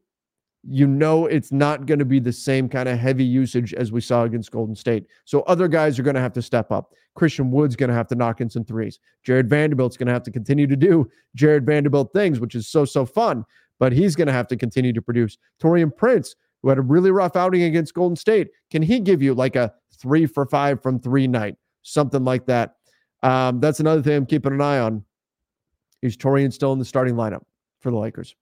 you 0.63 0.87
know 0.87 1.25
it's 1.25 1.51
not 1.51 1.85
going 1.85 1.99
to 1.99 2.05
be 2.05 2.19
the 2.19 2.33
same 2.33 2.67
kind 2.67 2.89
of 2.89 2.99
heavy 2.99 3.23
usage 3.23 3.73
as 3.73 3.91
we 3.91 4.01
saw 4.01 4.23
against 4.23 4.51
Golden 4.51 4.75
State. 4.75 5.05
So 5.25 5.41
other 5.41 5.67
guys 5.67 5.97
are 5.97 6.03
going 6.03 6.15
to 6.15 6.21
have 6.21 6.33
to 6.33 6.41
step 6.41 6.71
up. 6.71 6.93
Christian 7.15 7.51
Wood's 7.51 7.75
going 7.75 7.89
to 7.89 7.95
have 7.95 8.07
to 8.07 8.15
knock 8.15 8.41
in 8.41 8.49
some 8.49 8.63
threes. 8.63 8.99
Jarred 9.23 9.49
Vanderbilt's 9.49 9.97
going 9.97 10.07
to 10.07 10.13
have 10.13 10.23
to 10.23 10.31
continue 10.31 10.67
to 10.67 10.75
do 10.75 11.09
Jarred 11.35 11.65
Vanderbilt 11.65 12.11
things, 12.13 12.39
which 12.39 12.55
is 12.55 12.67
so 12.67 12.85
so 12.85 13.05
fun. 13.05 13.45
But 13.79 13.93
he's 13.93 14.15
going 14.15 14.27
to 14.27 14.33
have 14.33 14.47
to 14.47 14.57
continue 14.57 14.91
to 14.91 15.01
produce. 15.01 15.37
Taurean 15.61 15.95
Prince, 15.95 16.35
who 16.61 16.69
had 16.69 16.77
a 16.77 16.81
really 16.81 17.11
rough 17.11 17.37
outing 17.37 17.63
against 17.63 17.93
Golden 17.93 18.17
State, 18.17 18.49
can 18.69 18.81
he 18.81 18.99
give 18.99 19.21
you 19.21 19.33
like 19.33 19.55
a 19.55 19.73
three 19.97 20.25
for 20.25 20.45
five 20.45 20.81
from 20.83 20.99
three 20.99 21.27
night, 21.27 21.55
something 21.83 22.25
like 22.25 22.45
that? 22.47 22.75
Um, 23.23 23.59
that's 23.59 23.79
another 23.79 24.01
thing 24.01 24.15
I'm 24.15 24.25
keeping 24.25 24.53
an 24.53 24.61
eye 24.61 24.79
on. 24.79 25.05
Is 26.01 26.17
Taurean 26.17 26.51
still 26.51 26.73
in 26.73 26.79
the 26.79 26.85
starting 26.85 27.15
lineup 27.15 27.43
for 27.79 27.91
the 27.91 27.97
Lakers? 27.97 28.35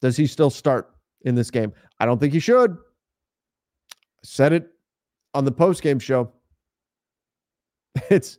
Does 0.00 0.16
he 0.16 0.26
still 0.26 0.50
start? 0.50 0.93
In 1.24 1.34
this 1.34 1.50
game. 1.50 1.72
I 1.98 2.06
don't 2.06 2.18
think 2.18 2.32
he 2.32 2.40
should. 2.40 2.76
said 4.22 4.52
it 4.52 4.68
on 5.34 5.44
the 5.44 5.52
post 5.52 5.82
game 5.82 5.98
show. 5.98 6.32
It's 8.10 8.38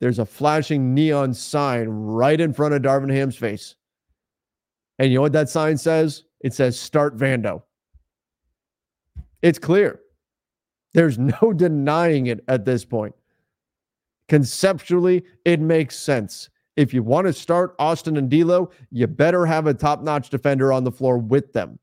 there's 0.00 0.18
a 0.18 0.24
flashing 0.24 0.94
neon 0.94 1.34
sign 1.34 1.88
right 1.88 2.40
in 2.40 2.54
front 2.54 2.72
of 2.72 2.80
Darvin 2.80 3.12
Ham's 3.12 3.36
face. 3.36 3.74
And 4.98 5.10
you 5.10 5.16
know 5.16 5.22
what 5.22 5.32
that 5.32 5.50
sign 5.50 5.76
says? 5.76 6.24
It 6.40 6.54
says 6.54 6.80
start 6.80 7.16
Vando. 7.16 7.62
It's 9.42 9.58
clear. 9.58 10.00
There's 10.94 11.18
no 11.42 11.52
denying 11.54 12.26
it 12.26 12.42
at 12.48 12.64
this 12.64 12.84
point. 12.84 13.14
Conceptually, 14.28 15.24
it 15.44 15.60
makes 15.60 15.96
sense. 15.96 16.48
If 16.76 16.94
you 16.94 17.02
want 17.02 17.26
to 17.26 17.32
start 17.32 17.74
Austin 17.78 18.16
and 18.16 18.30
D'Lo, 18.30 18.70
you 18.90 19.06
better 19.06 19.44
have 19.44 19.66
a 19.66 19.74
top-notch 19.74 20.30
defender 20.30 20.72
on 20.72 20.84
the 20.84 20.92
floor 20.92 21.18
with 21.18 21.52
them. 21.52 21.78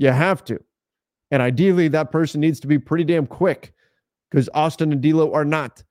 You 0.00 0.10
have 0.10 0.42
to. 0.46 0.58
And 1.30 1.42
ideally, 1.42 1.86
that 1.88 2.10
person 2.10 2.40
needs 2.40 2.58
to 2.60 2.66
be 2.66 2.78
pretty 2.78 3.04
damn 3.04 3.26
quick 3.26 3.74
because 4.30 4.48
Austin 4.54 4.92
and 4.92 5.02
D'Lo 5.02 5.32
are 5.34 5.44
not. 5.44 5.84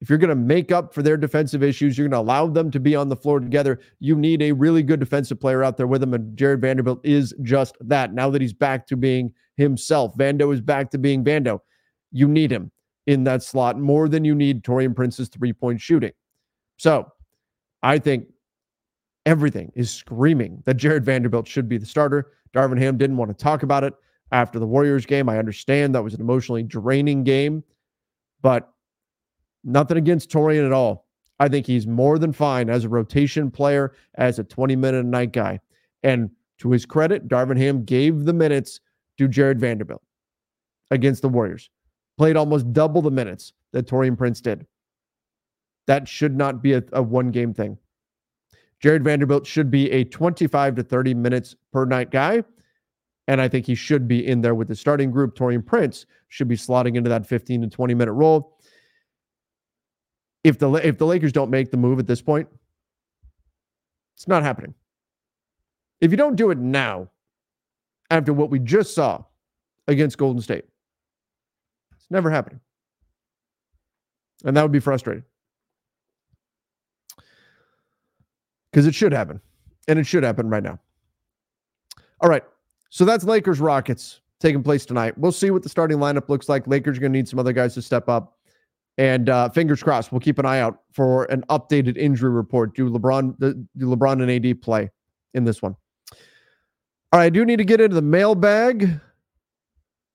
If 0.00 0.08
you're 0.08 0.18
going 0.18 0.30
to 0.30 0.34
make 0.34 0.72
up 0.72 0.92
for 0.92 1.02
their 1.02 1.16
defensive 1.16 1.62
issues, 1.62 1.96
you're 1.96 2.08
going 2.08 2.24
to 2.24 2.26
allow 2.26 2.48
them 2.48 2.72
to 2.72 2.80
be 2.80 2.96
on 2.96 3.08
the 3.08 3.14
floor 3.14 3.38
together. 3.38 3.78
You 4.00 4.16
need 4.16 4.42
a 4.42 4.50
really 4.50 4.82
good 4.82 4.98
defensive 4.98 5.38
player 5.38 5.62
out 5.62 5.76
there 5.76 5.86
with 5.86 6.00
them. 6.00 6.12
And 6.12 6.36
Jarred 6.36 6.60
Vanderbilt 6.60 7.00
is 7.04 7.32
just 7.42 7.76
that. 7.82 8.12
Now 8.12 8.30
that 8.30 8.42
he's 8.42 8.52
back 8.52 8.84
to 8.88 8.96
being 8.96 9.32
himself, 9.56 10.16
Vando 10.16 10.52
is 10.52 10.60
back 10.60 10.90
to 10.90 10.98
being 10.98 11.22
Vando. 11.22 11.60
You 12.10 12.26
need 12.26 12.50
him 12.50 12.72
in 13.06 13.22
that 13.24 13.44
slot 13.44 13.78
more 13.78 14.08
than 14.08 14.24
you 14.24 14.34
need 14.34 14.64
Taurean 14.64 14.96
Prince's 14.96 15.28
three 15.28 15.52
point 15.52 15.80
shooting. 15.80 16.12
So 16.78 17.12
I 17.82 18.00
think 18.00 18.26
everything 19.24 19.70
is 19.76 19.92
screaming 19.92 20.62
that 20.64 20.78
Jarred 20.78 21.04
Vanderbilt 21.04 21.46
should 21.46 21.68
be 21.68 21.78
the 21.78 21.86
starter. 21.86 22.32
Darvin 22.54 22.78
Ham 22.78 22.96
didn't 22.96 23.16
want 23.16 23.36
to 23.36 23.42
talk 23.42 23.62
about 23.62 23.84
it 23.84 23.94
after 24.32 24.58
the 24.58 24.66
Warriors 24.66 25.06
game. 25.06 25.28
I 25.28 25.38
understand 25.38 25.94
that 25.94 26.04
was 26.04 26.14
an 26.14 26.20
emotionally 26.20 26.62
draining 26.62 27.24
game, 27.24 27.62
but 28.42 28.72
nothing 29.64 29.96
against 29.96 30.30
Taurean 30.30 30.66
at 30.66 30.72
all. 30.72 31.06
I 31.38 31.48
think 31.48 31.66
he's 31.66 31.86
more 31.86 32.18
than 32.18 32.32
fine 32.32 32.68
as 32.68 32.84
a 32.84 32.88
rotation 32.88 33.50
player, 33.50 33.94
as 34.16 34.38
a 34.38 34.44
20 34.44 34.76
minute 34.76 35.04
a 35.04 35.08
night 35.08 35.32
guy. 35.32 35.60
And 36.02 36.30
to 36.58 36.70
his 36.70 36.84
credit, 36.84 37.28
Darvin 37.28 37.56
Ham 37.56 37.84
gave 37.84 38.24
the 38.24 38.32
minutes 38.32 38.80
to 39.18 39.26
Jarred 39.26 39.58
Vanderbilt 39.58 40.02
against 40.90 41.22
the 41.22 41.28
Warriors. 41.28 41.70
Played 42.18 42.36
almost 42.36 42.72
double 42.72 43.00
the 43.00 43.10
minutes 43.10 43.54
that 43.72 43.86
Taurean 43.86 44.18
Prince 44.18 44.40
did. 44.40 44.66
That 45.86 46.06
should 46.06 46.36
not 46.36 46.62
be 46.62 46.74
a, 46.74 46.82
a 46.92 47.02
one 47.02 47.30
game 47.30 47.54
thing. 47.54 47.78
Jarred 48.80 49.04
Vanderbilt 49.04 49.46
should 49.46 49.70
be 49.70 49.90
a 49.90 50.04
25 50.04 50.76
to 50.76 50.82
30 50.82 51.14
minutes 51.14 51.54
per 51.72 51.84
night 51.84 52.10
guy. 52.10 52.42
And 53.28 53.40
I 53.40 53.46
think 53.46 53.66
he 53.66 53.74
should 53.74 54.08
be 54.08 54.26
in 54.26 54.40
there 54.40 54.54
with 54.54 54.68
the 54.68 54.74
starting 54.74 55.10
group. 55.10 55.36
Taurean 55.36 55.64
Prince 55.64 56.06
should 56.28 56.48
be 56.48 56.56
slotting 56.56 56.96
into 56.96 57.10
that 57.10 57.26
15 57.26 57.62
to 57.62 57.68
20 57.68 57.94
minute 57.94 58.12
role. 58.12 58.58
If 60.42 60.58
the 60.58 60.72
if 60.72 60.98
the 60.98 61.06
Lakers 61.06 61.32
don't 61.32 61.50
make 61.50 61.70
the 61.70 61.76
move 61.76 61.98
at 61.98 62.06
this 62.06 62.22
point, 62.22 62.48
it's 64.16 64.26
not 64.26 64.42
happening. 64.42 64.74
If 66.00 66.10
you 66.10 66.16
don't 66.16 66.34
do 66.34 66.50
it 66.50 66.58
now, 66.58 67.10
after 68.08 68.32
what 68.32 68.50
we 68.50 68.58
just 68.58 68.94
saw 68.94 69.22
against 69.86 70.16
Golden 70.16 70.40
State, 70.40 70.64
it's 71.94 72.10
never 72.10 72.30
happening. 72.30 72.60
And 74.44 74.56
that 74.56 74.62
would 74.62 74.72
be 74.72 74.80
frustrating. 74.80 75.24
Because 78.70 78.86
it 78.86 78.94
should 78.94 79.12
happen. 79.12 79.40
And 79.88 79.98
it 79.98 80.06
should 80.06 80.22
happen 80.22 80.48
right 80.48 80.62
now. 80.62 80.78
All 82.20 82.28
right. 82.28 82.44
So 82.90 83.04
that's 83.04 83.24
Lakers 83.24 83.60
Rockets 83.60 84.20
taking 84.40 84.62
place 84.62 84.84
tonight. 84.84 85.16
We'll 85.16 85.32
see 85.32 85.50
what 85.50 85.62
the 85.62 85.68
starting 85.68 85.98
lineup 85.98 86.28
looks 86.28 86.48
like. 86.48 86.66
Lakers 86.66 86.96
are 86.96 87.00
going 87.00 87.12
to 87.12 87.18
need 87.18 87.28
some 87.28 87.38
other 87.38 87.52
guys 87.52 87.74
to 87.74 87.82
step 87.82 88.08
up. 88.08 88.36
And 88.98 89.28
uh, 89.28 89.48
fingers 89.48 89.82
crossed, 89.82 90.12
we'll 90.12 90.20
keep 90.20 90.38
an 90.38 90.44
eye 90.44 90.60
out 90.60 90.80
for 90.92 91.24
an 91.24 91.42
updated 91.48 91.96
injury 91.96 92.30
report. 92.30 92.74
Do 92.74 92.90
LeBron, 92.90 93.38
do 93.38 93.86
LeBron 93.86 94.22
and 94.22 94.46
AD 94.46 94.60
play 94.60 94.90
in 95.32 95.44
this 95.44 95.62
one? 95.62 95.74
All 97.12 97.18
right, 97.18 97.26
I 97.26 97.30
do 97.30 97.44
need 97.44 97.56
to 97.56 97.64
get 97.64 97.80
into 97.80 97.94
the 97.94 98.02
mailbag 98.02 99.00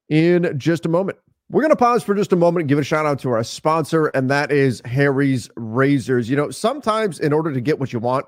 in 0.10 0.54
just 0.58 0.86
a 0.86 0.90
moment. 0.90 1.18
We're 1.50 1.62
going 1.62 1.72
to 1.72 1.76
pause 1.76 2.04
for 2.04 2.16
just 2.16 2.34
a 2.34 2.36
moment 2.36 2.64
and 2.64 2.70
give 2.70 2.80
a 2.80 2.84
shout 2.84 3.06
out 3.06 3.20
to 3.20 3.30
our 3.32 3.44
sponsor, 3.44 4.08
and 4.08 4.30
that 4.30 4.52
is 4.52 4.82
Harry's 4.86 5.50
Razors. 5.56 6.30
You 6.30 6.36
know, 6.36 6.50
sometimes 6.50 7.20
in 7.20 7.34
order 7.34 7.54
to 7.54 7.62
get 7.62 7.80
what 7.80 7.94
you 7.94 8.00
want, 8.00 8.26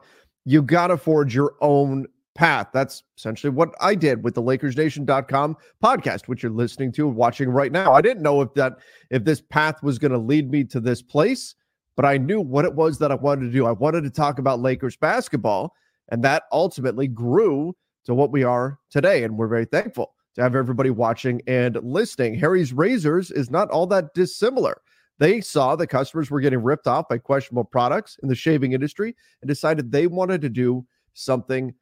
you 0.48 0.62
got 0.62 0.88
to 0.88 0.98
forge 0.98 1.36
your 1.36 1.56
own 1.60 2.08
path. 2.34 2.70
That's 2.72 3.04
essentially 3.18 3.50
what 3.50 3.76
I 3.82 3.96
did 3.96 4.24
with 4.24 4.34
the 4.34 4.42
LakersNation.com 4.42 5.58
podcast, 5.84 6.30
which 6.30 6.42
you're 6.42 6.54
listening 6.54 6.94
to 6.94 7.08
and 7.08 7.18
watching 7.18 7.50
right 7.50 7.72
now. 7.72 7.92
I 7.92 8.00
didn't 8.00 8.24
know 8.24 8.40
if 8.40 8.54
that 8.54 8.78
if 9.10 9.26
this 9.26 9.42
path 9.42 9.84
was 9.84 10.00
going 10.00 10.14
to 10.14 10.18
lead 10.18 10.50
me 10.50 10.64
to 10.64 10.80
this 10.80 11.02
place, 11.02 11.54
but 11.98 12.06
I 12.06 12.18
knew 12.18 12.40
what 12.40 12.64
it 12.64 12.74
was 12.74 12.98
that 13.00 13.12
I 13.12 13.16
wanted 13.16 13.48
to 13.48 13.52
do. 13.52 13.66
I 13.66 13.74
wanted 13.74 14.06
to 14.06 14.10
talk 14.10 14.40
about 14.40 14.62
Lakers 14.62 14.96
basketball, 14.96 15.74
and 16.08 16.24
that 16.24 16.44
ultimately 16.54 17.10
grew 17.10 17.76
to 18.06 18.14
what 18.14 18.32
we 18.32 18.46
are 18.46 18.80
today, 18.90 19.26
and 19.26 19.38
we're 19.38 19.50
very 19.50 19.66
thankful 19.66 20.14
to 20.36 20.44
have 20.44 20.56
everybody 20.56 20.92
watching 20.92 21.42
and 21.46 21.78
listening. 21.84 22.36
Harry's 22.36 22.72
Razors 22.72 23.32
is 23.32 23.52
not 23.52 23.70
all 23.70 23.88
that 23.88 24.14
dissimilar. 24.14 24.82
They 25.20 25.42
saw 25.42 25.76
that 25.76 25.88
customers 25.88 26.30
were 26.30 26.42
getting 26.42 26.62
ripped 26.62 26.88
off 26.88 27.08
by 27.10 27.18
questionable 27.18 27.64
products 27.64 28.18
in 28.22 28.30
the 28.30 28.36
shaving 28.36 28.74
industry 28.74 29.16
and 29.42 29.50
decided 29.50 29.92
they 29.92 30.08
wanted 30.08 30.42
to 30.42 30.50
do 30.50 30.86
something 31.14 31.74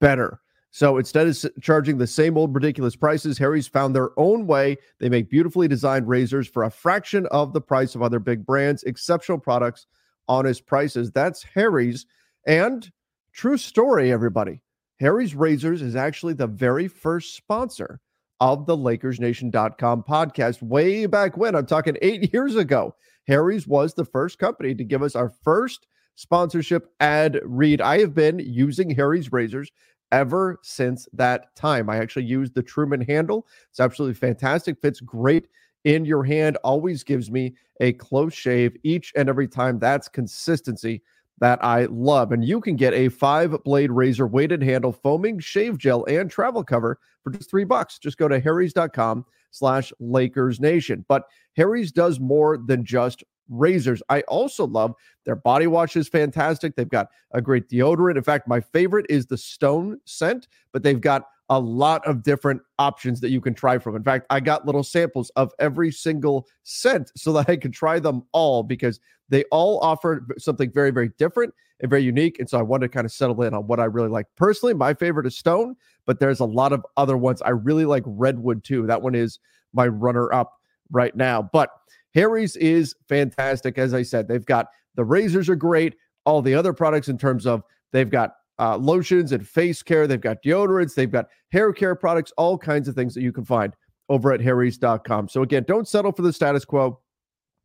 better. 0.00 0.40
So 0.70 0.96
instead 0.96 1.26
of 1.26 1.38
charging 1.60 1.98
the 1.98 2.06
same 2.06 2.38
old 2.38 2.54
ridiculous 2.54 2.96
prices, 2.96 3.36
Harry's 3.36 3.68
found 3.68 3.94
their 3.94 4.18
own 4.18 4.46
way. 4.46 4.78
They 5.00 5.10
make 5.10 5.28
beautifully 5.28 5.68
designed 5.68 6.08
razors 6.08 6.48
for 6.48 6.64
a 6.64 6.70
fraction 6.70 7.26
of 7.26 7.52
the 7.52 7.60
price 7.60 7.94
of 7.94 8.00
other 8.00 8.18
big 8.18 8.46
brands, 8.46 8.82
exceptional 8.84 9.38
products, 9.38 9.86
honest 10.28 10.64
prices. 10.64 11.10
That's 11.10 11.42
Harry's. 11.42 12.06
And 12.46 12.90
true 13.34 13.58
story, 13.58 14.10
everybody. 14.10 14.62
Harry's 14.98 15.34
Razors 15.34 15.82
is 15.82 15.96
actually 15.96 16.34
the 16.34 16.46
very 16.46 16.88
first 16.88 17.34
sponsor 17.34 18.00
of 18.42 18.66
the 18.66 18.76
LakersNation.com 18.76 20.02
podcast 20.02 20.60
way 20.62 21.06
back 21.06 21.36
when. 21.36 21.54
I'm 21.54 21.64
talking 21.64 21.96
eight 22.02 22.32
years 22.32 22.56
ago. 22.56 22.92
Harry's 23.28 23.68
was 23.68 23.94
the 23.94 24.04
first 24.04 24.40
company 24.40 24.74
to 24.74 24.82
give 24.82 25.00
us 25.00 25.14
our 25.14 25.28
first 25.44 25.86
sponsorship 26.16 26.92
ad 26.98 27.40
read. 27.44 27.80
I 27.80 28.00
have 28.00 28.14
been 28.16 28.40
using 28.40 28.90
Harry's 28.90 29.30
Razors 29.30 29.70
ever 30.10 30.58
since 30.64 31.06
that 31.12 31.54
time. 31.54 31.88
I 31.88 31.98
actually 31.98 32.24
use 32.24 32.50
the 32.50 32.64
Truman 32.64 33.02
handle. 33.02 33.46
It's 33.70 33.78
absolutely 33.78 34.14
fantastic, 34.14 34.80
fits 34.82 35.00
great 35.00 35.46
in 35.84 36.04
your 36.04 36.24
hand, 36.24 36.58
always 36.64 37.04
gives 37.04 37.30
me 37.30 37.54
a 37.80 37.92
close 37.92 38.34
shave 38.34 38.76
each 38.82 39.12
and 39.14 39.28
every 39.28 39.46
time. 39.46 39.78
That's 39.78 40.08
consistency 40.08 41.02
that 41.42 41.62
I 41.64 41.86
love. 41.86 42.30
And 42.30 42.44
you 42.44 42.60
can 42.60 42.76
get 42.76 42.94
a 42.94 43.08
five 43.08 43.64
blade 43.64 43.90
razor 43.90 44.28
weighted 44.28 44.62
handle, 44.62 44.92
foaming 44.92 45.40
shave 45.40 45.76
gel, 45.76 46.04
and 46.04 46.30
travel 46.30 46.62
cover 46.62 47.00
for 47.24 47.32
just 47.32 47.50
three 47.50 47.64
bucks. 47.64 47.98
Just 47.98 48.16
go 48.16 48.28
to 48.28 48.38
harrys.com 48.38 49.26
slash 49.50 49.92
Lakers 49.98 50.60
Nation. 50.60 51.04
But 51.08 51.24
Harry's 51.56 51.90
does 51.90 52.20
more 52.20 52.58
than 52.58 52.84
just 52.84 53.24
razors. 53.48 54.04
I 54.08 54.20
also 54.22 54.68
love 54.68 54.94
their 55.26 55.34
body 55.34 55.66
wash 55.66 55.96
is 55.96 56.08
fantastic. 56.08 56.76
They've 56.76 56.88
got 56.88 57.08
a 57.32 57.42
great 57.42 57.68
deodorant. 57.68 58.16
In 58.16 58.22
fact, 58.22 58.46
my 58.46 58.60
favorite 58.60 59.06
is 59.08 59.26
the 59.26 59.36
stone 59.36 59.98
scent, 60.04 60.46
but 60.72 60.84
they've 60.84 61.00
got 61.00 61.24
a 61.48 61.58
lot 61.58 62.06
of 62.06 62.22
different 62.22 62.62
options 62.78 63.20
that 63.20 63.30
you 63.30 63.40
can 63.40 63.54
try 63.54 63.78
from. 63.78 63.96
In 63.96 64.02
fact, 64.02 64.26
I 64.30 64.40
got 64.40 64.64
little 64.64 64.82
samples 64.82 65.30
of 65.36 65.52
every 65.58 65.90
single 65.90 66.46
scent 66.62 67.10
so 67.16 67.32
that 67.32 67.48
I 67.48 67.56
could 67.56 67.72
try 67.72 67.98
them 67.98 68.22
all 68.32 68.62
because 68.62 69.00
they 69.28 69.44
all 69.44 69.78
offer 69.80 70.26
something 70.38 70.70
very, 70.72 70.90
very 70.90 71.10
different 71.18 71.52
and 71.80 71.90
very 71.90 72.02
unique. 72.02 72.38
And 72.38 72.48
so 72.48 72.58
I 72.58 72.62
wanted 72.62 72.86
to 72.86 72.94
kind 72.94 73.04
of 73.04 73.12
settle 73.12 73.42
in 73.42 73.54
on 73.54 73.66
what 73.66 73.80
I 73.80 73.84
really 73.84 74.08
like. 74.08 74.26
Personally, 74.36 74.74
my 74.74 74.94
favorite 74.94 75.26
is 75.26 75.36
Stone, 75.36 75.76
but 76.06 76.20
there's 76.20 76.40
a 76.40 76.44
lot 76.44 76.72
of 76.72 76.84
other 76.96 77.16
ones. 77.16 77.42
I 77.42 77.50
really 77.50 77.84
like 77.84 78.04
Redwood 78.06 78.64
too. 78.64 78.86
That 78.86 79.02
one 79.02 79.14
is 79.14 79.38
my 79.72 79.86
runner 79.86 80.32
up 80.32 80.52
right 80.90 81.14
now. 81.16 81.42
But 81.42 81.70
Harry's 82.14 82.56
is 82.56 82.94
fantastic. 83.08 83.78
As 83.78 83.94
I 83.94 84.02
said, 84.02 84.28
they've 84.28 84.44
got 84.44 84.68
the 84.94 85.04
razors 85.04 85.48
are 85.48 85.56
great. 85.56 85.96
All 86.24 86.42
the 86.42 86.54
other 86.54 86.72
products 86.72 87.08
in 87.08 87.18
terms 87.18 87.46
of 87.46 87.62
they've 87.90 88.10
got 88.10 88.34
uh, 88.62 88.76
lotions 88.76 89.32
and 89.32 89.46
face 89.46 89.82
care. 89.82 90.06
They've 90.06 90.20
got 90.20 90.42
deodorants, 90.44 90.94
they've 90.94 91.10
got 91.10 91.26
hair 91.50 91.72
care 91.72 91.96
products, 91.96 92.32
all 92.36 92.56
kinds 92.56 92.86
of 92.86 92.94
things 92.94 93.12
that 93.14 93.22
you 93.22 93.32
can 93.32 93.44
find 93.44 93.74
over 94.08 94.32
at 94.32 94.40
harrys.com. 94.40 95.28
So, 95.28 95.42
again, 95.42 95.64
don't 95.66 95.88
settle 95.88 96.12
for 96.12 96.22
the 96.22 96.32
status 96.32 96.64
quo. 96.64 97.00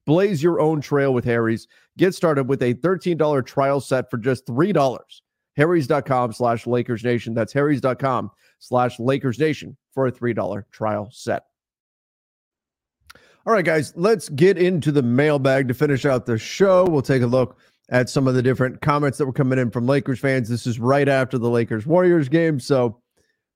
Blaze 0.08 0.42
your 0.42 0.60
own 0.60 0.82
trail 0.82 1.14
with 1.14 1.26
Harry's. 1.26 1.68
Get 1.98 2.16
started 2.16 2.48
with 2.48 2.64
a 2.64 2.74
$13 2.76 3.46
trial 3.46 3.80
set 3.80 4.10
for 4.10 4.18
just 4.18 4.48
$3. 4.48 5.00
Harry's.com 5.56 6.34
slash 6.34 6.66
Lakers 6.66 7.04
Nation. 7.04 7.34
That's 7.34 7.54
Harry's.com 7.54 8.32
slash 8.60 9.00
Lakers 9.00 9.38
Nation 9.38 9.78
for 9.94 10.08
a 10.08 10.12
$3 10.12 10.64
trial 10.72 11.10
set. 11.12 11.44
All 13.46 13.54
right, 13.54 13.66
guys, 13.66 13.94
let's 13.96 14.30
get 14.30 14.58
into 14.58 14.92
the 14.92 15.04
mailbag 15.04 15.68
to 15.68 15.74
finish 15.74 16.06
out 16.06 16.26
the 16.26 16.38
show. 16.38 16.86
We'll 16.86 17.02
take 17.02 17.22
a 17.22 17.28
look 17.28 17.58
at 17.90 18.10
some 18.10 18.28
of 18.28 18.34
the 18.34 18.42
different 18.42 18.82
comments 18.82 19.18
that 19.18 19.26
were 19.26 19.34
coming 19.34 19.60
in 19.60 19.72
from 19.72 19.86
Lakers 19.88 20.20
fans. 20.20 20.50
This 20.50 20.68
is 20.68 20.80
right 20.80 21.08
after 21.08 21.38
the 21.38 21.50
Lakers 21.50 21.86
Warriors 21.86 22.30
game, 22.30 22.60
so 22.60 23.00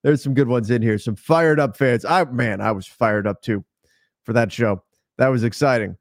there's 0.04 0.24
some 0.24 0.34
good 0.34 0.48
ones 0.48 0.70
in 0.70 0.82
here. 0.82 0.98
Some 0.98 1.16
fired 1.16 1.60
up 1.60 1.78
fans. 1.78 2.06
I 2.06 2.24
man, 2.26 2.62
I 2.62 2.72
was 2.72 2.88
fired 2.88 3.28
up 3.28 3.42
too 3.42 3.64
for 4.24 4.34
that 4.34 4.52
show. 4.52 4.84
That 5.18 5.28
was 5.28 5.44
exciting. 5.44 5.98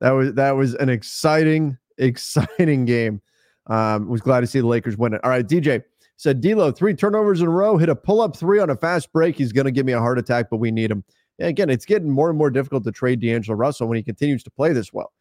That 0.00 0.10
was 0.10 0.34
that 0.34 0.52
was 0.52 0.74
an 0.74 0.88
exciting, 0.88 1.78
exciting 1.98 2.84
game. 2.84 3.20
Um, 3.66 4.08
was 4.08 4.20
glad 4.20 4.40
to 4.40 4.46
see 4.46 4.60
the 4.60 4.66
Lakers 4.66 4.98
win 4.98 5.14
it. 5.14 5.24
All 5.24 5.30
right, 5.30 5.46
DJ 5.46 5.82
said 6.16 6.40
D'Lo 6.40 6.70
three 6.70 6.94
turnovers 6.94 7.40
in 7.40 7.46
a 7.46 7.50
row, 7.50 7.76
hit 7.76 7.88
a 7.88 7.96
pull 7.96 8.20
up 8.20 8.36
three 8.36 8.58
on 8.58 8.70
a 8.70 8.76
fast 8.76 9.12
break. 9.12 9.36
He's 9.36 9.52
going 9.52 9.64
to 9.64 9.70
give 9.70 9.86
me 9.86 9.92
a 9.92 10.00
heart 10.00 10.18
attack, 10.18 10.46
but 10.50 10.58
we 10.58 10.70
need 10.70 10.90
him. 10.90 11.04
And 11.38 11.48
again, 11.48 11.70
it's 11.70 11.84
getting 11.84 12.10
more 12.10 12.28
and 12.28 12.38
more 12.38 12.50
difficult 12.50 12.84
to 12.84 12.92
trade 12.92 13.20
D'Angelo 13.20 13.56
Russell 13.56 13.88
when 13.88 13.96
he 13.96 14.02
continues 14.02 14.42
to 14.44 14.50
play 14.50 14.72
this 14.72 14.92
well. 14.92 15.12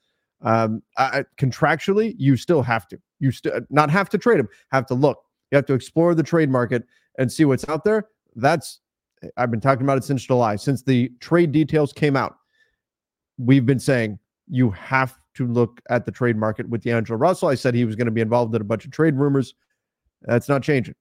Um, 0.43 0.83
I, 0.97 1.23
contractually, 1.37 2.15
you 2.17 2.37
still 2.37 2.61
have 2.61 2.87
to. 2.89 2.99
You 3.19 3.31
still 3.31 3.61
not 3.69 3.89
have 3.89 4.09
to 4.09 4.17
trade 4.17 4.39
him. 4.39 4.49
Have 4.71 4.85
to 4.87 4.93
look. 4.93 5.19
You 5.51 5.55
have 5.55 5.65
to 5.67 5.73
explore 5.73 6.13
the 6.13 6.23
trade 6.23 6.49
market 6.49 6.83
and 7.17 7.31
see 7.31 7.45
what's 7.45 7.67
out 7.69 7.83
there. 7.83 8.07
That's 8.35 8.81
I've 9.37 9.51
been 9.51 9.61
talking 9.61 9.83
about 9.83 9.97
it 9.97 10.03
since 10.03 10.23
July, 10.23 10.55
since 10.55 10.83
the 10.83 11.11
trade 11.19 11.51
details 11.51 11.93
came 11.93 12.15
out. 12.15 12.37
We've 13.37 13.65
been 13.65 13.79
saying 13.79 14.19
you 14.49 14.69
have 14.71 15.17
to 15.35 15.47
look 15.47 15.81
at 15.89 16.05
the 16.05 16.11
trade 16.11 16.37
market 16.37 16.67
with 16.69 16.83
D'Angelo 16.83 17.17
Russell. 17.17 17.49
I 17.49 17.55
said 17.55 17.73
he 17.73 17.85
was 17.85 17.95
going 17.95 18.05
to 18.05 18.11
be 18.11 18.21
involved 18.21 18.53
in 18.53 18.61
a 18.61 18.65
bunch 18.65 18.85
of 18.85 18.91
trade 18.91 19.15
rumors. 19.15 19.55
That's 20.23 20.49
not 20.49 20.63
changing. 20.63 20.95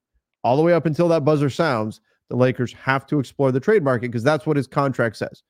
All 0.45 0.57
the 0.57 0.63
way 0.63 0.73
up 0.73 0.87
until 0.87 1.09
that 1.09 1.25
buzzer 1.25 1.51
sounds, 1.51 2.01
the 2.29 2.37
Lakers 2.37 2.73
have 2.73 3.07
to 3.07 3.19
explore 3.19 3.53
the 3.53 3.61
trade 3.61 3.83
market 3.83 4.09
because 4.09 4.23
that's 4.23 4.47
what 4.47 4.57
his 4.57 4.67
contract 4.67 5.17
says. 5.17 5.43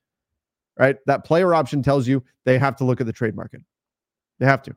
Right? 0.78 0.96
That 1.06 1.24
player 1.24 1.54
option 1.54 1.82
tells 1.82 2.08
you 2.08 2.22
they 2.44 2.58
have 2.58 2.76
to 2.76 2.84
look 2.84 3.00
at 3.00 3.06
the 3.06 3.12
trade 3.12 3.36
market. 3.36 3.60
They 4.42 4.48
have 4.48 4.62
to. 4.64 4.74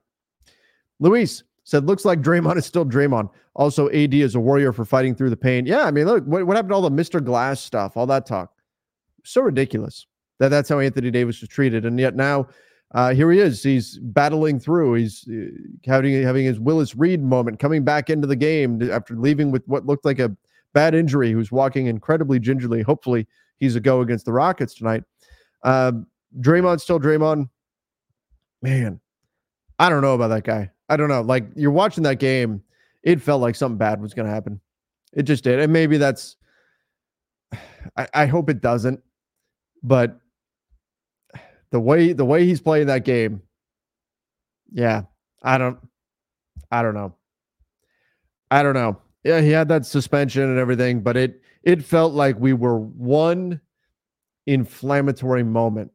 Luis 0.99 1.43
said, 1.63 1.87
looks 1.87 2.05
like 2.05 2.21
Draymond 2.21 2.57
is 2.57 2.65
still 2.67 2.85
Draymond. 2.85 3.31
Also, 3.55 3.89
AD 3.89 4.13
is 4.13 4.35
a 4.35 4.39
warrior 4.39 4.71
for 4.71 4.85
fighting 4.85 5.15
through 5.15 5.31
the 5.31 5.37
pain. 5.37 5.65
Yeah, 5.65 5.81
I 5.81 5.91
mean, 5.91 6.05
look, 6.05 6.23
what, 6.25 6.45
what 6.45 6.55
happened 6.55 6.69
to 6.69 6.75
all 6.75 6.81
the 6.87 6.91
Mr. 6.91 7.23
Glass 7.23 7.59
stuff, 7.59 7.97
all 7.97 8.05
that 8.05 8.27
talk? 8.27 8.51
So 9.23 9.41
ridiculous 9.41 10.05
that 10.37 10.49
that's 10.49 10.69
how 10.69 10.79
Anthony 10.79 11.09
Davis 11.09 11.41
was 11.41 11.49
treated. 11.49 11.83
And 11.83 11.99
yet 11.99 12.15
now, 12.15 12.47
uh, 12.93 13.13
here 13.13 13.31
he 13.31 13.39
is. 13.39 13.63
He's 13.63 13.97
battling 13.97 14.59
through. 14.59 14.93
He's 14.93 15.27
uh, 15.27 15.47
having, 15.85 16.21
having 16.21 16.45
his 16.45 16.59
Willis 16.59 16.95
Reed 16.95 17.23
moment, 17.23 17.59
coming 17.59 17.83
back 17.83 18.11
into 18.11 18.27
the 18.27 18.35
game 18.35 18.91
after 18.91 19.15
leaving 19.15 19.49
with 19.49 19.63
what 19.65 19.87
looked 19.87 20.05
like 20.05 20.19
a 20.19 20.35
bad 20.73 20.93
injury. 20.93 21.33
Was 21.33 21.51
walking 21.51 21.87
incredibly 21.87 22.39
gingerly. 22.39 22.81
Hopefully, 22.81 23.27
he's 23.57 23.75
a 23.75 23.79
go 23.79 24.01
against 24.01 24.25
the 24.25 24.33
Rockets 24.33 24.75
tonight. 24.75 25.03
Uh, 25.63 25.93
Draymond 26.39 26.79
still 26.79 26.99
Draymond. 26.99 27.49
Man, 28.61 28.99
I 29.79 29.89
don't 29.89 30.01
know 30.01 30.13
about 30.13 30.29
that 30.29 30.43
guy. 30.43 30.71
I 30.89 30.97
don't 30.97 31.09
know. 31.09 31.21
Like 31.21 31.45
you're 31.55 31.71
watching 31.71 32.03
that 32.03 32.19
game, 32.19 32.61
it 33.03 33.21
felt 33.21 33.41
like 33.41 33.55
something 33.55 33.77
bad 33.77 34.01
was 34.01 34.13
going 34.13 34.27
to 34.27 34.33
happen. 34.33 34.59
It 35.13 35.23
just 35.23 35.43
did. 35.43 35.59
And 35.59 35.71
maybe 35.71 35.97
that's, 35.97 36.35
I, 37.97 38.07
I 38.13 38.25
hope 38.25 38.49
it 38.49 38.61
doesn't, 38.61 39.01
but 39.83 40.19
the 41.71 41.79
way, 41.79 42.13
the 42.13 42.25
way 42.25 42.45
he's 42.45 42.61
playing 42.61 42.87
that 42.87 43.05
game, 43.05 43.41
yeah, 44.71 45.03
I 45.43 45.57
don't, 45.57 45.77
I 46.71 46.81
don't 46.81 46.95
know. 46.95 47.15
I 48.49 48.63
don't 48.63 48.73
know. 48.73 48.97
Yeah, 49.23 49.41
he 49.41 49.49
had 49.49 49.69
that 49.69 49.85
suspension 49.85 50.43
and 50.43 50.59
everything, 50.59 51.01
but 51.01 51.17
it, 51.17 51.41
it 51.63 51.83
felt 51.83 52.13
like 52.13 52.39
we 52.39 52.53
were 52.53 52.77
one 52.77 53.59
inflammatory 54.45 55.43
moment. 55.43 55.91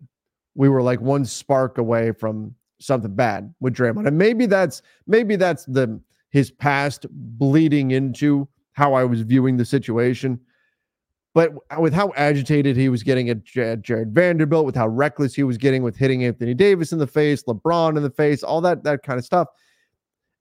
We 0.54 0.68
were 0.68 0.82
like 0.82 1.00
one 1.00 1.24
spark 1.24 1.78
away 1.78 2.12
from 2.12 2.56
something 2.80 3.14
bad 3.14 3.54
with 3.60 3.74
Draymond. 3.74 4.06
And 4.06 4.18
maybe 4.18 4.46
that's 4.46 4.82
maybe 5.06 5.36
that's 5.36 5.64
the 5.66 6.00
his 6.30 6.50
past 6.50 7.06
bleeding 7.10 7.90
into 7.90 8.48
how 8.72 8.94
I 8.94 9.04
was 9.04 9.22
viewing 9.22 9.56
the 9.56 9.64
situation. 9.64 10.40
But 11.32 11.52
with 11.78 11.92
how 11.92 12.12
agitated 12.16 12.76
he 12.76 12.88
was 12.88 13.04
getting 13.04 13.30
at 13.30 13.44
Jarred 13.44 14.12
Vanderbilt, 14.12 14.66
with 14.66 14.74
how 14.74 14.88
reckless 14.88 15.34
he 15.34 15.44
was 15.44 15.58
getting 15.58 15.84
with 15.84 15.96
hitting 15.96 16.24
Anthony 16.24 16.54
Davis 16.54 16.90
in 16.90 16.98
the 16.98 17.06
face, 17.06 17.44
LeBron 17.44 17.96
in 17.96 18.02
the 18.02 18.10
face, 18.10 18.42
all 18.42 18.60
that 18.62 18.82
that 18.84 19.02
kind 19.04 19.18
of 19.18 19.24
stuff. 19.24 19.48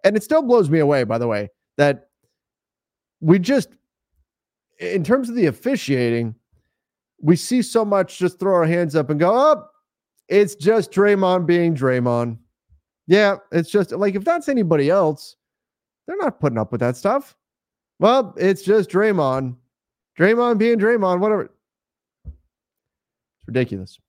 And 0.03 0.17
it 0.17 0.23
still 0.23 0.41
blows 0.41 0.69
me 0.69 0.79
away, 0.79 1.03
by 1.03 1.17
the 1.17 1.27
way, 1.27 1.49
that 1.77 2.07
we 3.19 3.37
just 3.37 3.69
in 4.79 5.03
terms 5.03 5.29
of 5.29 5.35
the 5.35 5.45
officiating, 5.45 6.33
we 7.21 7.35
see 7.35 7.61
so 7.61 7.83
much 7.83 8.17
just 8.17 8.39
throw 8.39 8.55
our 8.55 8.65
hands 8.65 8.95
up 8.95 9.09
and 9.09 9.19
go, 9.19 9.35
up. 9.35 9.71
Oh, 9.71 9.78
it's 10.30 10.55
just 10.55 10.91
Draymond 10.91 11.45
being 11.45 11.75
Draymond. 11.75 12.38
Yeah, 13.07 13.38
it's 13.51 13.69
just 13.69 13.91
like 13.91 14.15
if 14.15 14.23
that's 14.23 14.47
anybody 14.47 14.89
else, 14.89 15.36
they're 16.07 16.17
not 16.17 16.39
putting 16.39 16.57
up 16.57 16.71
with 16.71 16.82
that 16.82 16.95
stuff. 16.95 17.36
Well, 17.99 18.34
it's 18.38 18.61
just 18.61 18.89
Draymond. 18.89 19.55
Draymond 20.17 20.57
being 20.57 20.77
Draymond, 20.77 21.19
whatever. 21.19 21.51
It's 22.25 23.47
ridiculous. 23.47 23.99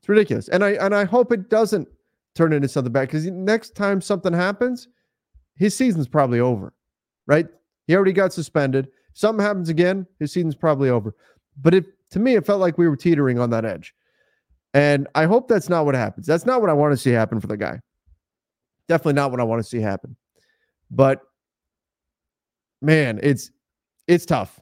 It's 0.00 0.08
ridiculous. 0.08 0.48
And 0.48 0.64
I 0.64 0.70
and 0.72 0.94
I 0.94 1.04
hope 1.04 1.32
it 1.32 1.50
doesn't 1.50 1.88
turn 2.34 2.52
into 2.52 2.68
something 2.68 2.92
bad 2.92 3.08
because 3.08 3.26
next 3.26 3.74
time 3.74 4.00
something 4.00 4.32
happens, 4.32 4.88
his 5.56 5.76
season's 5.76 6.08
probably 6.08 6.40
over. 6.40 6.72
Right? 7.26 7.48
He 7.86 7.96
already 7.96 8.12
got 8.12 8.32
suspended. 8.32 8.88
Something 9.14 9.44
happens 9.44 9.68
again, 9.68 10.06
his 10.20 10.32
season's 10.32 10.54
probably 10.54 10.88
over. 10.88 11.14
But 11.60 11.74
it 11.74 11.86
to 12.10 12.20
me, 12.20 12.36
it 12.36 12.46
felt 12.46 12.60
like 12.60 12.78
we 12.78 12.88
were 12.88 12.96
teetering 12.96 13.38
on 13.38 13.50
that 13.50 13.64
edge. 13.64 13.92
And 14.72 15.08
I 15.14 15.24
hope 15.24 15.48
that's 15.48 15.68
not 15.68 15.84
what 15.84 15.94
happens. 15.94 16.26
That's 16.26 16.46
not 16.46 16.60
what 16.60 16.70
I 16.70 16.72
want 16.74 16.92
to 16.92 16.96
see 16.96 17.10
happen 17.10 17.40
for 17.40 17.48
the 17.48 17.56
guy. 17.56 17.80
Definitely 18.88 19.14
not 19.14 19.30
what 19.30 19.40
I 19.40 19.44
want 19.44 19.62
to 19.62 19.68
see 19.68 19.80
happen. 19.80 20.16
But 20.90 21.20
man, 22.82 23.20
it's 23.22 23.50
it's 24.06 24.26
tough. 24.26 24.60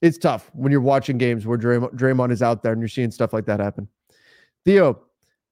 It's 0.00 0.18
tough 0.18 0.50
when 0.54 0.70
you're 0.70 0.80
watching 0.80 1.18
games 1.18 1.46
where 1.46 1.58
Draymond, 1.58 2.30
is 2.30 2.42
out 2.42 2.62
there 2.62 2.72
and 2.72 2.80
you're 2.80 2.88
seeing 2.88 3.10
stuff 3.10 3.32
like 3.32 3.46
that 3.46 3.58
happen. 3.58 3.88
Theo 4.64 5.00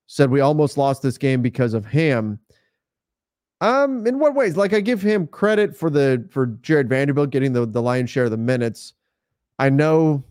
said 0.07 0.31
we 0.31 0.41
almost 0.41 0.79
lost 0.79 1.03
this 1.03 1.19
game 1.19 1.43
because 1.43 1.75
of 1.75 1.85
him. 1.85 2.39
Um, 3.61 4.07
in 4.07 4.19
what 4.19 4.35
ways? 4.35 4.57
Like 4.57 4.73
I 4.73 4.81
give 4.81 5.03
him 5.03 5.27
credit 5.27 5.77
for 5.77 5.91
the 5.91 6.27
for 6.31 6.47
Jarred 6.63 6.89
Vanderbilt 6.89 7.31
getting 7.31 7.53
the 7.53 7.67
the 7.67 7.83
lion's 7.83 8.11
share 8.11 8.25
of 8.25 8.31
the 8.31 8.37
minutes. 8.37 8.93
I 9.59 9.71
know 9.71 10.23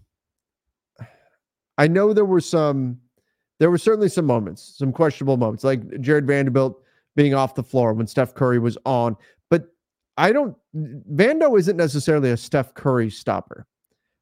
I 1.77 1.87
know 1.87 2.13
there 2.13 2.25
were 2.25 2.41
some 2.41 2.99
there 3.59 3.71
were 3.71 3.77
certainly 3.77 4.09
some 4.09 4.25
moments, 4.25 4.75
some 4.77 4.91
questionable 4.91 5.37
moments, 5.37 5.63
like 5.63 6.01
Jarred 6.01 6.27
Vanderbilt 6.27 6.81
being 7.15 7.33
off 7.33 7.55
the 7.55 7.63
floor 7.63 7.93
when 7.93 8.07
Steph 8.07 8.33
Curry 8.33 8.59
was 8.59 8.77
on. 8.85 9.15
But 9.49 9.67
I 10.17 10.31
don't, 10.31 10.55
Vando 10.75 11.57
isn't 11.57 11.77
necessarily 11.77 12.31
a 12.31 12.37
Steph 12.37 12.73
Curry 12.73 13.09
stopper. 13.09 13.65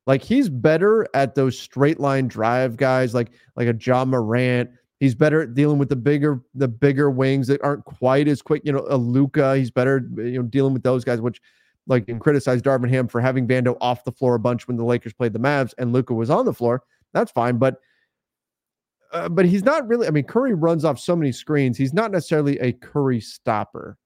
Like 0.06 0.22
he's 0.22 0.50
better 0.50 1.08
at 1.14 1.36
those 1.36 1.58
straight 1.58 2.00
line 2.00 2.28
drive 2.28 2.78
guys, 2.78 3.14
like 3.14 3.32
like 3.56 3.68
a 3.68 3.78
Ja 3.80 4.04
Morant. 4.06 4.70
He's 5.00 5.16
better 5.16 5.42
at 5.42 5.54
dealing 5.54 5.78
with 5.78 5.90
the 5.90 5.96
bigger 5.96 6.42
the 6.54 6.68
bigger 6.68 7.10
wings 7.10 7.48
that 7.48 7.64
aren't 7.64 7.86
quite 7.86 8.28
as 8.28 8.42
quick. 8.42 8.64
You 8.66 8.74
know, 8.74 8.86
a 8.90 8.98
Luka. 8.98 9.56
He's 9.56 9.72
better, 9.72 10.06
you 10.18 10.42
know, 10.42 10.44
dealing 10.44 10.74
with 10.74 10.84
those 10.84 11.06
guys. 11.06 11.22
Which, 11.22 11.42
like, 11.88 12.06
can 12.06 12.20
criticize 12.20 12.62
Darvin 12.62 12.90
Ham 12.90 13.08
for 13.08 13.22
having 13.22 13.48
Vando 13.48 13.78
off 13.80 14.04
the 14.04 14.12
floor 14.12 14.36
a 14.36 14.40
bunch 14.40 14.68
when 14.68 14.78
the 14.78 14.84
Lakers 14.86 15.14
played 15.14 15.34
the 15.34 15.40
Mavs 15.40 15.74
and 15.78 15.94
Luka 15.94 16.14
was 16.14 16.30
on 16.30 16.46
the 16.46 16.54
floor. 16.54 16.84
That's 17.14 17.32
fine, 17.32 17.58
but 17.58 17.80
uh, 19.14 19.30
but 19.30 19.46
he's 19.46 19.64
not 19.64 19.88
really. 19.88 20.08
I 20.08 20.12
mean, 20.12 20.26
Curry 20.26 20.54
runs 20.54 20.84
off 20.84 21.00
so 21.00 21.16
many 21.16 21.32
screens. 21.32 21.78
He's 21.78 21.94
not 21.94 22.12
necessarily 22.12 22.60
a 22.60 22.74
Curry 22.74 23.22
stopper 23.22 23.98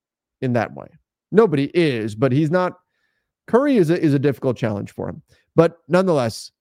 in 0.41 0.53
that 0.53 0.73
way. 0.73 0.87
Nobody 1.31 1.71
is, 1.73 2.13
but 2.15 2.31
he's 2.31 2.51
not. 2.51 2.73
Curry 3.47 3.77
is 3.77 3.89
a, 3.89 3.99
is 3.99 4.13
a 4.13 4.19
difficult 4.19 4.57
challenge 4.57 4.91
for 4.91 5.09
him. 5.09 5.21
But 5.55 5.77
nonetheless, 5.87 6.51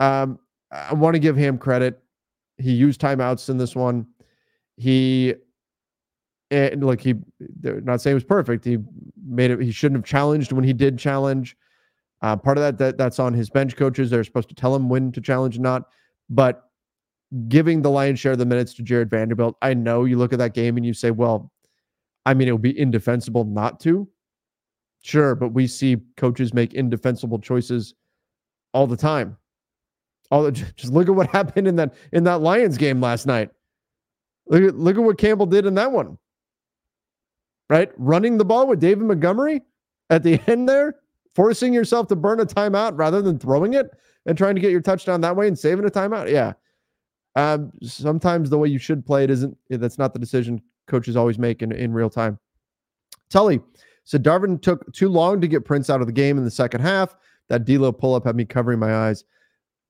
Um, 0.00 0.38
I 0.70 0.94
want 0.94 1.14
to 1.14 1.20
give 1.20 1.36
him 1.36 1.58
credit. 1.58 2.02
He 2.58 2.72
used 2.72 3.00
timeouts 3.00 3.48
in 3.48 3.56
this 3.56 3.76
one. 3.76 4.06
He 4.76 5.34
and 6.50 6.84
like 6.84 7.00
he 7.00 7.14
they're 7.60 7.80
not 7.80 8.00
saying 8.00 8.12
it 8.12 8.14
was 8.14 8.24
perfect. 8.24 8.64
He 8.64 8.78
made 9.24 9.50
it 9.50 9.60
he 9.60 9.70
shouldn't 9.70 9.98
have 9.98 10.04
challenged 10.04 10.52
when 10.52 10.64
he 10.64 10.72
did 10.72 10.98
challenge. 10.98 11.56
Uh, 12.20 12.36
part 12.36 12.56
of 12.58 12.62
that, 12.62 12.78
that 12.78 12.98
that's 12.98 13.18
on 13.18 13.34
his 13.34 13.50
bench 13.50 13.76
coaches. 13.76 14.10
They're 14.10 14.24
supposed 14.24 14.48
to 14.48 14.54
tell 14.54 14.74
him 14.74 14.88
when 14.88 15.12
to 15.12 15.20
challenge 15.20 15.56
and 15.56 15.62
not. 15.62 15.88
But 16.28 16.62
giving 17.48 17.82
the 17.82 17.90
lion's 17.90 18.20
share 18.20 18.32
of 18.32 18.38
the 18.38 18.46
minutes 18.46 18.74
to 18.74 18.82
Jarred 18.82 19.10
Vanderbilt, 19.10 19.56
I 19.62 19.74
know 19.74 20.04
you 20.04 20.18
look 20.18 20.32
at 20.32 20.38
that 20.38 20.54
game 20.54 20.76
and 20.76 20.84
you 20.84 20.92
say, 20.92 21.10
well, 21.10 21.50
I 22.26 22.34
mean, 22.34 22.48
it 22.48 22.52
would 22.52 22.62
be 22.62 22.78
indefensible 22.78 23.44
not 23.44 23.80
to. 23.80 24.08
Sure, 25.02 25.34
but 25.34 25.48
we 25.48 25.66
see 25.66 25.96
coaches 26.16 26.54
make 26.54 26.74
indefensible 26.74 27.40
choices 27.40 27.94
all 28.72 28.86
the 28.86 28.96
time. 28.96 29.36
All 30.30 30.44
the, 30.44 30.52
just 30.76 30.92
look 30.92 31.08
at 31.08 31.14
what 31.14 31.28
happened 31.28 31.66
in 31.66 31.76
that 31.76 31.94
in 32.12 32.24
that 32.24 32.40
Lions 32.40 32.78
game 32.78 33.00
last 33.00 33.26
night. 33.26 33.50
Look 34.46 34.62
at 34.62 34.76
look 34.76 34.96
at 34.96 35.02
what 35.02 35.18
Campbell 35.18 35.46
did 35.46 35.66
in 35.66 35.74
that 35.74 35.92
one. 35.92 36.18
Right, 37.68 37.90
running 37.96 38.36
the 38.36 38.44
ball 38.44 38.66
with 38.66 38.80
David 38.80 39.04
Montgomery 39.04 39.62
at 40.10 40.22
the 40.22 40.40
end 40.46 40.68
there, 40.68 40.96
forcing 41.34 41.72
yourself 41.72 42.06
to 42.08 42.16
burn 42.16 42.40
a 42.40 42.46
timeout 42.46 42.92
rather 42.98 43.22
than 43.22 43.38
throwing 43.38 43.74
it 43.74 43.90
and 44.26 44.38
trying 44.38 44.54
to 44.54 44.60
get 44.60 44.70
your 44.70 44.82
touchdown 44.82 45.20
that 45.22 45.34
way 45.34 45.48
and 45.48 45.58
saving 45.58 45.84
a 45.86 45.90
timeout. 45.90 46.30
Yeah, 46.30 46.52
um, 47.36 47.72
sometimes 47.82 48.50
the 48.50 48.58
way 48.58 48.68
you 48.68 48.78
should 48.78 49.04
play 49.04 49.24
it 49.24 49.30
isn't. 49.30 49.56
That's 49.70 49.98
not 49.98 50.12
the 50.12 50.18
decision 50.18 50.62
coaches 50.86 51.16
always 51.16 51.38
make 51.38 51.62
in 51.62 51.72
in 51.72 51.92
real 51.92 52.10
time. 52.10 52.38
Tully 53.30 53.60
said 54.04 54.22
Darvin 54.22 54.60
took 54.60 54.92
too 54.92 55.08
long 55.08 55.40
to 55.40 55.48
get 55.48 55.64
Prince 55.64 55.88
out 55.88 56.00
of 56.00 56.06
the 56.06 56.12
game 56.12 56.38
in 56.38 56.44
the 56.44 56.50
second 56.50 56.80
half. 56.80 57.16
That 57.48 57.64
D'Lo 57.64 57.92
pull 57.92 58.14
up 58.14 58.24
had 58.24 58.36
me 58.36 58.44
covering 58.44 58.78
my 58.78 58.94
eyes. 58.94 59.24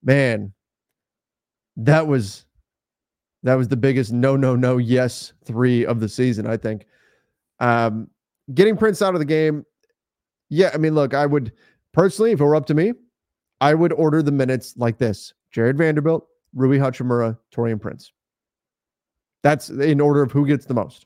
Man, 0.03 0.53
that 1.77 2.07
was 2.07 2.45
that 3.43 3.55
was 3.55 3.67
the 3.67 3.77
biggest 3.77 4.11
no, 4.11 4.35
no, 4.35 4.55
no, 4.55 4.77
yes 4.77 5.33
three 5.43 5.85
of 5.85 5.99
the 5.99 6.09
season. 6.09 6.47
I 6.47 6.57
think. 6.57 6.85
Um, 7.59 8.09
getting 8.53 8.77
Prince 8.77 9.01
out 9.01 9.13
of 9.13 9.19
the 9.19 9.25
game. 9.25 9.65
Yeah, 10.49 10.71
I 10.73 10.77
mean, 10.77 10.95
look, 10.95 11.13
I 11.13 11.25
would 11.25 11.51
personally, 11.93 12.31
if 12.31 12.39
it 12.39 12.43
were 12.43 12.55
up 12.55 12.65
to 12.67 12.73
me, 12.73 12.93
I 13.61 13.73
would 13.73 13.93
order 13.93 14.21
the 14.21 14.31
minutes 14.31 14.75
like 14.77 14.97
this: 14.97 15.33
Jarred 15.51 15.77
Vanderbilt, 15.77 16.27
Rui 16.53 16.77
Hachimura, 16.77 17.37
Taurean 17.53 17.79
Prince. 17.79 18.11
That's 19.41 19.69
in 19.69 19.99
order 19.99 20.21
of 20.21 20.31
who 20.31 20.45
gets 20.45 20.65
the 20.65 20.73
most. 20.73 21.05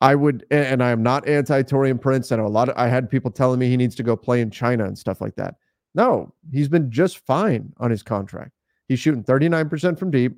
I 0.00 0.14
would, 0.14 0.44
and 0.50 0.82
I 0.82 0.90
am 0.90 1.02
not 1.02 1.26
anti 1.26 1.62
Taurean 1.62 2.00
Prince. 2.00 2.30
I 2.30 2.36
know 2.36 2.46
a 2.46 2.48
lot 2.48 2.68
of, 2.68 2.76
I 2.76 2.88
had 2.88 3.08
people 3.08 3.30
telling 3.30 3.58
me 3.58 3.68
he 3.68 3.76
needs 3.76 3.94
to 3.96 4.02
go 4.02 4.14
play 4.16 4.40
in 4.40 4.50
China 4.50 4.84
and 4.84 4.98
stuff 4.98 5.20
like 5.20 5.36
that. 5.36 5.54
No, 5.94 6.34
he's 6.52 6.68
been 6.68 6.90
just 6.90 7.18
fine 7.18 7.72
on 7.78 7.90
his 7.90 8.02
contract. 8.02 8.52
He's 8.88 9.00
shooting 9.00 9.24
39% 9.24 9.98
from 9.98 10.10
deep. 10.10 10.36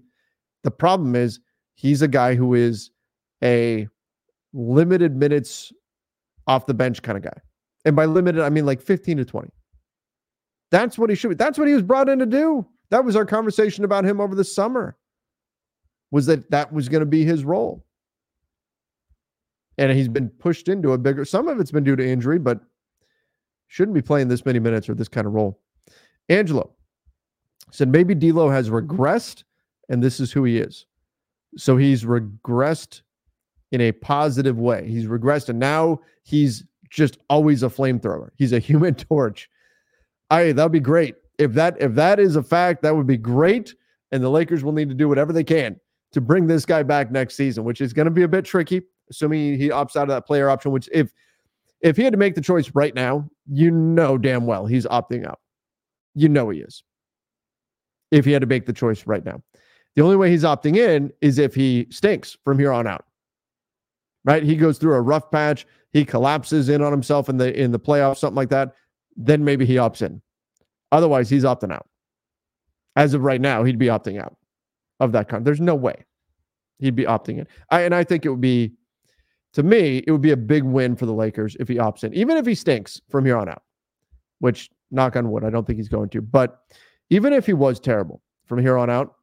The 0.62 0.70
problem 0.70 1.16
is 1.16 1.40
he's 1.74 2.02
a 2.02 2.08
guy 2.08 2.36
who 2.36 2.54
is 2.54 2.90
a 3.42 3.88
limited 4.52 5.16
minutes 5.16 5.72
off 6.46 6.66
the 6.66 6.74
bench 6.74 7.02
kind 7.02 7.18
of 7.18 7.24
guy. 7.24 7.40
And 7.84 7.96
by 7.96 8.04
limited, 8.04 8.42
I 8.42 8.50
mean 8.50 8.66
like 8.66 8.80
15 8.80 9.18
to 9.18 9.24
20. 9.24 9.50
That's 10.70 10.98
what 10.98 11.10
he 11.10 11.16
should 11.16 11.30
be. 11.30 11.34
That's 11.34 11.58
what 11.58 11.68
he 11.68 11.74
was 11.74 11.82
brought 11.82 12.08
in 12.08 12.18
to 12.20 12.26
do. 12.26 12.66
That 12.90 13.04
was 13.04 13.16
our 13.16 13.26
conversation 13.26 13.84
about 13.84 14.04
him 14.04 14.20
over 14.20 14.34
the 14.34 14.44
summer. 14.44 14.96
Was 16.10 16.26
that 16.26 16.50
that 16.50 16.72
was 16.72 16.88
going 16.88 17.00
to 17.00 17.06
be 17.06 17.24
his 17.24 17.44
role? 17.44 17.84
And 19.76 19.92
he's 19.92 20.08
been 20.08 20.28
pushed 20.28 20.68
into 20.68 20.92
a 20.92 20.98
bigger. 20.98 21.24
Some 21.24 21.48
of 21.48 21.60
it's 21.60 21.70
been 21.70 21.84
due 21.84 21.96
to 21.96 22.06
injury, 22.06 22.38
but 22.38 22.60
shouldn't 23.68 23.94
be 23.94 24.02
playing 24.02 24.28
this 24.28 24.44
many 24.44 24.58
minutes 24.58 24.88
or 24.88 24.94
this 24.94 25.08
kind 25.08 25.26
of 25.26 25.34
role. 25.34 25.60
Angelo 26.28 26.70
said 27.70 27.88
maybe 27.88 28.14
D'Lo 28.14 28.48
has 28.48 28.70
regressed, 28.70 29.44
and 29.88 30.02
this 30.02 30.20
is 30.20 30.32
who 30.32 30.44
he 30.44 30.58
is. 30.58 30.86
So 31.56 31.76
he's 31.76 32.04
regressed 32.04 33.02
in 33.70 33.82
a 33.82 33.92
positive 33.92 34.58
way. 34.58 34.88
He's 34.88 35.06
regressed, 35.06 35.50
and 35.50 35.58
now 35.58 36.00
he's 36.22 36.64
just 36.90 37.18
always 37.28 37.62
a 37.62 37.68
flamethrower. 37.68 38.30
He's 38.36 38.52
a 38.52 38.58
human 38.58 38.94
torch. 38.94 39.48
I 40.30 40.52
that'd 40.52 40.72
be 40.72 40.80
great 40.80 41.16
if 41.38 41.52
that 41.54 41.80
if 41.80 41.94
that 41.94 42.18
is 42.18 42.36
a 42.36 42.42
fact, 42.42 42.82
that 42.82 42.94
would 42.94 43.06
be 43.06 43.16
great. 43.16 43.74
And 44.10 44.22
the 44.22 44.28
Lakers 44.28 44.64
will 44.64 44.72
need 44.72 44.88
to 44.88 44.94
do 44.94 45.08
whatever 45.08 45.32
they 45.32 45.44
can 45.44 45.78
to 46.12 46.20
bring 46.20 46.46
this 46.46 46.64
guy 46.64 46.82
back 46.82 47.10
next 47.10 47.36
season, 47.36 47.64
which 47.64 47.80
is 47.80 47.92
going 47.92 48.06
to 48.06 48.10
be 48.10 48.22
a 48.22 48.28
bit 48.28 48.44
tricky, 48.44 48.82
assuming 49.10 49.58
he 49.58 49.68
opts 49.68 49.96
out 49.96 50.02
of 50.02 50.08
that 50.08 50.26
player 50.26 50.50
option. 50.50 50.72
Which 50.72 50.88
if 50.92 51.12
if 51.80 51.96
he 51.96 52.02
had 52.02 52.12
to 52.12 52.18
make 52.18 52.34
the 52.34 52.40
choice 52.40 52.70
right 52.74 52.94
now, 52.94 53.28
you 53.50 53.70
know 53.70 54.18
damn 54.18 54.46
well 54.46 54.66
he's 54.66 54.86
opting 54.86 55.26
out. 55.26 55.40
You 56.14 56.28
know 56.28 56.50
he 56.50 56.60
is. 56.60 56.82
If 58.10 58.24
he 58.24 58.32
had 58.32 58.40
to 58.40 58.46
make 58.46 58.66
the 58.66 58.72
choice 58.72 59.06
right 59.06 59.24
now. 59.24 59.42
The 59.94 60.02
only 60.02 60.16
way 60.16 60.30
he's 60.30 60.44
opting 60.44 60.76
in 60.76 61.12
is 61.20 61.38
if 61.38 61.54
he 61.54 61.86
stinks 61.90 62.36
from 62.44 62.58
here 62.58 62.72
on 62.72 62.86
out. 62.86 63.04
Right? 64.24 64.42
He 64.42 64.56
goes 64.56 64.78
through 64.78 64.94
a 64.94 65.00
rough 65.00 65.30
patch, 65.30 65.66
he 65.92 66.04
collapses 66.04 66.68
in 66.68 66.82
on 66.82 66.92
himself 66.92 67.28
in 67.28 67.36
the 67.36 67.54
in 67.58 67.70
the 67.70 67.80
playoffs, 67.80 68.18
something 68.18 68.36
like 68.36 68.50
that. 68.50 68.74
Then 69.16 69.44
maybe 69.44 69.66
he 69.66 69.74
opts 69.74 70.02
in. 70.02 70.22
Otherwise, 70.92 71.28
he's 71.28 71.44
opting 71.44 71.72
out. 71.72 71.86
As 72.96 73.14
of 73.14 73.22
right 73.22 73.40
now, 73.40 73.64
he'd 73.64 73.78
be 73.78 73.86
opting 73.86 74.20
out 74.20 74.36
of 75.00 75.12
that 75.12 75.28
contract. 75.28 75.44
There's 75.44 75.60
no 75.60 75.74
way 75.74 76.04
he'd 76.78 76.96
be 76.96 77.04
opting 77.04 77.38
in. 77.38 77.46
I, 77.70 77.82
and 77.82 77.94
I 77.94 78.04
think 78.04 78.24
it 78.24 78.30
would 78.30 78.40
be, 78.40 78.72
to 79.52 79.62
me, 79.62 80.02
it 80.06 80.10
would 80.10 80.22
be 80.22 80.32
a 80.32 80.36
big 80.36 80.62
win 80.64 80.96
for 80.96 81.06
the 81.06 81.12
Lakers 81.12 81.56
if 81.60 81.68
he 81.68 81.76
opts 81.76 82.04
in, 82.04 82.14
even 82.14 82.36
if 82.36 82.46
he 82.46 82.54
stinks 82.54 83.00
from 83.08 83.24
here 83.24 83.36
on 83.36 83.48
out. 83.48 83.62
Which, 84.40 84.70
knock 84.90 85.16
on 85.16 85.30
wood, 85.30 85.44
I 85.44 85.50
don't 85.50 85.66
think 85.66 85.78
he's 85.78 85.88
going 85.88 86.10
to. 86.10 86.22
But 86.22 86.60
even 87.10 87.32
if 87.32 87.46
he 87.46 87.52
was 87.52 87.80
terrible 87.80 88.22
from 88.46 88.60
here 88.60 88.78
on 88.78 88.88
out, 88.88 89.14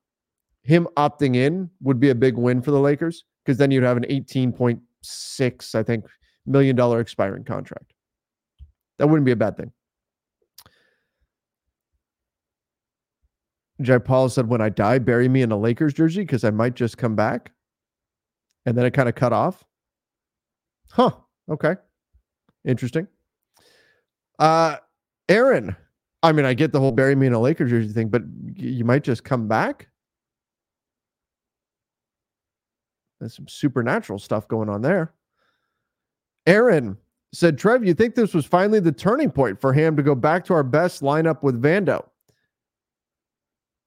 him 0.63 0.88
opting 0.97 1.36
in 1.36 1.70
would 1.82 1.99
be 1.99 2.09
a 2.09 2.16
big 2.16 2.36
win 2.36 2.61
for 2.61 2.72
the 2.72 2.80
Lakers 2.80 3.24
because 3.43 3.57
then 3.57 3.72
you'd 3.72 3.84
have 3.84 3.97
an 3.97 4.05
18.6, 4.09 5.76
I 5.76 5.84
think, 5.84 6.05
million 6.45 6.76
dollar 6.76 6.99
expiring 6.99 7.43
contract. 7.43 7.93
That 8.97 9.07
wouldn't 9.07 9.26
be 9.26 9.32
a 9.32 9.36
bad 9.36 9.57
thing. 9.57 9.72
Jay 13.82 13.99
Paul 13.99 14.30
said, 14.30 14.47
When 14.47 14.61
I 14.61 14.69
die, 14.69 14.99
bury 14.99 15.28
me 15.28 15.41
in 15.41 15.51
a 15.51 15.57
Lakers 15.57 15.93
jersey 15.93 16.21
because 16.21 16.43
I 16.43 16.51
might 16.51 16.76
just 16.76 16.97
come 16.97 17.15
back. 17.15 17.51
And 18.65 18.78
then 18.78 18.86
it 18.86 18.91
kind 18.91 19.09
of 19.09 19.15
cut 19.15 19.34
off. 19.34 19.63
Huh. 20.91 21.11
Okay. 21.49 21.76
Interesting. 22.63 23.07
Uh 24.39 24.78
Aaron, 25.28 25.76
I 26.23 26.32
mean, 26.32 26.45
I 26.45 26.53
get 26.53 26.71
the 26.71 26.80
whole 26.80 26.91
bury 26.91 27.15
me 27.15 27.28
in 27.28 27.34
a 27.34 27.39
Lakers 27.39 27.71
jersey 27.71 27.91
thing, 27.91 28.09
but 28.09 28.21
you 28.55 28.86
might 28.86 29.03
just 29.03 29.23
come 29.23 29.47
back. 29.47 29.88
There's 33.19 33.36
some 33.36 33.47
supernatural 33.47 34.19
stuff 34.19 34.47
going 34.47 34.69
on 34.69 34.82
there. 34.82 35.13
Aaron 36.45 36.97
said, 37.34 37.57
Trev, 37.57 37.84
you 37.84 37.93
think 37.93 38.15
this 38.15 38.34
was 38.34 38.45
finally 38.45 38.80
the 38.80 38.91
turning 38.91 39.32
point 39.32 39.59
for 39.59 39.73
him 39.73 39.95
to 39.97 40.03
go 40.03 40.15
back 40.15 40.45
to 40.45 40.53
our 40.53 40.63
best 40.63 41.01
lineup 41.01 41.41
with 41.41 41.61
Vando? 41.61 42.05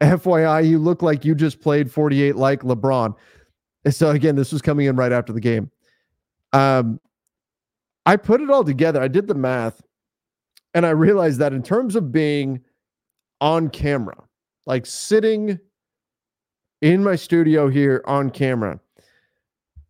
FYI, 0.00 0.68
you 0.68 0.78
look 0.78 1.02
like 1.02 1.24
you 1.24 1.34
just 1.34 1.60
played 1.60 1.90
48 1.90 2.36
like 2.36 2.62
LeBron. 2.62 3.14
So 3.90 4.10
again, 4.10 4.36
this 4.36 4.52
was 4.52 4.62
coming 4.62 4.86
in 4.86 4.96
right 4.96 5.12
after 5.12 5.32
the 5.32 5.40
game. 5.40 5.70
Um, 6.52 7.00
I 8.06 8.16
put 8.16 8.40
it 8.40 8.50
all 8.50 8.64
together. 8.64 9.00
I 9.00 9.08
did 9.08 9.26
the 9.26 9.34
math, 9.34 9.82
and 10.74 10.86
I 10.86 10.90
realized 10.90 11.38
that 11.40 11.52
in 11.52 11.62
terms 11.62 11.96
of 11.96 12.12
being 12.12 12.60
on 13.40 13.68
camera, 13.70 14.16
like 14.66 14.86
sitting 14.86 15.58
in 16.80 17.02
my 17.02 17.16
studio 17.16 17.68
here 17.68 18.02
on 18.06 18.30
camera, 18.30 18.80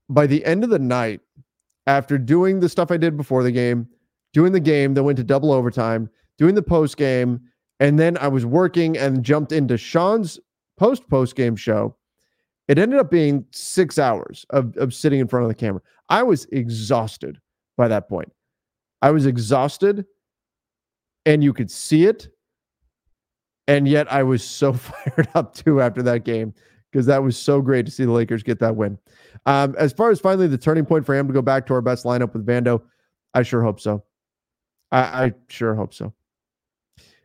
by 0.09 0.27
the 0.27 0.45
end 0.45 0.65
of 0.65 0.71
the 0.71 0.79
night, 0.79 1.21
after 1.87 2.19
doing 2.19 2.61
the 2.61 2.69
stuff 2.69 2.91
I 2.91 2.97
did 2.97 3.17
before 3.17 3.43
the 3.43 3.53
game, 3.53 3.89
doing 4.33 4.53
the 4.53 4.61
game 4.61 4.95
that 4.95 5.03
went 5.03 5.17
to 5.19 5.25
double 5.25 5.53
overtime, 5.53 6.11
doing 6.39 6.55
the 6.55 6.63
post 6.63 6.97
game, 6.97 7.41
and 7.81 7.99
then 7.99 8.17
I 8.19 8.29
was 8.29 8.45
working 8.45 8.97
and 8.97 9.25
jumped 9.25 9.53
into 9.53 9.77
Sean's 9.77 10.39
post 10.77 11.09
post 11.09 11.37
game 11.37 11.57
show. 11.57 11.97
It 12.67 12.79
ended 12.79 12.99
up 12.99 13.11
being 13.11 13.47
six 13.51 13.99
hours 13.99 14.45
of, 14.51 14.77
of 14.77 14.93
sitting 14.93 15.21
in 15.21 15.29
front 15.29 15.45
of 15.45 15.49
the 15.49 15.55
camera. 15.55 15.81
I 16.09 16.23
was 16.23 16.45
exhausted 16.47 17.39
by 17.77 17.89
that 17.89 18.09
point. 18.09 18.31
I 19.01 19.11
was 19.11 19.27
exhausted 19.27 20.05
and 21.25 21.43
you 21.43 21.53
could 21.53 21.71
see 21.71 22.05
it. 22.05 22.29
And 23.69 23.87
yet 23.87 24.11
I 24.13 24.23
was 24.23 24.43
so 24.43 24.73
fired 24.75 25.29
up 25.35 25.55
too 25.55 25.81
after 25.81 26.03
that 26.03 26.25
game 26.25 26.55
because 26.91 27.07
that 27.07 27.23
was 27.23 27.37
so 27.37 27.61
great 27.61 27.87
to 27.87 27.93
see 27.93 28.05
the 28.05 28.13
Lakers 28.13 28.43
get 28.43 28.59
that 28.61 28.77
win. 28.77 28.99
Um, 29.47 29.75
as 29.79 29.93
far 29.93 30.11
as 30.11 30.21
finally 30.21 30.47
the 30.47 30.59
turning 30.59 30.87
point 30.87 31.07
for 31.07 31.15
him 31.15 31.27
to 31.27 31.35
go 31.35 31.43
back 31.43 31.67
to 31.67 31.75
our 31.75 31.83
best 31.83 32.05
lineup 32.05 32.33
with 32.33 32.47
Vando, 32.47 32.83
I 33.35 33.43
sure 33.43 33.63
hope 33.63 33.81
so. 33.81 34.05
I, 34.91 35.27
I 35.27 35.33
sure 35.49 35.75
hope 35.75 35.93
so. 35.93 36.15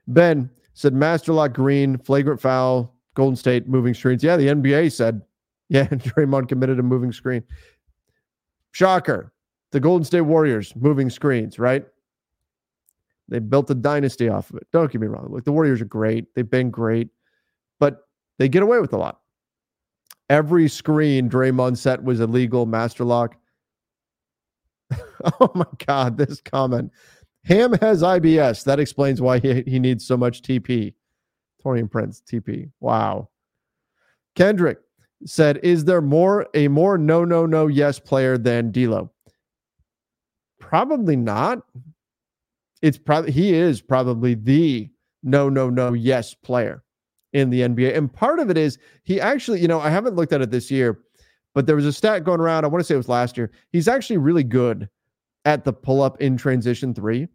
Ben 0.07 0.49
said 0.73 0.93
Masterlock 0.93 1.53
Green, 1.53 1.97
flagrant 1.97 2.41
foul, 2.41 2.93
Golden 3.13 3.35
State 3.35 3.67
moving 3.67 3.93
screens. 3.93 4.23
Yeah, 4.23 4.37
the 4.37 4.47
NBA 4.47 4.91
said, 4.91 5.21
yeah, 5.69 5.87
Draymond 5.87 6.49
committed 6.49 6.79
a 6.79 6.83
moving 6.83 7.11
screen. 7.11 7.43
Shocker. 8.71 9.31
The 9.71 9.79
Golden 9.79 10.05
State 10.05 10.21
Warriors 10.21 10.75
moving 10.75 11.09
screens, 11.09 11.57
right? 11.57 11.85
They 13.27 13.39
built 13.39 13.69
a 13.71 13.75
dynasty 13.75 14.29
off 14.29 14.49
of 14.51 14.57
it. 14.57 14.67
Don't 14.71 14.91
get 14.91 15.01
me 15.01 15.07
wrong. 15.07 15.27
Look, 15.31 15.45
the 15.45 15.51
Warriors 15.51 15.81
are 15.81 15.85
great. 15.85 16.27
They've 16.35 16.49
been 16.49 16.69
great, 16.69 17.09
but 17.79 18.07
they 18.37 18.49
get 18.49 18.61
away 18.61 18.79
with 18.79 18.93
a 18.93 18.97
lot. 18.97 19.21
Every 20.29 20.67
screen 20.67 21.29
Draymond 21.29 21.77
set 21.77 22.03
was 22.03 22.19
illegal, 22.19 22.65
master 22.65 23.03
lock. 23.03 23.35
oh 25.39 25.51
my 25.55 25.65
God, 25.87 26.17
this 26.17 26.41
comment. 26.41 26.91
Ham 27.45 27.73
has 27.73 28.01
IBS. 28.01 28.63
That 28.63 28.79
explains 28.79 29.21
why 29.21 29.39
he, 29.39 29.63
he 29.63 29.79
needs 29.79 30.05
so 30.05 30.15
much 30.15 30.41
TP. 30.41 30.93
Taurean 31.63 31.89
Prince, 31.89 32.21
TP. 32.21 32.69
Wow. 32.79 33.29
Kendrick 34.35 34.79
said, 35.25 35.59
Is 35.63 35.85
there 35.85 36.01
more 36.01 36.47
a 36.53 36.67
more 36.67 36.97
no, 36.97 37.23
no, 37.25 37.45
no, 37.45 37.67
yes 37.67 37.99
player 37.99 38.37
than 38.37 38.71
D'Lo? 38.71 39.11
Probably 40.59 41.15
not. 41.15 41.59
It's 42.81 42.97
probably 42.97 43.31
he 43.31 43.53
is 43.53 43.81
probably 43.81 44.35
the 44.35 44.89
no, 45.21 45.49
no, 45.49 45.69
no, 45.69 45.93
yes 45.93 46.33
player 46.33 46.83
in 47.31 47.49
the 47.49 47.61
NBA. 47.61 47.95
And 47.97 48.11
part 48.11 48.39
of 48.39 48.49
it 48.49 48.57
is 48.57 48.77
he 49.03 49.19
actually, 49.19 49.61
you 49.61 49.67
know, 49.67 49.79
I 49.79 49.89
haven't 49.89 50.15
looked 50.15 50.33
at 50.33 50.41
it 50.41 50.51
this 50.51 50.69
year, 50.69 50.99
but 51.53 51.65
there 51.65 51.75
was 51.75 51.85
a 51.85 51.93
stat 51.93 52.23
going 52.23 52.41
around. 52.41 52.65
I 52.65 52.67
want 52.67 52.81
to 52.81 52.85
say 52.85 52.93
it 52.93 52.97
was 52.97 53.09
last 53.09 53.37
year. 53.37 53.51
He's 53.71 53.87
actually 53.87 54.17
really 54.17 54.43
good 54.43 54.89
at 55.45 55.63
the 55.63 55.73
pull 55.73 56.01
up 56.01 56.21
in 56.21 56.37
transition 56.37 56.93
three. 56.93 57.27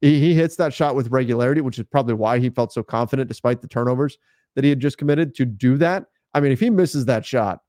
He, 0.00 0.20
he 0.20 0.34
hits 0.34 0.56
that 0.56 0.72
shot 0.72 0.94
with 0.94 1.10
regularity, 1.10 1.60
which 1.60 1.78
is 1.78 1.86
probably 1.90 2.14
why 2.14 2.38
he 2.38 2.50
felt 2.50 2.72
so 2.72 2.82
confident 2.82 3.28
despite 3.28 3.60
the 3.60 3.68
turnovers 3.68 4.18
that 4.54 4.64
he 4.64 4.70
had 4.70 4.80
just 4.80 4.98
committed 4.98 5.34
to 5.36 5.44
do 5.44 5.76
that. 5.78 6.04
I 6.34 6.40
mean, 6.40 6.52
if 6.52 6.60
he 6.60 6.70
misses 6.70 7.04
that 7.06 7.26
shot, 7.26 7.60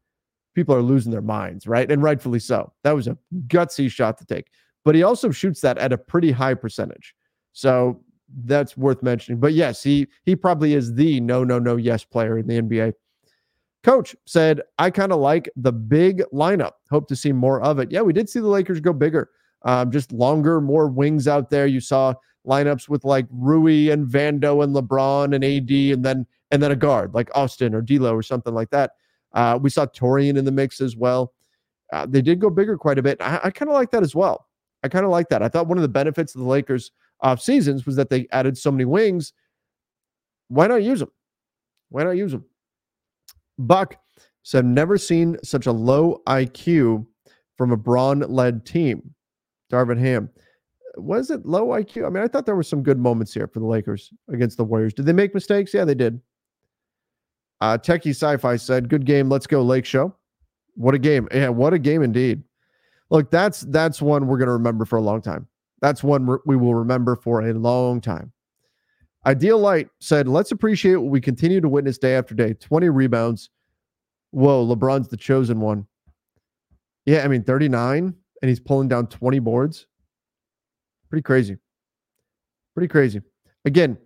people 0.53 0.75
are 0.75 0.81
losing 0.81 1.11
their 1.11 1.21
minds, 1.21 1.67
right? 1.67 1.89
And 1.89 2.03
rightfully 2.03 2.39
so. 2.39 2.71
That 2.83 2.95
was 2.95 3.07
a 3.07 3.17
gutsy 3.47 3.89
shot 3.89 4.17
to 4.19 4.25
take. 4.25 4.47
But 4.85 4.95
he 4.95 5.03
also 5.03 5.31
shoots 5.31 5.61
that 5.61 5.77
at 5.77 5.93
a 5.93 5.97
pretty 5.97 6.31
high 6.31 6.53
percentage. 6.53 7.15
So 7.53 8.01
that's 8.45 8.77
worth 8.77 9.01
mentioning. 9.01 9.39
But 9.39 9.53
yes, 9.53 9.81
he 9.81 10.07
he 10.23 10.35
probably 10.35 10.73
is 10.73 10.93
the 10.93 11.19
no, 11.19 11.43
no, 11.43 11.59
no, 11.59 11.75
yes 11.75 12.03
player 12.03 12.37
in 12.37 12.47
the 12.47 12.61
NBA. 12.61 12.93
Coach 13.83 14.15
said, 14.25 14.61
I 14.77 14.89
kind 14.89 15.11
of 15.11 15.19
like 15.19 15.49
the 15.55 15.71
big 15.71 16.23
lineup. 16.33 16.73
Hope 16.89 17.07
to 17.07 17.15
see 17.15 17.31
more 17.31 17.61
of 17.61 17.79
it. 17.79 17.91
Yeah, 17.91 18.01
we 18.01 18.13
did 18.13 18.29
see 18.29 18.39
the 18.39 18.47
Lakers 18.47 18.81
go 18.81 18.91
bigger, 18.91 19.29
um, 19.63 19.91
just 19.91 20.11
longer, 20.11 20.61
more 20.61 20.87
wings 20.87 21.27
out 21.27 21.49
there. 21.49 21.67
You 21.67 21.79
saw 21.79 22.13
lineups 22.47 22.89
with 22.89 23.03
like 23.03 23.25
Rui 23.29 23.89
and 23.89 24.07
Vando 24.07 24.63
and 24.63 24.75
LeBron 24.75 25.35
and 25.35 25.43
AD, 25.43 25.69
and 25.93 26.05
then 26.05 26.25
and 26.51 26.63
then 26.63 26.71
a 26.71 26.75
guard 26.75 27.13
like 27.13 27.29
Austin 27.35 27.75
or 27.75 27.81
D'Lo 27.81 28.13
or 28.13 28.23
something 28.23 28.53
like 28.53 28.69
that. 28.71 28.91
Uh, 29.33 29.59
we 29.61 29.69
saw 29.69 29.85
Taurean 29.85 30.37
in 30.37 30.45
the 30.45 30.51
mix 30.51 30.81
as 30.81 30.95
well. 30.95 31.33
Uh, 31.91 32.05
they 32.07 32.21
did 32.21 32.39
go 32.39 32.49
bigger 32.49 32.77
quite 32.77 32.97
a 32.97 33.03
bit. 33.03 33.21
I, 33.21 33.39
I 33.45 33.51
kind 33.51 33.69
of 33.69 33.73
like 33.73 33.91
that 33.91 34.03
as 34.03 34.15
well. 34.15 34.47
I 34.83 34.87
kind 34.87 35.05
of 35.05 35.11
like 35.11 35.29
that. 35.29 35.41
I 35.41 35.49
thought 35.49 35.67
one 35.67 35.77
of 35.77 35.81
the 35.81 35.87
benefits 35.87 36.33
of 36.35 36.41
the 36.41 36.47
Lakers 36.47 36.91
off 37.21 37.41
seasons 37.41 37.85
was 37.85 37.95
that 37.95 38.09
they 38.09 38.27
added 38.31 38.57
so 38.57 38.71
many 38.71 38.85
wings. 38.85 39.33
Why 40.47 40.67
not 40.67 40.83
use 40.83 40.99
them? 40.99 41.11
Why 41.89 42.03
not 42.03 42.11
use 42.11 42.31
them? 42.31 42.45
Buck 43.57 43.97
said, 44.43 44.65
never 44.65 44.97
seen 44.97 45.37
such 45.43 45.65
a 45.65 45.71
low 45.71 46.21
IQ 46.27 47.05
from 47.57 47.71
a 47.71 47.77
Bron 47.77 48.19
led 48.21 48.65
team. 48.65 49.13
Darvin 49.71 49.99
Ham. 49.99 50.29
Was 50.97 51.29
it 51.29 51.45
low 51.45 51.67
IQ? 51.67 52.05
I 52.05 52.09
mean, 52.09 52.23
I 52.23 52.27
thought 52.27 52.45
there 52.45 52.55
were 52.55 52.63
some 52.63 52.83
good 52.83 52.99
moments 52.99 53.33
here 53.33 53.47
for 53.47 53.59
the 53.59 53.65
Lakers 53.65 54.11
against 54.29 54.57
the 54.57 54.63
Warriors. 54.63 54.93
Did 54.93 55.05
they 55.05 55.13
make 55.13 55.33
mistakes? 55.33 55.73
Yeah, 55.73 55.85
they 55.85 55.95
did. 55.95 56.19
Uh, 57.61 57.77
Techie 57.77 58.09
Sci 58.09 58.37
Fi 58.37 58.55
said, 58.55 58.89
Good 58.89 59.05
game. 59.05 59.29
Let's 59.29 59.47
go, 59.47 59.61
Lake 59.61 59.85
Show. 59.85 60.15
What 60.75 60.95
a 60.95 60.99
game. 60.99 61.27
Yeah, 61.33 61.49
what 61.49 61.73
a 61.73 61.79
game 61.79 62.01
indeed. 62.01 62.43
Look, 63.09 63.31
that's 63.31 63.61
that's 63.61 64.01
one 64.01 64.27
we're 64.27 64.37
going 64.37 64.47
to 64.47 64.53
remember 64.53 64.85
for 64.85 64.97
a 64.97 65.01
long 65.01 65.21
time. 65.21 65.47
That's 65.81 66.03
one 66.03 66.27
we 66.45 66.55
will 66.55 66.75
remember 66.75 67.15
for 67.15 67.41
a 67.41 67.53
long 67.53 68.01
time. 68.01 68.31
Ideal 69.25 69.59
Light 69.59 69.89
said, 69.99 70.27
let's 70.27 70.51
appreciate 70.51 70.95
what 70.95 71.11
we 71.11 71.19
continue 71.19 71.59
to 71.59 71.69
witness 71.69 71.97
day 71.97 72.15
after 72.15 72.33
day 72.33 72.53
20 72.53 72.89
rebounds. 72.89 73.49
Whoa, 74.31 74.65
LeBron's 74.65 75.09
the 75.09 75.17
chosen 75.17 75.59
one. 75.59 75.85
Yeah, 77.05 77.23
I 77.23 77.27
mean, 77.27 77.43
39, 77.43 78.13
and 78.41 78.49
he's 78.49 78.59
pulling 78.59 78.87
down 78.87 79.07
20 79.07 79.39
boards. 79.39 79.87
Pretty 81.09 81.23
crazy. 81.23 81.57
Pretty 82.73 82.87
crazy. 82.87 83.21
Again, 83.65 83.97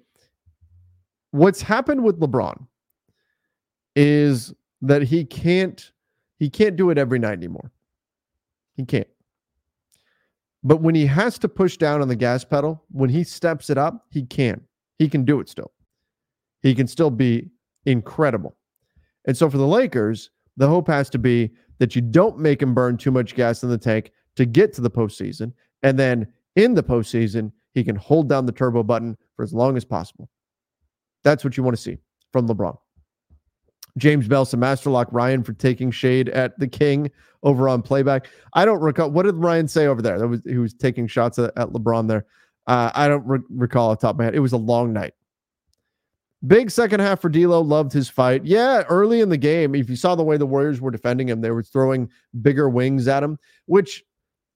what's 1.32 1.62
happened 1.62 2.04
with 2.04 2.20
LeBron 2.20 2.66
is 3.96 4.54
that 4.82 5.04
he 5.04 5.26
can't 5.26 5.92
he 6.40 6.50
can't 6.50 6.76
do 6.76 6.90
it 6.90 6.98
every 6.98 7.20
night 7.20 7.34
anymore. 7.34 7.72
He 8.76 8.84
can't. 8.84 9.08
But 10.64 10.82
when 10.82 10.96
he 10.96 11.06
has 11.06 11.38
to 11.40 11.48
push 11.48 11.78
down 11.78 12.02
on 12.02 12.08
the 12.08 12.16
gas 12.16 12.44
pedal, 12.44 12.84
when 12.92 13.10
he 13.10 13.24
steps 13.24 13.70
it 13.70 13.78
up, 13.78 14.08
he 14.10 14.24
can. 14.24 14.62
He 14.98 15.08
can 15.08 15.24
do 15.24 15.40
it 15.40 15.50
still. 15.50 15.72
He 16.62 16.74
can 16.74 16.88
still 16.88 17.12
be 17.12 17.50
incredible. 17.86 18.56
And 19.26 19.38
so 19.38 19.50
for 19.50 19.58
the 19.58 19.68
Lakers, 19.68 20.32
the 20.58 20.68
hope 20.68 20.88
has 20.88 21.10
to 21.12 21.18
be 21.18 21.52
that 21.80 21.96
you 21.96 22.02
don't 22.02 22.40
make 22.40 22.62
him 22.62 22.74
burn 22.74 22.98
too 22.98 23.12
much 23.12 23.36
gas 23.36 23.64
in 23.64 23.70
the 23.70 23.78
tank 23.78 24.12
to 24.36 24.46
get 24.46 24.74
to 24.74 24.82
the 24.82 24.92
postseason. 24.92 25.54
And 25.84 25.98
then 25.98 26.28
in 26.56 26.74
the 26.74 26.84
postseason, 26.84 27.52
he 27.74 27.84
can 27.84 27.96
hold 27.96 28.30
down 28.30 28.46
the 28.46 28.52
turbo 28.52 28.84
button 28.84 29.18
for 29.36 29.44
as 29.44 29.54
long 29.54 29.78
as 29.78 29.86
possible. 29.86 30.30
That's 31.24 31.44
what 31.44 31.58
you 31.58 31.64
want 31.64 31.76
to 31.76 31.82
see 31.82 31.98
from 32.32 32.48
LeBron. 32.48 32.78
James 33.98 34.28
Belson, 34.28 34.60
Masterlock 34.60 35.08
Ryan 35.12 35.44
for 35.44 35.54
taking 35.54 35.92
shade 35.92 36.30
at 36.30 36.58
the 36.60 36.68
King 36.68 37.12
over 37.44 37.70
on 37.70 37.82
playback. 37.82 38.28
I 38.54 38.66
don't 38.66 38.82
recall. 38.82 39.12
What 39.12 39.24
did 39.24 39.36
Ryan 39.36 39.68
say 39.68 39.88
over 39.88 40.02
there? 40.02 40.18
That 40.18 40.28
was 40.28 40.42
he 40.46 40.58
was 40.58 40.74
taking 40.74 41.08
shots 41.08 41.38
at, 41.38 41.52
at 41.58 41.70
LeBron 41.70 42.08
there. 42.08 42.26
Uh, 42.66 42.92
I 42.96 43.08
don't 43.08 43.26
re- 43.26 43.40
recall 43.50 43.92
off 43.92 44.00
the 44.00 44.08
top 44.08 44.16
of 44.16 44.20
my 44.20 44.26
head. 44.26 44.36
It 44.36 44.40
was 44.40 44.54
a 44.54 44.58
long 44.58 44.94
night. 44.94 45.14
Big 46.46 46.72
second 46.72 47.00
half 47.00 47.22
for 47.22 47.30
D'Lo. 47.30 47.62
Loved 47.62 47.94
his 47.94 48.10
fight. 48.10 48.44
Yeah, 48.46 48.84
early 48.90 49.22
in 49.22 49.30
the 49.30 49.38
game, 49.38 49.76
if 49.76 49.90
you 49.90 49.96
saw 49.96 50.16
the 50.16 50.24
way 50.24 50.38
the 50.38 50.46
Warriors 50.46 50.82
were 50.82 50.92
defending 50.92 51.30
him, 51.30 51.42
they 51.42 51.52
were 51.52 51.64
throwing 51.64 52.10
bigger 52.42 52.70
wings 52.70 53.08
at 53.08 53.24
him, 53.24 53.38
which 53.66 54.04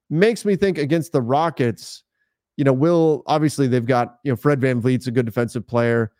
makes 0.09 0.45
me 0.45 0.55
think 0.55 0.77
against 0.77 1.11
the 1.11 1.21
Rockets. 1.21 2.03
You 2.55 2.63
know, 2.63 2.73
will 2.73 3.23
obviously 3.27 3.67
they've 3.67 3.85
got 3.85 4.17
you 4.23 4.31
know 4.31 4.35
Fred 4.35 4.59
Van 4.59 4.81
VanVleet's 4.81 5.07
a 5.07 5.11
good 5.11 5.25
defensive 5.25 5.65
player. 5.67 6.11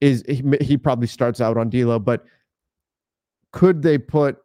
Is 0.00 0.24
he, 0.28 0.42
he 0.60 0.76
probably 0.76 1.06
starts 1.06 1.40
out 1.40 1.56
on 1.56 1.70
D'Lo, 1.70 1.98
but 1.98 2.24
could 3.52 3.82
they 3.82 3.98
put 3.98 4.38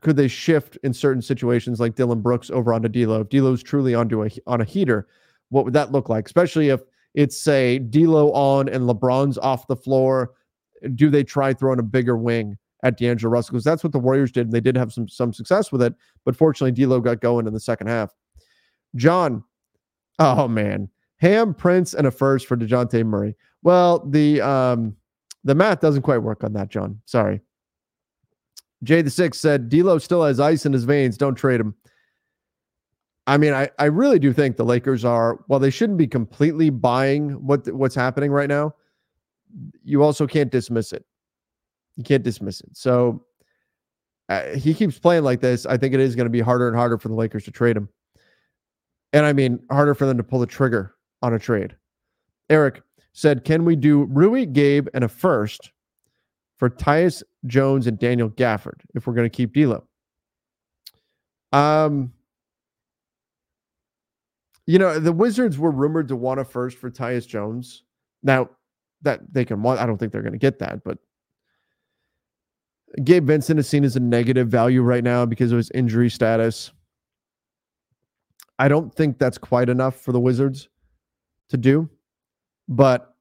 could 0.00 0.16
they 0.16 0.28
shift 0.28 0.78
in 0.82 0.92
certain 0.92 1.22
situations 1.22 1.80
like 1.80 1.94
Dillon 1.94 2.20
Brooks 2.20 2.50
over 2.50 2.72
onto 2.72 2.88
D'Lo? 2.88 3.20
If 3.20 3.28
D'Lo's 3.30 3.62
truly 3.62 3.94
onto 3.94 4.24
a 4.24 4.30
on 4.46 4.60
a 4.60 4.64
heater, 4.64 5.08
what 5.50 5.64
would 5.64 5.74
that 5.74 5.92
look 5.92 6.08
like? 6.08 6.26
Especially 6.26 6.68
if 6.68 6.80
it's 7.14 7.36
say 7.36 7.78
D'Lo 7.78 8.30
on 8.32 8.68
and 8.68 8.84
LeBron's 8.84 9.38
off 9.38 9.66
the 9.66 9.76
floor. 9.76 10.32
Do 10.94 11.10
they 11.10 11.24
try 11.24 11.52
throwing 11.52 11.80
a 11.80 11.82
bigger 11.82 12.16
wing 12.16 12.56
at 12.82 12.98
D'Angelo 12.98 13.32
Russell? 13.32 13.52
Because 13.52 13.64
that's 13.64 13.82
what 13.82 13.92
the 13.92 13.98
Warriors 13.98 14.32
did, 14.32 14.46
and 14.46 14.52
they 14.52 14.60
did 14.60 14.76
have 14.76 14.92
some 14.92 15.08
some 15.08 15.32
success 15.32 15.72
with 15.72 15.82
it. 15.82 15.94
But 16.24 16.36
fortunately, 16.36 16.72
D'Lo 16.72 17.00
got 17.00 17.20
going 17.20 17.46
in 17.46 17.52
the 17.52 17.60
second 17.60 17.88
half. 17.88 18.14
John, 18.96 19.44
oh 20.18 20.48
man, 20.48 20.88
Ham 21.18 21.54
Prince 21.54 21.94
and 21.94 22.06
a 22.06 22.10
first 22.10 22.46
for 22.46 22.56
Dejounte 22.56 23.04
Murray. 23.04 23.36
Well, 23.62 24.06
the 24.08 24.40
um 24.40 24.96
the 25.44 25.54
math 25.54 25.80
doesn't 25.80 26.02
quite 26.02 26.18
work 26.18 26.44
on 26.44 26.52
that, 26.54 26.68
John. 26.68 27.00
Sorry. 27.04 27.40
Jay 28.84 29.02
the 29.02 29.10
Six 29.10 29.40
said, 29.40 29.68
D'Lo 29.68 29.98
still 29.98 30.22
has 30.22 30.38
ice 30.38 30.64
in 30.64 30.72
his 30.72 30.84
veins. 30.84 31.16
Don't 31.16 31.34
trade 31.34 31.60
him. 31.60 31.74
I 33.26 33.36
mean, 33.36 33.52
I, 33.52 33.68
I 33.78 33.86
really 33.86 34.18
do 34.18 34.32
think 34.32 34.56
the 34.56 34.64
Lakers 34.64 35.04
are, 35.04 35.40
while 35.48 35.60
they 35.60 35.70
shouldn't 35.70 35.98
be 35.98 36.06
completely 36.06 36.70
buying 36.70 37.30
what 37.44 37.70
what's 37.74 37.94
happening 37.94 38.30
right 38.30 38.48
now, 38.48 38.74
you 39.84 40.02
also 40.02 40.26
can't 40.26 40.50
dismiss 40.50 40.92
it. 40.92 41.04
You 41.98 42.04
can't 42.04 42.22
dismiss 42.22 42.62
it. 42.62 42.74
So 42.74 43.26
uh, 44.30 44.54
he 44.54 44.72
keeps 44.72 44.98
playing 44.98 45.24
like 45.24 45.40
this. 45.40 45.66
I 45.66 45.76
think 45.76 45.92
it 45.92 46.00
is 46.00 46.16
going 46.16 46.26
to 46.26 46.30
be 46.30 46.40
harder 46.40 46.66
and 46.66 46.76
harder 46.76 46.96
for 46.96 47.08
the 47.08 47.14
Lakers 47.14 47.44
to 47.44 47.50
trade 47.50 47.76
him. 47.76 47.90
And 49.12 49.26
I 49.26 49.34
mean, 49.34 49.60
harder 49.70 49.94
for 49.94 50.06
them 50.06 50.16
to 50.16 50.24
pull 50.24 50.38
the 50.38 50.46
trigger 50.46 50.94
on 51.20 51.34
a 51.34 51.38
trade. 51.38 51.76
Eric 52.48 52.80
said, 53.12 53.44
Can 53.44 53.66
we 53.66 53.76
do 53.76 54.04
Rui, 54.04 54.46
Gabe, 54.46 54.88
and 54.94 55.04
a 55.04 55.08
first 55.08 55.72
for 56.58 56.68
Tyus 56.68 57.22
Jones 57.46 57.86
and 57.86 57.98
Daniel 57.98 58.28
Gafford 58.28 58.80
if 58.94 59.06
we're 59.06 59.14
going 59.14 59.28
to 59.28 59.34
keep 59.34 59.54
D'Lo. 59.54 59.84
Um, 61.52 62.12
you 64.66 64.78
know, 64.78 64.98
the 64.98 65.12
Wizards 65.12 65.58
were 65.58 65.70
rumored 65.70 66.08
to 66.08 66.16
want 66.16 66.40
a 66.40 66.44
first 66.44 66.76
for 66.76 66.90
Tyus 66.90 67.26
Jones. 67.26 67.84
Now 68.22 68.50
that 69.02 69.20
they 69.32 69.44
can 69.44 69.62
want, 69.62 69.80
I 69.80 69.86
don't 69.86 69.96
think 69.96 70.12
they're 70.12 70.22
going 70.22 70.32
to 70.32 70.38
get 70.38 70.58
that, 70.58 70.82
but 70.84 70.98
Gabe 73.04 73.26
Vincent 73.26 73.60
is 73.60 73.68
seen 73.68 73.84
as 73.84 73.96
a 73.96 74.00
negative 74.00 74.48
value 74.48 74.82
right 74.82 75.04
now 75.04 75.26
because 75.26 75.52
of 75.52 75.58
his 75.58 75.70
injury 75.72 76.08
status. 76.08 76.72
I 78.58 78.68
don't 78.68 78.92
think 78.94 79.18
that's 79.18 79.38
quite 79.38 79.68
enough 79.68 79.96
for 80.00 80.12
the 80.12 80.20
Wizards 80.20 80.68
to 81.50 81.56
do, 81.56 81.88
but 82.68 83.14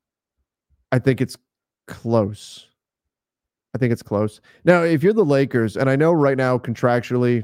I 0.92 1.00
think 1.00 1.22
it's 1.22 1.38
close. 1.88 2.68
I 3.76 3.78
think 3.78 3.92
it's 3.92 4.02
close. 4.02 4.42
Now, 4.64 4.82
if 4.82 5.04
you're 5.04 5.14
the 5.14 5.24
Lakers, 5.24 5.78
and 5.78 5.90
I 5.90 5.96
know 5.96 6.12
right 6.12 6.38
now 6.38 6.58
contractually, 6.58 7.44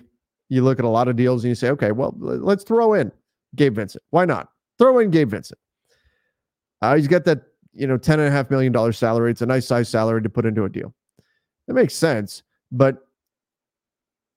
you 0.50 0.64
look 0.64 0.80
at 0.80 0.86
a 0.86 0.90
lot 0.90 1.08
of 1.08 1.16
deals 1.16 1.44
and 1.44 1.50
you 1.50 1.56
say, 1.56 1.70
okay, 1.70 1.92
well, 1.92 2.16
let's 2.18 2.64
throw 2.64 2.94
in 2.94 3.12
Gabe 3.56 3.76
Vincent. 3.76 4.04
Why 4.10 4.26
not? 4.26 4.50
Throw 4.80 5.00
in 5.00 5.12
Gabe 5.12 5.30
Vincent. 5.30 5.60
Uh, 6.82 6.96
he's 6.96 7.08
got 7.08 7.26
that, 7.26 7.44
you 7.74 7.88
know, 7.88 7.98
ten 7.98 8.20
and 8.20 8.28
a 8.28 8.32
half 8.32 8.50
million 8.50 8.72
dollar 8.72 8.92
salary. 8.92 9.32
It's 9.32 9.42
a 9.42 9.46
nice 9.46 9.68
size 9.68 9.90
salary 9.90 10.22
to 10.22 10.30
put 10.30 10.46
into 10.46 10.64
a 10.64 10.70
deal. 10.70 10.94
It 11.68 11.74
makes 11.74 11.96
sense, 11.96 12.44
but 12.72 13.08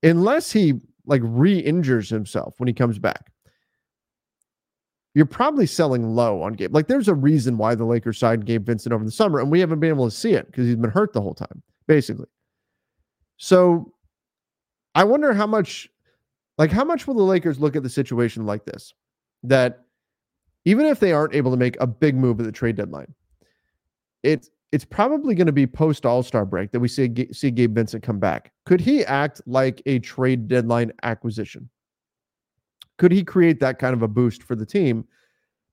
unless 0.02 0.52
he 0.52 0.74
like 1.06 1.22
re-injures 1.24 2.08
himself 2.08 2.54
when 2.58 2.66
he 2.66 2.72
comes 2.72 2.98
back, 2.98 3.32
you're 5.14 5.26
probably 5.26 5.66
selling 5.66 6.14
low 6.14 6.42
on 6.42 6.52
Gabe. 6.52 6.74
Like 6.74 6.88
there's 6.88 7.08
a 7.08 7.14
reason 7.14 7.56
why 7.56 7.74
the 7.74 7.84
Lakers 7.84 8.18
signed 8.18 8.44
Gabe 8.44 8.66
Vincent 8.66 8.92
over 8.92 9.04
the 9.04 9.10
summer, 9.10 9.40
and 9.40 9.50
we 9.50 9.60
haven't 9.60 9.80
been 9.80 9.88
able 9.88 10.08
to 10.08 10.14
see 10.14 10.32
it 10.32 10.46
because 10.46 10.66
he's 10.66 10.76
been 10.76 10.90
hurt 10.90 11.12
the 11.12 11.22
whole 11.22 11.34
time, 11.34 11.62
basically. 11.86 12.28
So 13.38 13.92
I 14.94 15.04
wonder 15.04 15.32
how 15.32 15.46
much, 15.46 15.88
like, 16.58 16.70
how 16.70 16.84
much 16.84 17.06
will 17.06 17.14
the 17.14 17.22
Lakers 17.22 17.58
look 17.58 17.76
at 17.76 17.82
the 17.82 17.88
situation 17.88 18.46
like 18.46 18.64
this? 18.64 18.94
That 19.42 19.84
even 20.64 20.86
if 20.86 21.00
they 21.00 21.12
aren't 21.12 21.34
able 21.34 21.50
to 21.50 21.56
make 21.56 21.76
a 21.80 21.86
big 21.86 22.14
move 22.14 22.40
at 22.40 22.46
the 22.46 22.52
trade 22.52 22.76
deadline, 22.76 23.14
it's 24.22 24.50
it's 24.72 24.84
probably 24.84 25.34
going 25.34 25.46
to 25.46 25.52
be 25.52 25.66
post 25.66 26.04
All 26.04 26.22
Star 26.22 26.44
break 26.44 26.72
that 26.72 26.80
we 26.80 26.88
see 26.88 27.28
see 27.32 27.50
Gabe 27.50 27.74
Vincent 27.74 28.02
come 28.02 28.18
back. 28.18 28.52
Could 28.64 28.80
he 28.80 29.04
act 29.04 29.40
like 29.46 29.80
a 29.86 29.98
trade 30.00 30.48
deadline 30.48 30.92
acquisition? 31.02 31.68
Could 32.98 33.12
he 33.12 33.22
create 33.22 33.60
that 33.60 33.78
kind 33.78 33.94
of 33.94 34.02
a 34.02 34.08
boost 34.08 34.42
for 34.42 34.56
the 34.56 34.66
team 34.66 35.06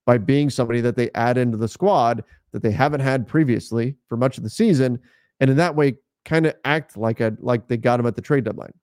by 0.05 0.17
being 0.17 0.49
somebody 0.49 0.81
that 0.81 0.95
they 0.95 1.09
add 1.15 1.37
into 1.37 1.57
the 1.57 1.67
squad 1.67 2.23
that 2.51 2.61
they 2.61 2.71
haven't 2.71 2.99
had 2.99 3.27
previously 3.27 3.95
for 4.09 4.17
much 4.17 4.37
of 4.37 4.43
the 4.43 4.49
season, 4.49 4.99
and 5.39 5.49
in 5.49 5.57
that 5.57 5.75
way 5.75 5.95
kind 6.25 6.45
of 6.45 6.55
act 6.63 6.95
like 6.95 7.19
a 7.19 7.35
like 7.39 7.67
they 7.67 7.77
got 7.77 7.99
him 7.99 8.05
at 8.05 8.15
the 8.15 8.21
trade 8.21 8.43
deadline? 8.43 8.73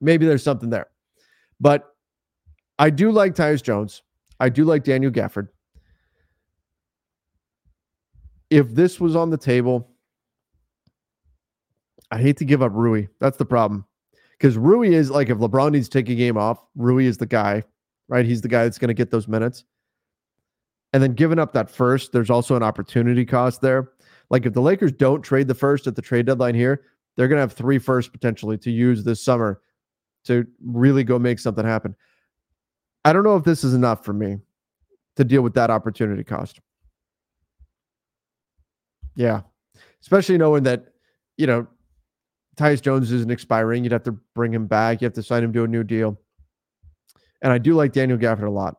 Maybe 0.00 0.26
there's 0.26 0.42
something 0.42 0.70
there, 0.70 0.86
but 1.60 1.94
I 2.78 2.90
do 2.90 3.12
like 3.12 3.34
Tyus 3.34 3.62
Jones. 3.62 4.02
I 4.40 4.48
do 4.48 4.64
like 4.64 4.82
Daniel 4.82 5.12
Gafford 5.12 5.48
if 8.52 8.74
this 8.74 9.00
was 9.00 9.16
on 9.16 9.30
the 9.30 9.38
table, 9.38 9.88
I 12.10 12.18
hate 12.18 12.36
to 12.36 12.44
give 12.44 12.62
up 12.62 12.72
Rui. 12.74 13.06
That's 13.18 13.38
the 13.38 13.46
problem. 13.46 13.86
Because 14.32 14.58
Rui 14.58 14.94
is 14.94 15.10
like 15.10 15.30
if 15.30 15.38
LeBron 15.38 15.72
needs 15.72 15.88
to 15.88 15.98
take 15.98 16.10
a 16.10 16.14
game 16.14 16.36
off, 16.36 16.62
Rui 16.76 17.06
is 17.06 17.16
the 17.16 17.26
guy, 17.26 17.64
right? 18.08 18.26
He's 18.26 18.42
the 18.42 18.48
guy 18.48 18.64
that's 18.64 18.76
going 18.78 18.88
to 18.88 18.94
get 18.94 19.10
those 19.10 19.26
minutes. 19.26 19.64
And 20.92 21.02
then 21.02 21.14
giving 21.14 21.38
up 21.38 21.54
that 21.54 21.70
first, 21.70 22.12
there's 22.12 22.28
also 22.28 22.54
an 22.54 22.62
opportunity 22.62 23.24
cost 23.24 23.62
there. 23.62 23.92
Like 24.28 24.44
if 24.44 24.52
the 24.52 24.60
Lakers 24.60 24.92
don't 24.92 25.22
trade 25.22 25.48
the 25.48 25.54
first 25.54 25.86
at 25.86 25.96
the 25.96 26.02
trade 26.02 26.26
deadline 26.26 26.54
here, 26.54 26.82
they're 27.16 27.28
going 27.28 27.38
to 27.38 27.42
have 27.42 27.54
three 27.54 27.78
firsts 27.78 28.10
potentially 28.10 28.58
to 28.58 28.70
use 28.70 29.02
this 29.02 29.24
summer 29.24 29.62
to 30.24 30.46
really 30.62 31.04
go 31.04 31.18
make 31.18 31.38
something 31.38 31.64
happen. 31.64 31.96
I 33.06 33.14
don't 33.14 33.24
know 33.24 33.36
if 33.36 33.44
this 33.44 33.64
is 33.64 33.72
enough 33.72 34.04
for 34.04 34.12
me 34.12 34.38
to 35.16 35.24
deal 35.24 35.40
with 35.40 35.54
that 35.54 35.70
opportunity 35.70 36.22
cost. 36.22 36.60
Yeah. 39.14 39.42
Especially 40.00 40.38
knowing 40.38 40.62
that, 40.64 40.86
you 41.36 41.46
know, 41.46 41.66
Tyus 42.56 42.82
Jones 42.82 43.10
isn't 43.12 43.30
expiring. 43.30 43.84
You'd 43.84 43.92
have 43.92 44.02
to 44.04 44.12
bring 44.34 44.52
him 44.52 44.66
back. 44.66 45.00
You 45.00 45.06
have 45.06 45.14
to 45.14 45.22
sign 45.22 45.42
him 45.42 45.52
to 45.52 45.64
a 45.64 45.68
new 45.68 45.84
deal. 45.84 46.18
And 47.40 47.52
I 47.52 47.58
do 47.58 47.74
like 47.74 47.92
Daniel 47.92 48.18
Gafford 48.18 48.46
a 48.46 48.50
lot. 48.50 48.76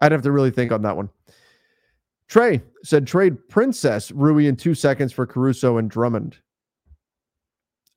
I'd 0.00 0.12
have 0.12 0.22
to 0.22 0.32
really 0.32 0.50
think 0.50 0.72
on 0.72 0.82
that 0.82 0.96
one. 0.96 1.08
Trey 2.28 2.62
said 2.82 3.06
trade 3.06 3.48
Princess 3.48 4.10
Rui 4.10 4.46
in 4.46 4.56
two 4.56 4.74
seconds 4.74 5.12
for 5.12 5.26
Caruso 5.26 5.78
and 5.78 5.90
Drummond. 5.90 6.36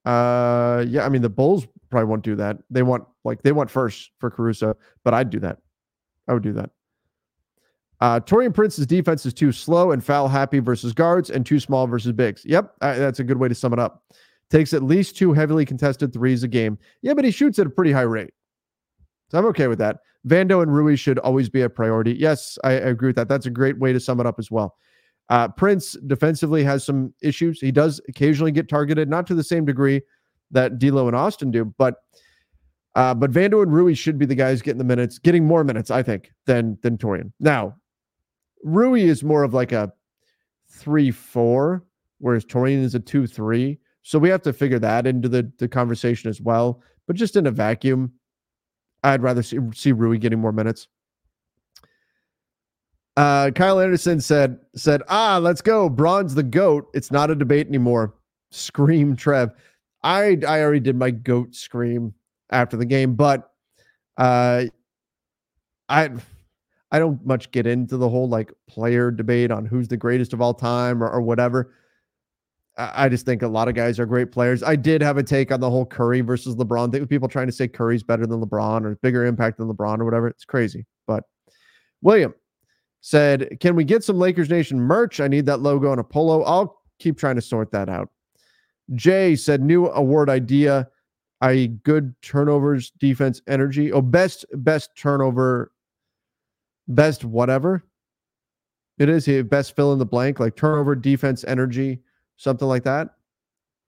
Uh, 0.05 0.85
yeah, 0.87 1.05
I 1.05 1.09
mean 1.09 1.21
the 1.21 1.29
Bulls 1.29 1.67
probably 1.89 2.07
won't 2.07 2.23
do 2.23 2.35
that. 2.35 2.57
They 2.69 2.83
want 2.83 3.05
like 3.23 3.41
they 3.41 3.51
want 3.51 3.69
first 3.69 4.11
for 4.19 4.29
Caruso, 4.29 4.75
but 5.03 5.13
I'd 5.13 5.29
do 5.29 5.39
that. 5.39 5.57
I 6.27 6.33
would 6.33 6.43
do 6.43 6.53
that. 6.53 6.69
Uh, 7.99 8.19
Taurean 8.19 8.53
Prince's 8.53 8.85
defense 8.85 9.25
is 9.25 9.33
too 9.33 9.51
slow 9.51 9.91
and 9.91 10.03
foul 10.03 10.27
happy 10.27 10.59
versus 10.59 10.93
guards 10.93 11.29
and 11.29 11.45
too 11.45 11.59
small 11.59 11.87
versus 11.87 12.11
bigs. 12.11 12.43
Yep, 12.45 12.75
that's 12.79 13.19
a 13.19 13.23
good 13.23 13.37
way 13.37 13.47
to 13.47 13.55
sum 13.55 13.73
it 13.73 13.79
up. 13.79 14.03
Takes 14.49 14.73
at 14.73 14.83
least 14.83 15.17
two 15.17 15.33
heavily 15.33 15.65
contested 15.65 16.13
threes 16.13 16.43
a 16.43 16.47
game. 16.47 16.77
Yeah, 17.01 17.13
but 17.13 17.25
he 17.25 17.31
shoots 17.31 17.59
at 17.59 17.67
a 17.67 17.69
pretty 17.69 17.91
high 17.91 18.01
rate. 18.03 18.33
So 19.29 19.39
I'm 19.39 19.45
okay 19.47 19.67
with 19.67 19.79
that. 19.79 19.97
Vando 20.27 20.61
and 20.61 20.73
Rui 20.73 20.95
should 20.95 21.19
always 21.19 21.49
be 21.49 21.61
a 21.61 21.69
priority. 21.69 22.13
Yes, 22.13 22.57
I, 22.63 22.71
I 22.71 22.73
agree 22.73 23.09
with 23.09 23.15
that. 23.15 23.27
That's 23.27 23.45
a 23.45 23.51
great 23.51 23.77
way 23.79 23.93
to 23.93 23.99
sum 23.99 24.19
it 24.19 24.25
up 24.25 24.39
as 24.39 24.51
well. 24.51 24.75
Uh, 25.29 25.47
Prince 25.49 25.93
defensively 26.07 26.63
has 26.63 26.85
some 26.85 27.13
issues. 27.21 27.59
He 27.59 27.71
does 27.71 27.99
occasionally 28.07 28.51
get 28.51 28.69
targeted, 28.69 29.09
not 29.09 29.27
to 29.27 29.35
the 29.35 29.43
same 29.43 29.65
degree 29.65 30.01
that 30.51 30.79
D'Lo 30.79 31.07
and 31.07 31.15
Austin 31.15 31.51
do, 31.51 31.73
but 31.77 31.95
uh, 32.95 33.13
but 33.13 33.31
Vando 33.31 33.61
and 33.61 33.71
Rui 33.71 33.93
should 33.93 34.17
be 34.17 34.25
the 34.25 34.33
guys 34.33 34.61
getting 34.61 34.79
the 34.79 34.83
minutes, 34.83 35.19
getting 35.19 35.45
more 35.45 35.63
minutes, 35.63 35.91
I 35.91 36.01
think, 36.01 36.31
than 36.45 36.77
than 36.81 36.97
Taurean. 36.97 37.31
Now, 37.39 37.75
Rui 38.67 39.03
is 39.03 39.23
more 39.23 39.43
of 39.43 39.53
like 39.53 39.71
a 39.71 39.93
three 40.69 41.09
four, 41.09 41.85
whereas 42.19 42.43
Taurean 42.43 42.83
is 42.83 42.95
a 42.95 42.99
two 42.99 43.25
three. 43.25 43.79
So 44.01 44.19
we 44.19 44.29
have 44.29 44.41
to 44.43 44.53
figure 44.53 44.79
that 44.79 45.07
into 45.07 45.29
the, 45.29 45.51
the 45.57 45.67
conversation 45.67 46.29
as 46.29 46.41
well. 46.41 46.81
But 47.07 47.15
just 47.15 47.35
in 47.35 47.47
a 47.47 47.51
vacuum, 47.51 48.11
I'd 49.03 49.21
rather 49.21 49.41
see, 49.41 49.59
see 49.73 49.91
Rui 49.93 50.17
getting 50.17 50.39
more 50.39 50.51
minutes. 50.51 50.87
Uh, 53.15 53.51
Kyle 53.51 53.79
Anderson 53.79 54.19
said 54.19 54.59
said, 54.75 55.01
"Ah, 55.07 55.39
let's 55.41 55.61
go. 55.61 55.89
Bron's 55.89 56.35
the 56.35 56.43
goat. 56.43 56.89
It's 56.93 57.11
not 57.11 57.31
a 57.31 57.35
debate 57.35 57.67
anymore." 57.67 58.15
Scream, 58.51 59.15
Trev. 59.15 59.51
I 60.03 60.37
I 60.47 60.61
already 60.61 60.81
did 60.81 60.95
my 60.95 61.11
goat 61.11 61.55
scream 61.55 62.13
after 62.49 62.77
the 62.77 62.85
game, 62.85 63.15
but 63.15 63.49
uh, 64.17 64.65
I 65.89 66.09
I 66.91 66.99
don't 66.99 67.23
much 67.25 67.51
get 67.51 67.67
into 67.67 67.97
the 67.97 68.07
whole 68.07 68.29
like 68.29 68.51
player 68.67 69.11
debate 69.11 69.51
on 69.51 69.65
who's 69.65 69.87
the 69.87 69.97
greatest 69.97 70.33
of 70.33 70.41
all 70.41 70.53
time 70.53 71.03
or, 71.03 71.09
or 71.09 71.21
whatever. 71.21 71.73
I, 72.77 73.05
I 73.05 73.09
just 73.09 73.25
think 73.25 73.41
a 73.41 73.47
lot 73.47 73.67
of 73.67 73.75
guys 73.75 73.99
are 73.99 74.05
great 74.05 74.31
players. 74.31 74.63
I 74.63 74.75
did 74.75 75.01
have 75.01 75.17
a 75.17 75.23
take 75.23 75.51
on 75.51 75.59
the 75.59 75.69
whole 75.69 75.85
Curry 75.85 76.21
versus 76.21 76.55
LeBron 76.55 76.91
thing 76.91 77.01
with 77.01 77.09
people 77.09 77.27
trying 77.27 77.47
to 77.47 77.53
say 77.53 77.67
Curry's 77.67 78.03
better 78.03 78.25
than 78.25 78.39
LeBron 78.39 78.85
or 78.85 78.95
bigger 79.01 79.25
impact 79.25 79.57
than 79.57 79.67
LeBron 79.67 79.99
or 79.99 80.05
whatever. 80.05 80.27
It's 80.27 80.45
crazy. 80.45 80.85
But 81.07 81.23
William 82.01 82.33
said, 83.01 83.57
Can 83.59 83.75
we 83.75 83.83
get 83.83 84.03
some 84.03 84.17
Lakers 84.17 84.49
Nation 84.49 84.79
merch? 84.79 85.19
I 85.19 85.27
need 85.27 85.45
that 85.47 85.59
logo 85.59 85.91
on 85.91 85.99
a 85.99 86.03
polo. 86.03 86.43
I'll 86.43 86.81
keep 86.99 87.17
trying 87.17 87.35
to 87.35 87.41
sort 87.41 87.71
that 87.71 87.89
out. 87.89 88.09
Jay 88.95 89.35
said, 89.35 89.61
New 89.61 89.87
award 89.87 90.29
idea. 90.29 90.87
I 91.39 91.67
good 91.83 92.15
turnovers, 92.21 92.91
defense, 92.91 93.41
energy. 93.47 93.91
Oh, 93.91 94.01
best 94.01 94.45
best 94.53 94.89
turnover 94.97 95.71
best 96.87 97.25
whatever 97.25 97.83
it 98.97 99.09
is. 99.09 99.25
He 99.25 99.41
best 99.41 99.75
fill 99.75 99.93
in 99.93 99.99
the 99.99 100.05
blank, 100.05 100.39
like 100.39 100.55
turnover, 100.55 100.95
defense, 100.95 101.43
energy, 101.47 101.99
something 102.37 102.67
like 102.67 102.83
that, 102.83 103.09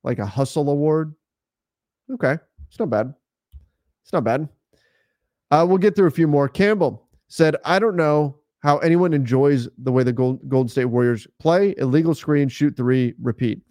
like 0.03 0.19
a 0.19 0.25
hustle 0.25 0.69
award. 0.69 1.13
Okay, 2.11 2.37
it's 2.67 2.79
not 2.79 2.89
bad. 2.89 3.13
It's 4.03 4.13
not 4.13 4.23
bad. 4.23 4.49
Uh, 5.51 5.65
we'll 5.67 5.77
get 5.77 5.95
through 5.95 6.07
a 6.07 6.11
few 6.11 6.27
more. 6.27 6.47
Campbell 6.47 7.07
said, 7.27 7.55
"I 7.65 7.79
don't 7.79 7.95
know 7.95 8.39
how 8.61 8.77
anyone 8.79 9.13
enjoys 9.13 9.69
the 9.77 9.91
way 9.91 10.03
the 10.03 10.13
Gold, 10.13 10.47
Golden 10.49 10.69
State 10.69 10.85
Warriors 10.85 11.27
play. 11.39 11.73
Illegal 11.77 12.13
screen, 12.13 12.49
shoot 12.49 12.75
three, 12.75 13.13
repeat. 13.21 13.61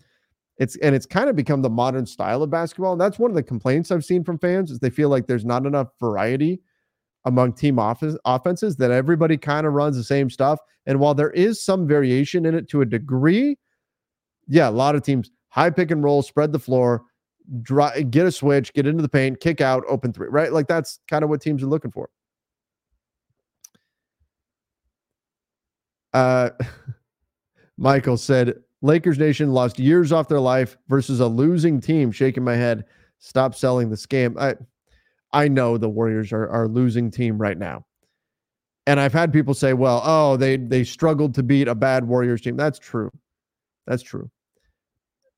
It's 0.58 0.76
and 0.78 0.94
it's 0.94 1.06
kind 1.06 1.28
of 1.28 1.36
become 1.36 1.62
the 1.62 1.70
modern 1.70 2.06
style 2.06 2.42
of 2.42 2.50
basketball, 2.50 2.92
and 2.92 3.00
that's 3.00 3.18
one 3.18 3.30
of 3.30 3.36
the 3.36 3.42
complaints 3.42 3.90
I've 3.90 4.04
seen 4.04 4.24
from 4.24 4.38
fans 4.38 4.70
is 4.70 4.80
they 4.80 4.90
feel 4.90 5.08
like 5.08 5.26
there's 5.26 5.44
not 5.44 5.66
enough 5.66 5.88
variety 6.00 6.60
among 7.28 7.52
team 7.52 7.78
offense, 7.78 8.16
offenses 8.24 8.76
that 8.76 8.90
everybody 8.90 9.36
kind 9.36 9.66
of 9.66 9.74
runs 9.74 9.96
the 9.96 10.02
same 10.02 10.30
stuff. 10.30 10.58
And 10.86 10.98
while 10.98 11.14
there 11.14 11.30
is 11.30 11.62
some 11.62 11.86
variation 11.86 12.46
in 12.46 12.54
it 12.54 12.68
to 12.70 12.80
a 12.80 12.86
degree, 12.86 13.56
yeah, 14.48 14.68
a 14.68 14.70
lot 14.70 14.96
of 14.96 15.02
teams 15.02 15.30
high 15.48 15.70
pick 15.70 15.90
and 15.90 16.02
roll, 16.02 16.22
spread 16.22 16.52
the 16.52 16.58
floor, 16.58 17.04
get 17.62 18.26
a 18.26 18.32
switch, 18.32 18.72
get 18.72 18.86
into 18.86 19.02
the 19.02 19.08
paint, 19.08 19.40
kick 19.40 19.60
out, 19.60 19.84
open 19.88 20.12
three, 20.12 20.28
right? 20.28 20.52
Like 20.52 20.66
that's 20.66 21.00
kind 21.06 21.22
of 21.22 21.30
what 21.30 21.42
teams 21.42 21.62
are 21.62 21.66
looking 21.66 21.90
for. 21.90 22.08
Uh, 26.14 26.50
Michael 27.76 28.16
said, 28.16 28.54
Lakers 28.80 29.18
Nation 29.18 29.52
lost 29.52 29.78
years 29.78 30.12
off 30.12 30.28
their 30.28 30.40
life 30.40 30.78
versus 30.88 31.20
a 31.20 31.26
losing 31.26 31.80
team. 31.80 32.10
Shaking 32.12 32.44
my 32.44 32.54
head. 32.54 32.84
Stop 33.18 33.54
selling 33.54 33.90
the 33.90 33.96
scam. 33.96 34.38
I, 34.40 34.54
I 35.32 35.48
know 35.48 35.78
the 35.78 35.88
Warriors 35.88 36.32
are 36.32 36.48
are 36.48 36.68
losing 36.68 37.10
team 37.10 37.38
right 37.38 37.58
now. 37.58 37.84
And 38.86 38.98
I've 38.98 39.12
had 39.12 39.32
people 39.32 39.52
say, 39.52 39.74
well, 39.74 40.00
oh, 40.04 40.36
they 40.36 40.56
they 40.56 40.84
struggled 40.84 41.34
to 41.34 41.42
beat 41.42 41.68
a 41.68 41.74
bad 41.74 42.04
Warriors 42.04 42.40
team. 42.40 42.56
That's 42.56 42.78
true. 42.78 43.10
That's 43.86 44.02
true. 44.02 44.30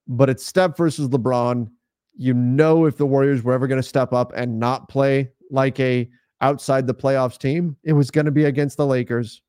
But 0.06 0.30
it's 0.30 0.46
Steph 0.46 0.76
versus 0.76 1.08
LeBron. 1.08 1.68
You 2.16 2.34
know 2.34 2.84
if 2.86 2.96
the 2.96 3.06
Warriors 3.06 3.42
were 3.42 3.52
ever 3.52 3.66
going 3.66 3.80
to 3.80 3.86
step 3.86 4.12
up 4.12 4.32
and 4.34 4.58
not 4.58 4.88
play 4.88 5.30
like 5.50 5.78
a 5.80 6.08
outside 6.40 6.86
the 6.86 6.94
playoffs 6.94 7.38
team, 7.38 7.76
it 7.84 7.92
was 7.92 8.10
going 8.10 8.24
to 8.24 8.30
be 8.30 8.44
against 8.44 8.76
the 8.76 8.86
Lakers. 8.86 9.42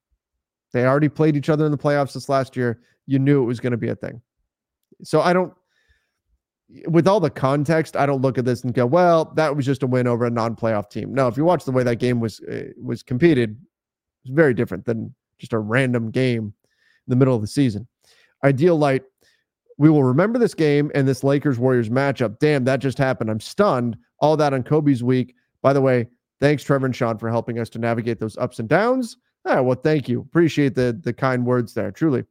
They 0.73 0.85
already 0.85 1.09
played 1.09 1.35
each 1.35 1.49
other 1.49 1.65
in 1.65 1.71
the 1.71 1.77
playoffs 1.77 2.13
this 2.13 2.29
last 2.29 2.55
year. 2.55 2.81
You 3.07 3.19
knew 3.19 3.43
it 3.43 3.45
was 3.45 3.59
going 3.59 3.71
to 3.71 3.77
be 3.77 3.89
a 3.89 3.95
thing. 3.95 4.21
So 5.03 5.21
I 5.21 5.33
don't 5.33 5.53
with 6.87 7.07
all 7.07 7.19
the 7.19 7.29
context, 7.29 7.95
I 7.95 8.05
don't 8.05 8.21
look 8.21 8.37
at 8.37 8.45
this 8.45 8.63
and 8.63 8.73
go, 8.73 8.85
"Well, 8.85 9.25
that 9.35 9.55
was 9.55 9.65
just 9.65 9.83
a 9.83 9.87
win 9.87 10.07
over 10.07 10.25
a 10.25 10.29
non-playoff 10.29 10.89
team." 10.89 11.13
No, 11.13 11.27
if 11.27 11.37
you 11.37 11.43
watch 11.43 11.65
the 11.65 11.71
way 11.71 11.83
that 11.83 11.97
game 11.97 12.19
was 12.19 12.39
uh, 12.41 12.69
was 12.81 13.03
competed, 13.03 13.57
it's 14.23 14.33
very 14.33 14.53
different 14.53 14.85
than 14.85 15.13
just 15.37 15.53
a 15.53 15.59
random 15.59 16.11
game 16.11 16.43
in 16.43 17.09
the 17.09 17.15
middle 17.15 17.35
of 17.35 17.41
the 17.41 17.47
season. 17.47 17.87
Ideal 18.43 18.77
Light, 18.77 19.03
we 19.77 19.89
will 19.89 20.03
remember 20.03 20.39
this 20.39 20.53
game 20.53 20.91
and 20.95 21.07
this 21.07 21.23
Lakers 21.23 21.59
Warriors 21.59 21.89
matchup. 21.89 22.39
Damn, 22.39 22.63
that 22.65 22.79
just 22.79 22.97
happened. 22.97 23.29
I'm 23.29 23.39
stunned. 23.39 23.97
All 24.19 24.37
that 24.37 24.53
on 24.53 24.63
Kobe's 24.63 25.03
week. 25.03 25.35
By 25.61 25.73
the 25.73 25.81
way, 25.81 26.07
thanks 26.39 26.63
Trevor 26.63 26.85
and 26.85 26.95
Sean 26.95 27.17
for 27.17 27.29
helping 27.29 27.59
us 27.59 27.69
to 27.71 27.79
navigate 27.79 28.19
those 28.19 28.37
ups 28.37 28.59
and 28.59 28.69
downs. 28.69 29.17
Ah, 29.45 29.61
well, 29.61 29.75
thank 29.75 30.07
you. 30.07 30.21
Appreciate 30.21 30.75
the 30.75 30.99
the 31.03 31.13
kind 31.13 31.45
words 31.45 31.73
there. 31.73 31.91
Truly. 31.91 32.23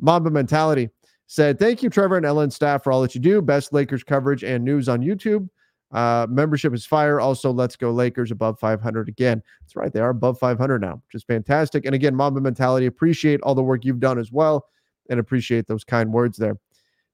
Mamba 0.00 0.30
mentality 0.30 0.90
said, 1.26 1.58
Thank 1.58 1.82
you, 1.82 1.90
Trevor 1.90 2.16
and 2.16 2.26
Ellen 2.26 2.50
staff, 2.50 2.84
for 2.84 2.92
all 2.92 3.02
that 3.02 3.14
you 3.14 3.20
do. 3.20 3.40
Best 3.42 3.72
Lakers 3.72 4.04
coverage 4.04 4.44
and 4.44 4.64
news 4.64 4.88
on 4.88 5.00
YouTube. 5.00 5.48
Uh, 5.92 6.26
membership 6.28 6.74
is 6.74 6.84
fire. 6.84 7.20
Also, 7.20 7.52
let's 7.52 7.76
go 7.76 7.92
Lakers 7.92 8.32
above 8.32 8.58
500 8.58 9.08
again. 9.08 9.42
That's 9.60 9.76
right. 9.76 9.92
They 9.92 10.00
are 10.00 10.10
above 10.10 10.38
500 10.38 10.80
now, 10.80 10.94
which 10.94 11.14
is 11.14 11.22
fantastic. 11.22 11.86
And 11.86 11.94
again, 11.94 12.14
Mamba 12.16 12.40
mentality. 12.40 12.86
Appreciate 12.86 13.40
all 13.42 13.54
the 13.54 13.62
work 13.62 13.84
you've 13.84 14.00
done 14.00 14.18
as 14.18 14.32
well 14.32 14.66
and 15.08 15.20
appreciate 15.20 15.66
those 15.66 15.84
kind 15.84 16.12
words 16.12 16.36
there. 16.36 16.58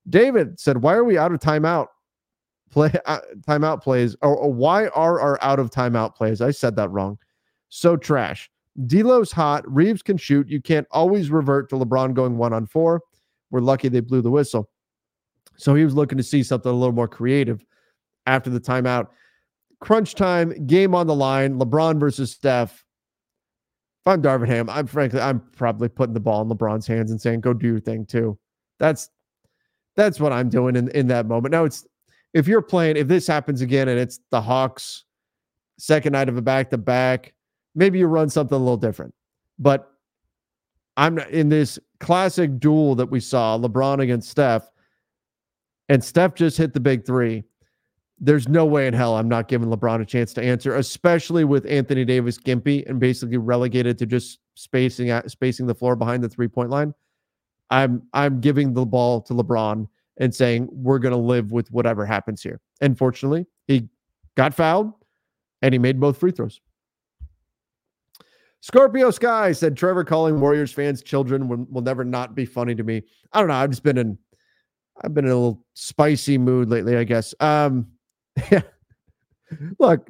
David 0.09 0.59
said, 0.59 0.83
Why 0.83 0.95
are 0.95 1.05
we 1.05 1.19
out 1.19 1.33
of 1.33 1.41
timeout? 1.41 1.89
Play 2.71 2.93
uh, 3.05 3.19
timeout 3.47 3.83
plays, 3.83 4.17
or, 4.23 4.35
or 4.35 4.53
why 4.53 4.87
are 4.89 5.21
our 5.21 5.39
out 5.43 5.59
of 5.59 5.71
timeout 5.71 6.15
plays? 6.15 6.41
I 6.41 6.53
said 6.53 6.77
that 6.77 6.91
wrong. 6.91 7.19
So 7.69 7.97
trash. 7.97 8.51
D'Lo's 8.87 9.33
hot. 9.33 9.71
Reaves 9.71 10.03
can 10.03 10.17
shoot. 10.17 10.49
You 10.49 10.63
can't 10.63 10.87
always 10.91 11.31
revert 11.31 11.69
to 11.71 11.77
LeBron 11.77 12.15
going 12.15 12.39
one 12.39 12.53
on 12.53 12.67
four. 12.67 13.03
We're 13.51 13.61
lucky 13.61 13.89
they 13.89 14.01
blew 14.01 14.23
the 14.23 14.31
whistle. 14.31 14.71
So 15.57 15.75
he 15.75 15.85
was 15.85 15.95
looking 15.95 16.19
to 16.19 16.25
see 16.25 16.43
something 16.43 16.71
a 16.71 16.75
little 16.75 16.95
more 16.95 17.09
creative 17.09 17.65
after 18.27 18.51
the 18.51 18.61
timeout. 18.61 19.09
Crunch 19.81 20.15
time, 20.15 20.67
game 20.67 20.95
on 20.95 21.07
the 21.07 21.15
line, 21.15 21.59
LeBron 21.59 21.99
versus 21.99 22.33
Steph. 22.33 22.85
If 24.03 24.07
I'm 24.07 24.23
Darvin 24.23 24.49
Ham, 24.49 24.71
I'm 24.71 24.87
frankly, 24.87 25.21
I'm 25.21 25.41
probably 25.57 25.89
putting 25.89 26.15
the 26.15 26.21
ball 26.21 26.43
in 26.43 26.49
LeBron's 26.49 26.87
hands 26.87 27.11
and 27.11 27.21
saying, 27.21 27.41
go 27.41 27.53
do 27.53 27.67
your 27.67 27.81
thing 27.81 28.07
too. 28.07 28.39
That's 28.79 29.11
that's 29.97 30.21
what 30.21 30.33
I'm 30.33 30.49
doing 30.49 30.77
in, 30.77 30.89
in 30.91 31.09
that 31.09 31.27
moment. 31.27 31.53
Now 31.53 31.65
it's 31.65 31.87
if 32.33 32.47
you're 32.47 32.63
playing, 32.63 32.97
if 32.97 33.09
this 33.09 33.27
happens 33.27 33.61
again 33.61 33.89
and 33.89 33.99
it's 33.99 34.21
the 34.31 34.41
Hawks 34.41 35.05
second 35.79 36.13
night 36.13 36.29
of 36.29 36.37
a 36.37 36.43
back 36.43 36.71
to 36.71 36.79
back, 36.79 37.35
maybe 37.75 37.99
you 37.99 38.07
run 38.07 38.31
something 38.31 38.57
a 38.57 38.59
little 38.59 38.77
different. 38.77 39.15
But 39.59 39.90
I'm 41.01 41.19
in 41.19 41.49
this 41.49 41.79
classic 41.99 42.61
duel 42.61 42.95
that 42.97 43.11
we 43.11 43.21
saw 43.21 43.57
LeBron 43.57 44.03
against 44.03 44.29
Steph, 44.29 44.71
and 45.89 46.05
Steph 46.05 46.35
just 46.35 46.59
hit 46.59 46.75
the 46.75 46.81
big 46.81 47.07
three. 47.07 47.43
There's 48.19 48.49
no 48.49 48.67
way 48.67 48.87
in 48.87 48.93
hell 48.93 49.17
I'm 49.17 49.27
not 49.27 49.49
giving 49.49 49.71
LeBron 49.71 50.03
a 50.03 50.05
chance 50.05 50.35
to 50.35 50.43
answer, 50.43 50.77
especially 50.77 51.45
with 51.45 51.65
Anthony 51.65 52.05
Davis 52.05 52.37
gimpy 52.37 52.87
and 52.87 53.01
basically 53.01 53.39
relegated 53.39 53.97
to 53.97 54.05
just 54.05 54.41
spacing 54.57 55.19
spacing 55.27 55.67
the 55.67 55.75
floor 55.75 55.97
behind 55.97 56.23
the 56.23 56.29
three 56.29 56.49
point 56.49 56.69
line. 56.69 56.93
I'm 57.71 58.03
I'm 58.13 58.39
giving 58.43 58.75
the 58.75 58.85
ball 58.85 59.23
to 59.23 59.33
LeBron 59.33 59.89
and 60.19 60.35
saying 60.35 60.69
we're 60.71 60.99
going 60.99 61.15
to 61.15 61.19
live 61.19 61.51
with 61.51 61.73
whatever 61.73 62.05
happens 62.05 62.43
here. 62.43 62.61
And 62.83 62.99
fortunately, 62.99 63.47
he 63.69 63.89
got 64.37 64.53
fouled 64.53 64.93
and 65.63 65.73
he 65.73 65.79
made 65.79 65.99
both 65.99 66.19
free 66.19 66.31
throws. 66.31 66.61
Scorpio 68.61 69.11
Sky 69.11 69.53
said 69.53 69.77
Trevor 69.77 70.05
calling 70.05 70.41
Warriors 70.41 70.73
fans 70.73 71.03
children 71.03 71.49
will, 71.49 71.67
will 71.71 71.83
never 71.83 72.05
not 72.05 72.35
be 72.35 72.45
funny 72.45 72.75
to 72.75 72.83
me. 72.83 73.03
I 73.33 73.41
don't 73.41 73.49
know. 73.49 73.55
I've 73.55 73.71
just 73.71 73.83
been 73.83 73.99
in 73.99 74.19
I've 75.03 75.15
been 75.15 75.25
in 75.25 75.31
a 75.31 75.35
little 75.35 75.65
spicy 75.75 76.37
mood 76.37 76.69
lately, 76.69 76.97
I 76.97 77.05
guess. 77.05 77.35
Um 77.41 77.87
yeah. 78.51 78.63
Look, 79.79 80.09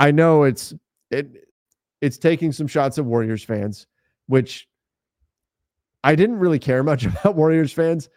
I 0.00 0.10
know 0.10 0.44
it's 0.44 0.74
it 1.10 1.48
it's 2.00 2.18
taking 2.18 2.50
some 2.50 2.66
shots 2.66 2.98
at 2.98 3.04
Warriors 3.04 3.44
fans, 3.44 3.86
which 4.26 4.68
I 6.02 6.14
didn't 6.14 6.38
really 6.38 6.58
care 6.58 6.82
much 6.82 7.04
about 7.06 7.36
Warriors 7.36 7.72
fans 7.72 8.08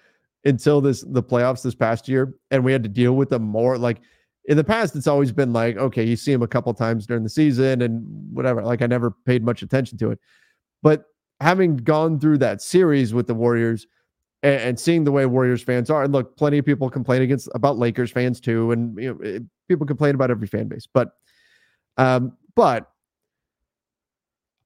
until 0.46 0.80
this 0.80 1.04
the 1.08 1.24
playoffs 1.24 1.64
this 1.64 1.76
past 1.76 2.08
year 2.08 2.36
and 2.52 2.64
we 2.64 2.72
had 2.72 2.84
to 2.84 2.90
deal 2.90 3.14
with 3.14 3.30
them 3.30 3.44
more 3.44 3.78
like 3.78 4.00
in 4.48 4.58
the 4.58 4.64
past 4.64 4.96
it's 4.96 5.08
always 5.08 5.32
been 5.32 5.54
like 5.54 5.78
okay 5.78 6.04
you 6.04 6.16
see 6.16 6.32
him 6.32 6.42
a 6.42 6.48
couple 6.48 6.74
times 6.74 7.06
during 7.06 7.24
the 7.24 7.30
season 7.30 7.82
and 7.82 8.04
whatever 8.32 8.62
like 8.62 8.82
i 8.82 8.88
never 8.88 9.12
paid 9.12 9.44
much 9.44 9.62
attention 9.62 9.98
to 9.98 10.12
it. 10.12 10.20
But 10.84 11.06
having 11.42 11.78
gone 11.78 12.20
through 12.20 12.38
that 12.40 12.62
series 12.62 13.14
with 13.14 13.28
the 13.28 13.34
warriors 13.34 13.88
and, 14.44 14.62
and 14.62 14.80
seeing 14.80 15.04
the 15.04 15.12
way 15.12 15.26
warriors 15.26 15.64
fans 15.64 15.90
are 15.90 16.04
and 16.04 16.14
look 16.14 16.38
plenty 16.38 16.58
of 16.58 16.66
people 16.66 16.90
complain 16.90 17.22
against 17.22 17.50
about 17.56 17.78
lakers 17.78 18.12
fans 18.12 18.40
too 18.40 18.72
and 18.72 18.98
you 18.98 19.14
know 19.14 19.20
it, 19.22 19.44
people 19.68 19.86
complain 19.86 20.16
about 20.16 20.32
every 20.32 20.48
fan 20.48 20.68
base 20.68 20.88
but 20.94 21.12
um 21.98 22.38
but 22.56 22.92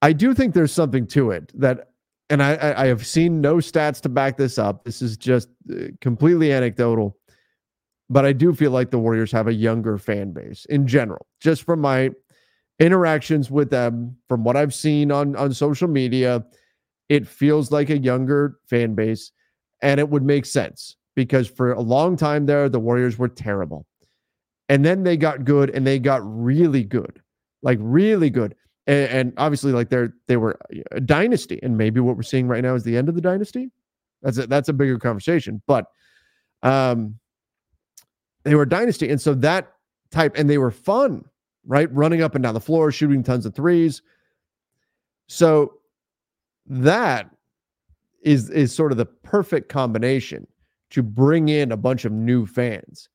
i 0.02 0.12
do 0.12 0.34
think 0.34 0.54
there's 0.54 0.72
something 0.72 1.06
to 1.06 1.30
it 1.30 1.50
that 1.58 1.90
and 2.30 2.44
I, 2.44 2.74
I 2.76 2.86
have 2.86 3.04
seen 3.04 3.40
no 3.40 3.56
stats 3.56 4.00
to 4.02 4.08
back 4.08 4.36
this 4.36 4.56
up. 4.56 4.84
This 4.84 5.02
is 5.02 5.16
just 5.16 5.48
uh, 5.68 5.86
completely 6.00 6.52
anecdotal 6.52 7.18
but 8.10 8.26
I 8.26 8.32
do 8.32 8.52
feel 8.52 8.72
like 8.72 8.90
the 8.90 8.98
Warriors 8.98 9.30
have 9.30 9.46
a 9.46 9.54
younger 9.54 9.96
fan 9.96 10.32
base 10.32 10.66
in 10.66 10.86
general, 10.86 11.26
just 11.40 11.62
from 11.62 11.80
my 11.80 12.10
interactions 12.80 13.50
with 13.50 13.70
them, 13.70 14.16
from 14.28 14.42
what 14.42 14.56
I've 14.56 14.74
seen 14.74 15.12
on, 15.12 15.36
on 15.36 15.54
social 15.54 15.86
media. 15.86 16.44
It 17.08 17.26
feels 17.26 17.70
like 17.70 17.88
a 17.88 17.98
younger 17.98 18.58
fan 18.68 18.94
base, 18.94 19.30
and 19.80 20.00
it 20.00 20.08
would 20.10 20.24
make 20.24 20.44
sense 20.44 20.96
because 21.14 21.48
for 21.48 21.72
a 21.72 21.80
long 21.80 22.16
time 22.16 22.46
there, 22.46 22.68
the 22.68 22.80
Warriors 22.80 23.16
were 23.16 23.28
terrible. 23.28 23.86
And 24.68 24.84
then 24.84 25.02
they 25.02 25.16
got 25.16 25.44
good 25.44 25.70
and 25.70 25.86
they 25.86 25.98
got 25.98 26.20
really 26.24 26.84
good, 26.84 27.20
like 27.62 27.78
really 27.80 28.30
good. 28.30 28.54
And, 28.86 29.10
and 29.10 29.32
obviously, 29.36 29.72
like 29.72 29.88
they're 29.88 30.14
they 30.28 30.36
were 30.36 30.58
a 30.92 31.00
dynasty. 31.00 31.58
And 31.62 31.76
maybe 31.76 32.00
what 32.00 32.16
we're 32.16 32.22
seeing 32.22 32.46
right 32.46 32.62
now 32.62 32.74
is 32.74 32.84
the 32.84 32.96
end 32.96 33.08
of 33.08 33.16
the 33.16 33.20
dynasty. 33.20 33.70
That's 34.22 34.38
a, 34.38 34.46
that's 34.46 34.68
a 34.68 34.72
bigger 34.72 34.98
conversation. 34.98 35.60
But 35.66 35.86
um, 36.62 37.16
they 38.44 38.54
were 38.54 38.66
dynasty. 38.66 39.10
And 39.10 39.20
so 39.20 39.34
that 39.34 39.72
type, 40.10 40.34
and 40.36 40.48
they 40.48 40.58
were 40.58 40.70
fun, 40.70 41.24
right? 41.66 41.92
Running 41.94 42.22
up 42.22 42.34
and 42.34 42.42
down 42.42 42.54
the 42.54 42.60
floor, 42.60 42.90
shooting 42.90 43.22
tons 43.22 43.46
of 43.46 43.54
threes. 43.54 44.02
So 45.28 45.74
that 46.66 47.30
is 48.22 48.50
is 48.50 48.72
sort 48.74 48.92
of 48.92 48.98
the 48.98 49.06
perfect 49.06 49.68
combination 49.68 50.46
to 50.90 51.02
bring 51.02 51.48
in 51.48 51.72
a 51.72 51.76
bunch 51.76 52.04
of 52.04 52.12
new 52.12 52.46
fans, 52.46 53.08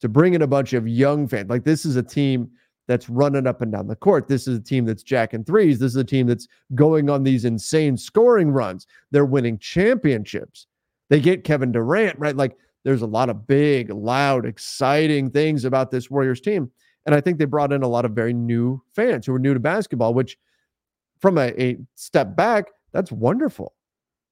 to 0.00 0.08
bring 0.08 0.34
in 0.34 0.42
a 0.42 0.46
bunch 0.46 0.72
of 0.72 0.88
young 0.88 1.28
fans. 1.28 1.48
Like 1.50 1.64
this 1.64 1.84
is 1.84 1.96
a 1.96 2.02
team 2.02 2.50
that's 2.86 3.08
running 3.10 3.46
up 3.46 3.60
and 3.60 3.70
down 3.70 3.86
the 3.86 3.94
court. 3.94 4.28
This 4.28 4.48
is 4.48 4.58
a 4.58 4.62
team 4.62 4.86
that's 4.86 5.02
jacking 5.02 5.44
threes. 5.44 5.78
This 5.78 5.92
is 5.92 5.96
a 5.96 6.04
team 6.04 6.26
that's 6.26 6.48
going 6.74 7.10
on 7.10 7.22
these 7.22 7.44
insane 7.44 7.96
scoring 7.96 8.50
runs. 8.50 8.86
They're 9.10 9.26
winning 9.26 9.58
championships. 9.58 10.66
They 11.10 11.20
get 11.20 11.44
Kevin 11.44 11.70
Durant, 11.70 12.18
right? 12.18 12.36
Like 12.36 12.56
there's 12.84 13.02
a 13.02 13.06
lot 13.06 13.28
of 13.28 13.46
big, 13.46 13.90
loud, 13.90 14.46
exciting 14.46 15.30
things 15.30 15.64
about 15.64 15.90
this 15.90 16.10
Warriors 16.10 16.40
team. 16.40 16.70
And 17.06 17.14
I 17.14 17.20
think 17.20 17.38
they 17.38 17.44
brought 17.44 17.72
in 17.72 17.82
a 17.82 17.88
lot 17.88 18.04
of 18.04 18.12
very 18.12 18.32
new 18.32 18.82
fans 18.94 19.26
who 19.26 19.32
were 19.32 19.38
new 19.38 19.54
to 19.54 19.60
basketball, 19.60 20.14
which 20.14 20.38
from 21.20 21.38
a, 21.38 21.48
a 21.60 21.76
step 21.94 22.36
back, 22.36 22.66
that's 22.92 23.10
wonderful. 23.10 23.74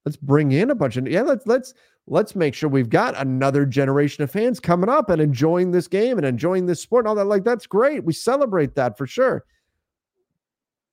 Let's 0.05 0.17
bring 0.17 0.53
in 0.53 0.71
a 0.71 0.75
bunch 0.75 0.97
of 0.97 1.09
yeah, 1.09 1.23
let's 1.23 1.47
let's 1.47 1.75
let's 2.07 2.37
make 2.37 2.55
sure 2.55 2.69
we've 2.69 2.89
got 2.89 3.17
another 3.17 3.67
generation 3.67 4.23
of 4.23 4.31
fans 4.31 4.61
coming 4.61 4.89
up 4.89 5.11
and 5.11 5.21
enjoying 5.21 5.73
this 5.73 5.89
game 5.89 6.17
and 6.17 6.27
enjoying 6.27 6.67
this 6.67 6.81
sport 6.81 7.05
and 7.05 7.09
all 7.09 7.15
that. 7.17 7.25
Like 7.25 7.43
that's 7.43 7.67
great. 7.67 8.05
We 8.05 8.13
celebrate 8.13 8.75
that 8.77 8.97
for 8.97 9.07
sure. 9.07 9.45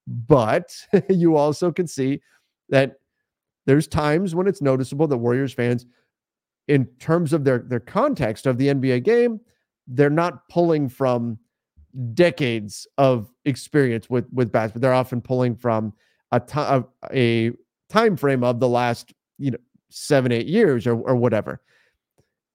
But 0.08 0.76
you 1.10 1.36
also 1.36 1.72
can 1.72 1.86
see 1.86 2.22
that 2.70 2.96
there's 3.66 3.88
times 3.88 4.36
when 4.36 4.48
it's 4.48 4.62
noticeable 4.62 5.08
that 5.08 5.18
Warriors 5.18 5.54
fans 5.54 5.86
in 6.68 6.86
terms 7.00 7.34
of 7.34 7.44
their 7.44 7.60
their 7.60 7.80
context 7.80 8.46
of 8.46 8.58
the 8.58 8.68
NBA 8.68 9.04
game, 9.04 9.40
they're 9.88 10.10
not 10.10 10.48
pulling 10.50 10.90
from 10.90 11.38
decades 12.14 12.88
of 12.98 13.30
experience 13.46 14.10
with 14.10 14.26
with 14.32 14.52
basketball. 14.52 14.82
They're 14.82 14.94
often 14.94 15.22
pulling 15.22 15.56
from 15.56 15.94
a 16.32 16.40
time 16.40 16.86
a 17.12 17.52
time 17.90 18.18
frame 18.18 18.44
of 18.44 18.60
the 18.60 18.70
last 18.70 19.14
you 19.38 19.52
know 19.52 19.58
seven 19.90 20.32
eight 20.32 20.48
years 20.48 20.88
or 20.88 20.96
or 20.96 21.16
whatever. 21.16 21.62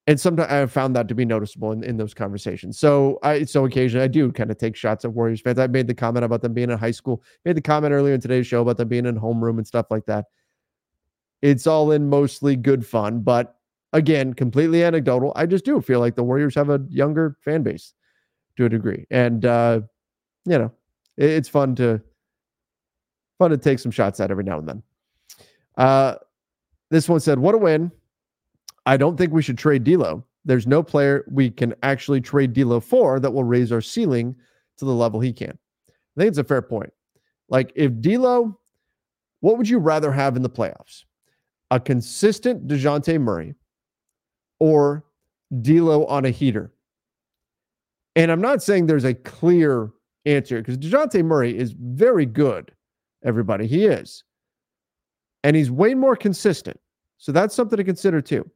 And 0.06 0.18
sometimes 0.18 0.50
I've 0.50 0.72
found 0.72 0.96
that 0.96 1.06
to 1.09 1.14
be 1.14 1.26
noticeable 1.26 1.70
in, 1.70 1.84
in 1.84 1.98
those 1.98 2.14
conversations. 2.14 2.78
So 2.78 3.18
I 3.22 3.44
so 3.44 3.66
occasionally 3.66 4.04
I 4.04 4.09
do 4.09 4.32
kind 4.32 4.50
of 4.50 4.56
take 4.56 4.74
shots 4.74 5.04
at 5.04 5.12
Warriors 5.12 5.42
fans. 5.42 5.59
I 5.59 5.66
made 5.66 5.86
the 5.86 5.94
comment 5.94 6.24
about 6.24 6.40
them 6.40 6.54
being 6.54 6.70
in 6.70 6.78
high 6.78 6.92
school, 6.92 7.22
made 7.44 7.56
the 7.56 7.61
comment 7.61 7.92
earlier 7.92 8.14
in 8.14 8.20
today's 8.20 8.46
show 8.46 8.62
about 8.62 8.78
them 8.78 8.88
being 8.88 9.04
in 9.04 9.20
homeroom 9.20 9.59
and 9.59 9.66
stuff 9.66 9.86
like 9.90 10.06
that. 10.06 10.24
It's 11.42 11.66
all 11.66 11.92
in 11.92 12.09
mostly 12.09 12.56
good 12.56 12.86
fun, 12.86 13.20
but 13.20 13.57
again, 13.93 14.34
completely 14.34 14.84
anecdotal. 14.84 15.32
I 15.36 15.47
just 15.47 15.64
do 15.64 15.80
feel 15.80 16.01
like 16.01 16.14
the 16.14 16.24
Warriors 16.24 16.55
have 16.55 16.70
a 16.70 16.80
younger 16.89 17.36
fan 17.45 17.62
base 17.62 17.95
to 18.57 18.64
a 18.64 18.68
degree, 18.68 19.07
and 19.11 19.45
uh, 19.45 19.80
you 20.45 20.59
know, 20.59 20.72
it, 21.16 21.30
it's 21.30 21.49
fun 21.49 21.74
to 21.76 22.01
fun 23.39 23.51
to 23.51 23.57
take 23.57 23.78
some 23.78 23.93
shots 23.93 24.20
at 24.20 24.30
every 24.30 24.45
now 24.45 24.59
and 24.59 24.68
then. 24.68 24.82
Uh, 25.76 26.14
this 26.91 27.09
one 27.09 27.20
said, 27.20 27.39
"What 27.39 27.55
a 27.55 27.59
win! 27.59 27.91
I 28.86 28.97
don't 28.97 29.16
think 29.16 29.32
we 29.32 29.43
should 29.43 29.59
trade 29.59 29.84
D'Lo. 29.84 30.24
There's 30.45 30.66
no 30.66 30.82
player 30.82 31.24
we 31.30 31.51
can 31.51 31.74
actually 31.82 32.20
trade 32.20 32.55
D'Lo 32.55 32.80
for 32.80 33.20
that 33.20 33.30
will 33.30 33.45
raise 33.45 33.70
our 33.70 33.82
ceiling 33.82 34.34
to 34.78 34.84
the 34.84 34.95
level 34.95 35.20
he 35.20 35.32
can. 35.32 35.59
I 35.89 36.20
think 36.20 36.28
it's 36.28 36.39
a 36.39 36.45
fair 36.45 36.62
point. 36.62 36.93
Like 37.49 37.72
if 37.76 38.01
D'Lo 38.01 38.59
What 39.41 39.59
would 39.59 39.68
you 39.68 39.78
rather 39.78 40.11
have 40.11 40.36
in 40.36 40.43
the 40.43 40.51
playoffs? 40.51 41.05
A 41.70 41.78
consistent 41.78 42.66
Dejounte 42.66 43.20
Murray 43.20 43.55
or 44.61 45.04
D'Lo 45.62 46.04
on 46.06 46.24
a 46.24 46.30
heater? 46.30 46.72
And 48.16 48.30
I'm 48.30 48.40
not 48.40 48.62
saying 48.62 48.86
there's 48.86 49.04
a 49.04 49.14
clear 49.14 49.90
answer 50.26 50.59
because 50.59 50.76
Dejounte 50.76 51.24
Murray 51.24 51.56
is 51.56 51.72
very 51.72 52.26
good, 52.26 52.72
everybody. 53.24 53.66
He 53.66 53.86
is. 53.86 54.24
And 55.44 55.54
he's 55.54 55.70
way 55.70 55.94
more 55.94 56.16
consistent. 56.16 56.78
So 57.18 57.32
that's 57.32 57.54
something 57.54 57.76
to 57.76 57.84
consider 57.84 58.20
too. 58.20 58.48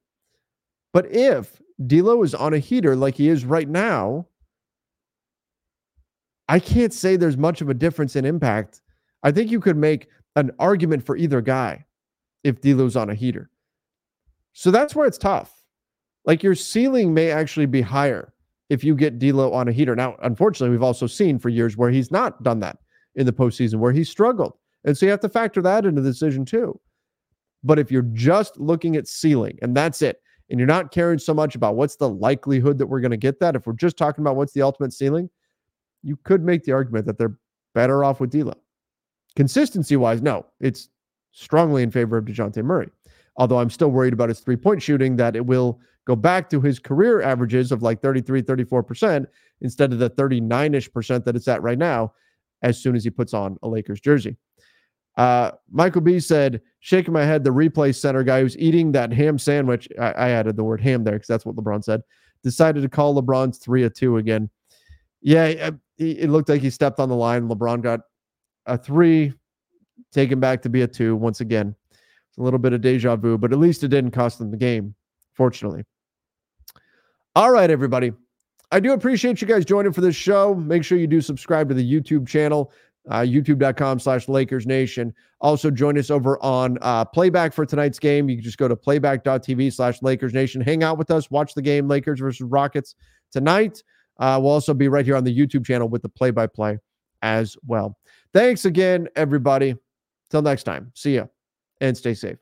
But 0.93 1.11
if 1.11 1.61
D'Lo 1.87 2.23
is 2.23 2.35
on 2.35 2.55
a 2.55 2.59
heater 2.59 2.97
like 2.97 3.15
he 3.15 3.29
is 3.29 3.45
right 3.45 3.69
now, 3.69 4.27
I 6.49 6.59
can't 6.59 6.93
say 6.93 7.17
there's 7.17 7.37
much 7.37 7.61
of 7.61 7.69
a 7.69 7.75
difference 7.75 8.17
in 8.17 8.25
impact. 8.25 8.83
I 9.23 9.31
think 9.31 9.51
you 9.51 9.61
could 9.61 9.77
make 9.77 10.09
an 10.37 10.51
argument 10.59 11.05
for 11.05 11.17
either 11.17 11.41
guy 11.41 11.85
if 12.45 12.61
D'Lo's 12.61 12.97
on 12.97 13.11
a 13.11 13.15
heater. 13.15 13.49
So 14.53 14.71
that's 14.71 14.95
where 14.95 15.07
it's 15.07 15.19
tough. 15.19 15.62
Like 16.25 16.43
your 16.43 16.55
ceiling 16.55 17.13
may 17.13 17.31
actually 17.31 17.67
be 17.67 17.81
higher 17.81 18.33
if 18.71 18.85
you 18.85 18.95
get 18.95 19.19
D'Lo 19.19 19.53
on 19.53 19.69
a 19.69 19.73
heater. 19.73 19.97
Now, 19.97 20.17
unfortunately, 20.23 20.71
we've 20.71 20.83
also 20.83 21.07
seen 21.07 21.39
for 21.39 21.49
years 21.49 21.77
where 21.77 21.91
he's 21.91 22.11
not 22.11 22.43
done 22.43 22.61
that 22.61 22.79
in 23.15 23.27
the 23.27 23.33
postseason, 23.33 23.77
where 23.77 23.93
he's 23.93 24.09
struggled, 24.09 24.55
and 24.85 24.97
so 24.97 25.07
you 25.07 25.11
have 25.11 25.21
to 25.21 25.29
factor 25.29 25.61
that 25.63 25.85
into 25.85 26.01
the 26.01 26.11
decision 26.11 26.45
too. 26.45 26.81
But 27.65 27.79
if 27.79 27.93
you're 27.93 28.03
just 28.13 28.59
looking 28.59 28.97
at 28.97 29.07
ceiling 29.07 29.59
and 29.63 29.77
that's 29.77 30.03
it, 30.03 30.21
and 30.51 30.59
you're 30.59 30.67
not 30.67 30.93
caring 30.93 31.19
so 31.19 31.33
much 31.33 31.55
about 31.55 31.77
what's 31.77 31.97
the 31.97 32.09
likelihood 32.09 32.79
that 32.79 32.87
we're 32.87 33.01
going 33.01 33.11
to 33.11 33.17
get 33.17 33.41
that, 33.41 33.57
if 33.57 33.67
we're 33.67 33.73
just 33.73 33.97
talking 33.97 34.23
about 34.23 34.37
what's 34.37 34.53
the 34.53 34.63
ultimate 34.63 34.93
ceiling, 34.93 35.31
you 36.03 36.17
could 36.25 36.45
make 36.45 36.65
the 36.65 36.73
argument 36.73 37.07
that 37.07 37.17
they're 37.17 37.39
better 37.75 38.05
off 38.05 38.21
with 38.21 38.31
D'Lo. 38.31 38.55
Consistency 39.35 39.97
wise, 39.97 40.21
no, 40.21 40.45
it's 40.61 40.89
strongly 41.31 41.83
in 41.83 41.91
favor 41.91 42.19
of 42.19 42.25
Dejounte 42.25 42.63
Murray. 42.63 42.91
Although 43.37 43.61
I'm 43.61 43.71
still 43.71 43.91
worried 43.91 44.13
about 44.13 44.29
his 44.29 44.41
three 44.41 44.57
point 44.57 44.83
shooting, 44.83 45.17
that 45.17 45.37
it 45.37 45.47
will 45.47 45.81
go 46.07 46.17
back 46.17 46.51
to 46.51 46.61
his 46.61 46.79
career 46.79 47.23
averages 47.23 47.73
of 47.73 47.83
like 47.83 48.01
33, 48.03 48.43
34% 48.43 49.27
instead 49.61 49.93
of 49.93 49.99
the 49.99 50.09
39 50.09 50.75
ish 50.75 50.93
percent 50.93 51.25
that 51.25 51.37
it's 51.37 51.49
at 51.49 51.63
right 51.63 51.79
now 51.79 52.13
as 52.63 52.81
soon 52.81 52.97
as 52.97 53.05
he 53.05 53.11
puts 53.11 53.35
on 53.35 53.57
a 53.63 53.69
Lakers 53.69 54.01
jersey. 54.01 54.37
Uh, 55.17 55.51
Michael 55.71 56.01
B 56.01 56.19
said, 56.19 56.61
shaking 56.81 57.13
my 57.13 57.25
head, 57.25 57.45
the 57.45 57.51
replay 57.51 57.95
center 57.95 58.23
guy 58.23 58.41
who's 58.41 58.57
eating 58.57 58.93
that 58.93 59.13
ham 59.13 59.39
sandwich. 59.39 59.89
I, 60.01 60.13
I 60.13 60.29
added 60.31 60.57
the 60.57 60.65
word 60.65 60.81
ham 60.81 61.05
there 61.05 61.15
because 61.15 61.29
that's 61.29 61.45
what 61.45 61.57
LeBron 61.57 61.85
said. 61.85 62.03
Decided 62.43 62.83
to 62.83 62.89
call 62.89 63.21
LeBron's 63.21 63.59
three 63.59 63.85
a 63.85 63.91
two 63.91 64.17
again. 64.17 64.49
Yeah, 65.21 65.71
it 65.99 66.31
looked 66.31 66.49
like 66.49 66.63
he 66.63 66.71
stepped 66.71 66.99
on 66.99 67.09
the 67.09 67.15
line. 67.15 67.49
LeBron 67.49 67.83
got 67.83 68.01
a 68.67 68.77
three, 68.77 69.33
taken 70.13 70.41
back 70.41 70.63
to 70.63 70.69
be 70.69 70.83
a 70.83 70.89
two 70.89 71.15
once 71.15 71.41
again. 71.41 71.75
It's 71.91 72.39
a 72.39 72.43
little 72.43 72.59
bit 72.59 72.73
of 72.73 72.81
deja 72.81 73.15
vu, 73.17 73.39
but 73.39 73.53
at 73.53 73.59
least 73.59 73.85
it 73.85 73.89
didn't 73.89 74.13
cost 74.13 74.39
them 74.39 74.51
the 74.51 74.57
game, 74.57 74.95
fortunately. 75.35 75.85
All 77.35 77.51
right, 77.51 77.71
everybody. 77.71 78.13
I 78.71 78.81
do 78.81 78.93
appreciate 78.93 79.41
you 79.41 79.47
guys 79.47 79.65
joining 79.65 79.93
for 79.93 80.01
this 80.01 80.17
show. 80.17 80.55
Make 80.55 80.85
sure 80.85 80.99
you 80.99 81.07
do 81.07 81.21
subscribe 81.21 81.69
to 81.69 81.75
the 81.75 82.01
YouTube 82.01 82.27
channel, 82.27 82.73
uh, 83.11 83.21
youtube.com 83.21 83.99
slash 83.99 84.29
Lakers 84.29 84.67
Nation. 84.67 85.15
Also, 85.41 85.71
join 85.71 85.99
us 85.99 86.11
over 86.11 86.43
on 86.43 86.79
uh, 86.81 87.05
playback 87.05 87.53
for 87.53 87.67
tonight's 87.67 87.99
game. 87.99 88.29
You 88.29 88.37
can 88.37 88.45
just 88.45 88.59
go 88.59 88.69
to 88.69 88.77
playback.tv 88.77 89.73
slash 89.73 90.01
Lakers 90.03 90.33
Nation. 90.33 90.61
Hang 90.61 90.83
out 90.83 90.97
with 90.99 91.11
us, 91.11 91.31
watch 91.31 91.55
the 91.55 91.63
game, 91.63 91.89
Lakers 91.89 92.21
versus 92.21 92.43
Rockets 92.43 92.95
tonight. 93.31 93.83
Uh, 94.19 94.39
we'll 94.41 94.53
also 94.53 94.73
be 94.73 94.89
right 94.89 95.05
here 95.05 95.17
on 95.17 95.25
the 95.25 95.37
YouTube 95.37 95.67
channel 95.67 95.89
with 95.89 96.03
the 96.03 96.09
play 96.09 96.31
by 96.31 96.47
play 96.47 96.79
as 97.23 97.57
well. 97.67 97.97
Thanks 98.33 98.65
again, 98.65 99.09
everybody. 99.17 99.75
Till 100.31 100.43
next 100.43 100.63
time, 100.63 100.91
see 100.95 101.17
ya 101.17 101.27
and 101.83 101.97
stay 101.97 102.15
safe. 102.15 102.42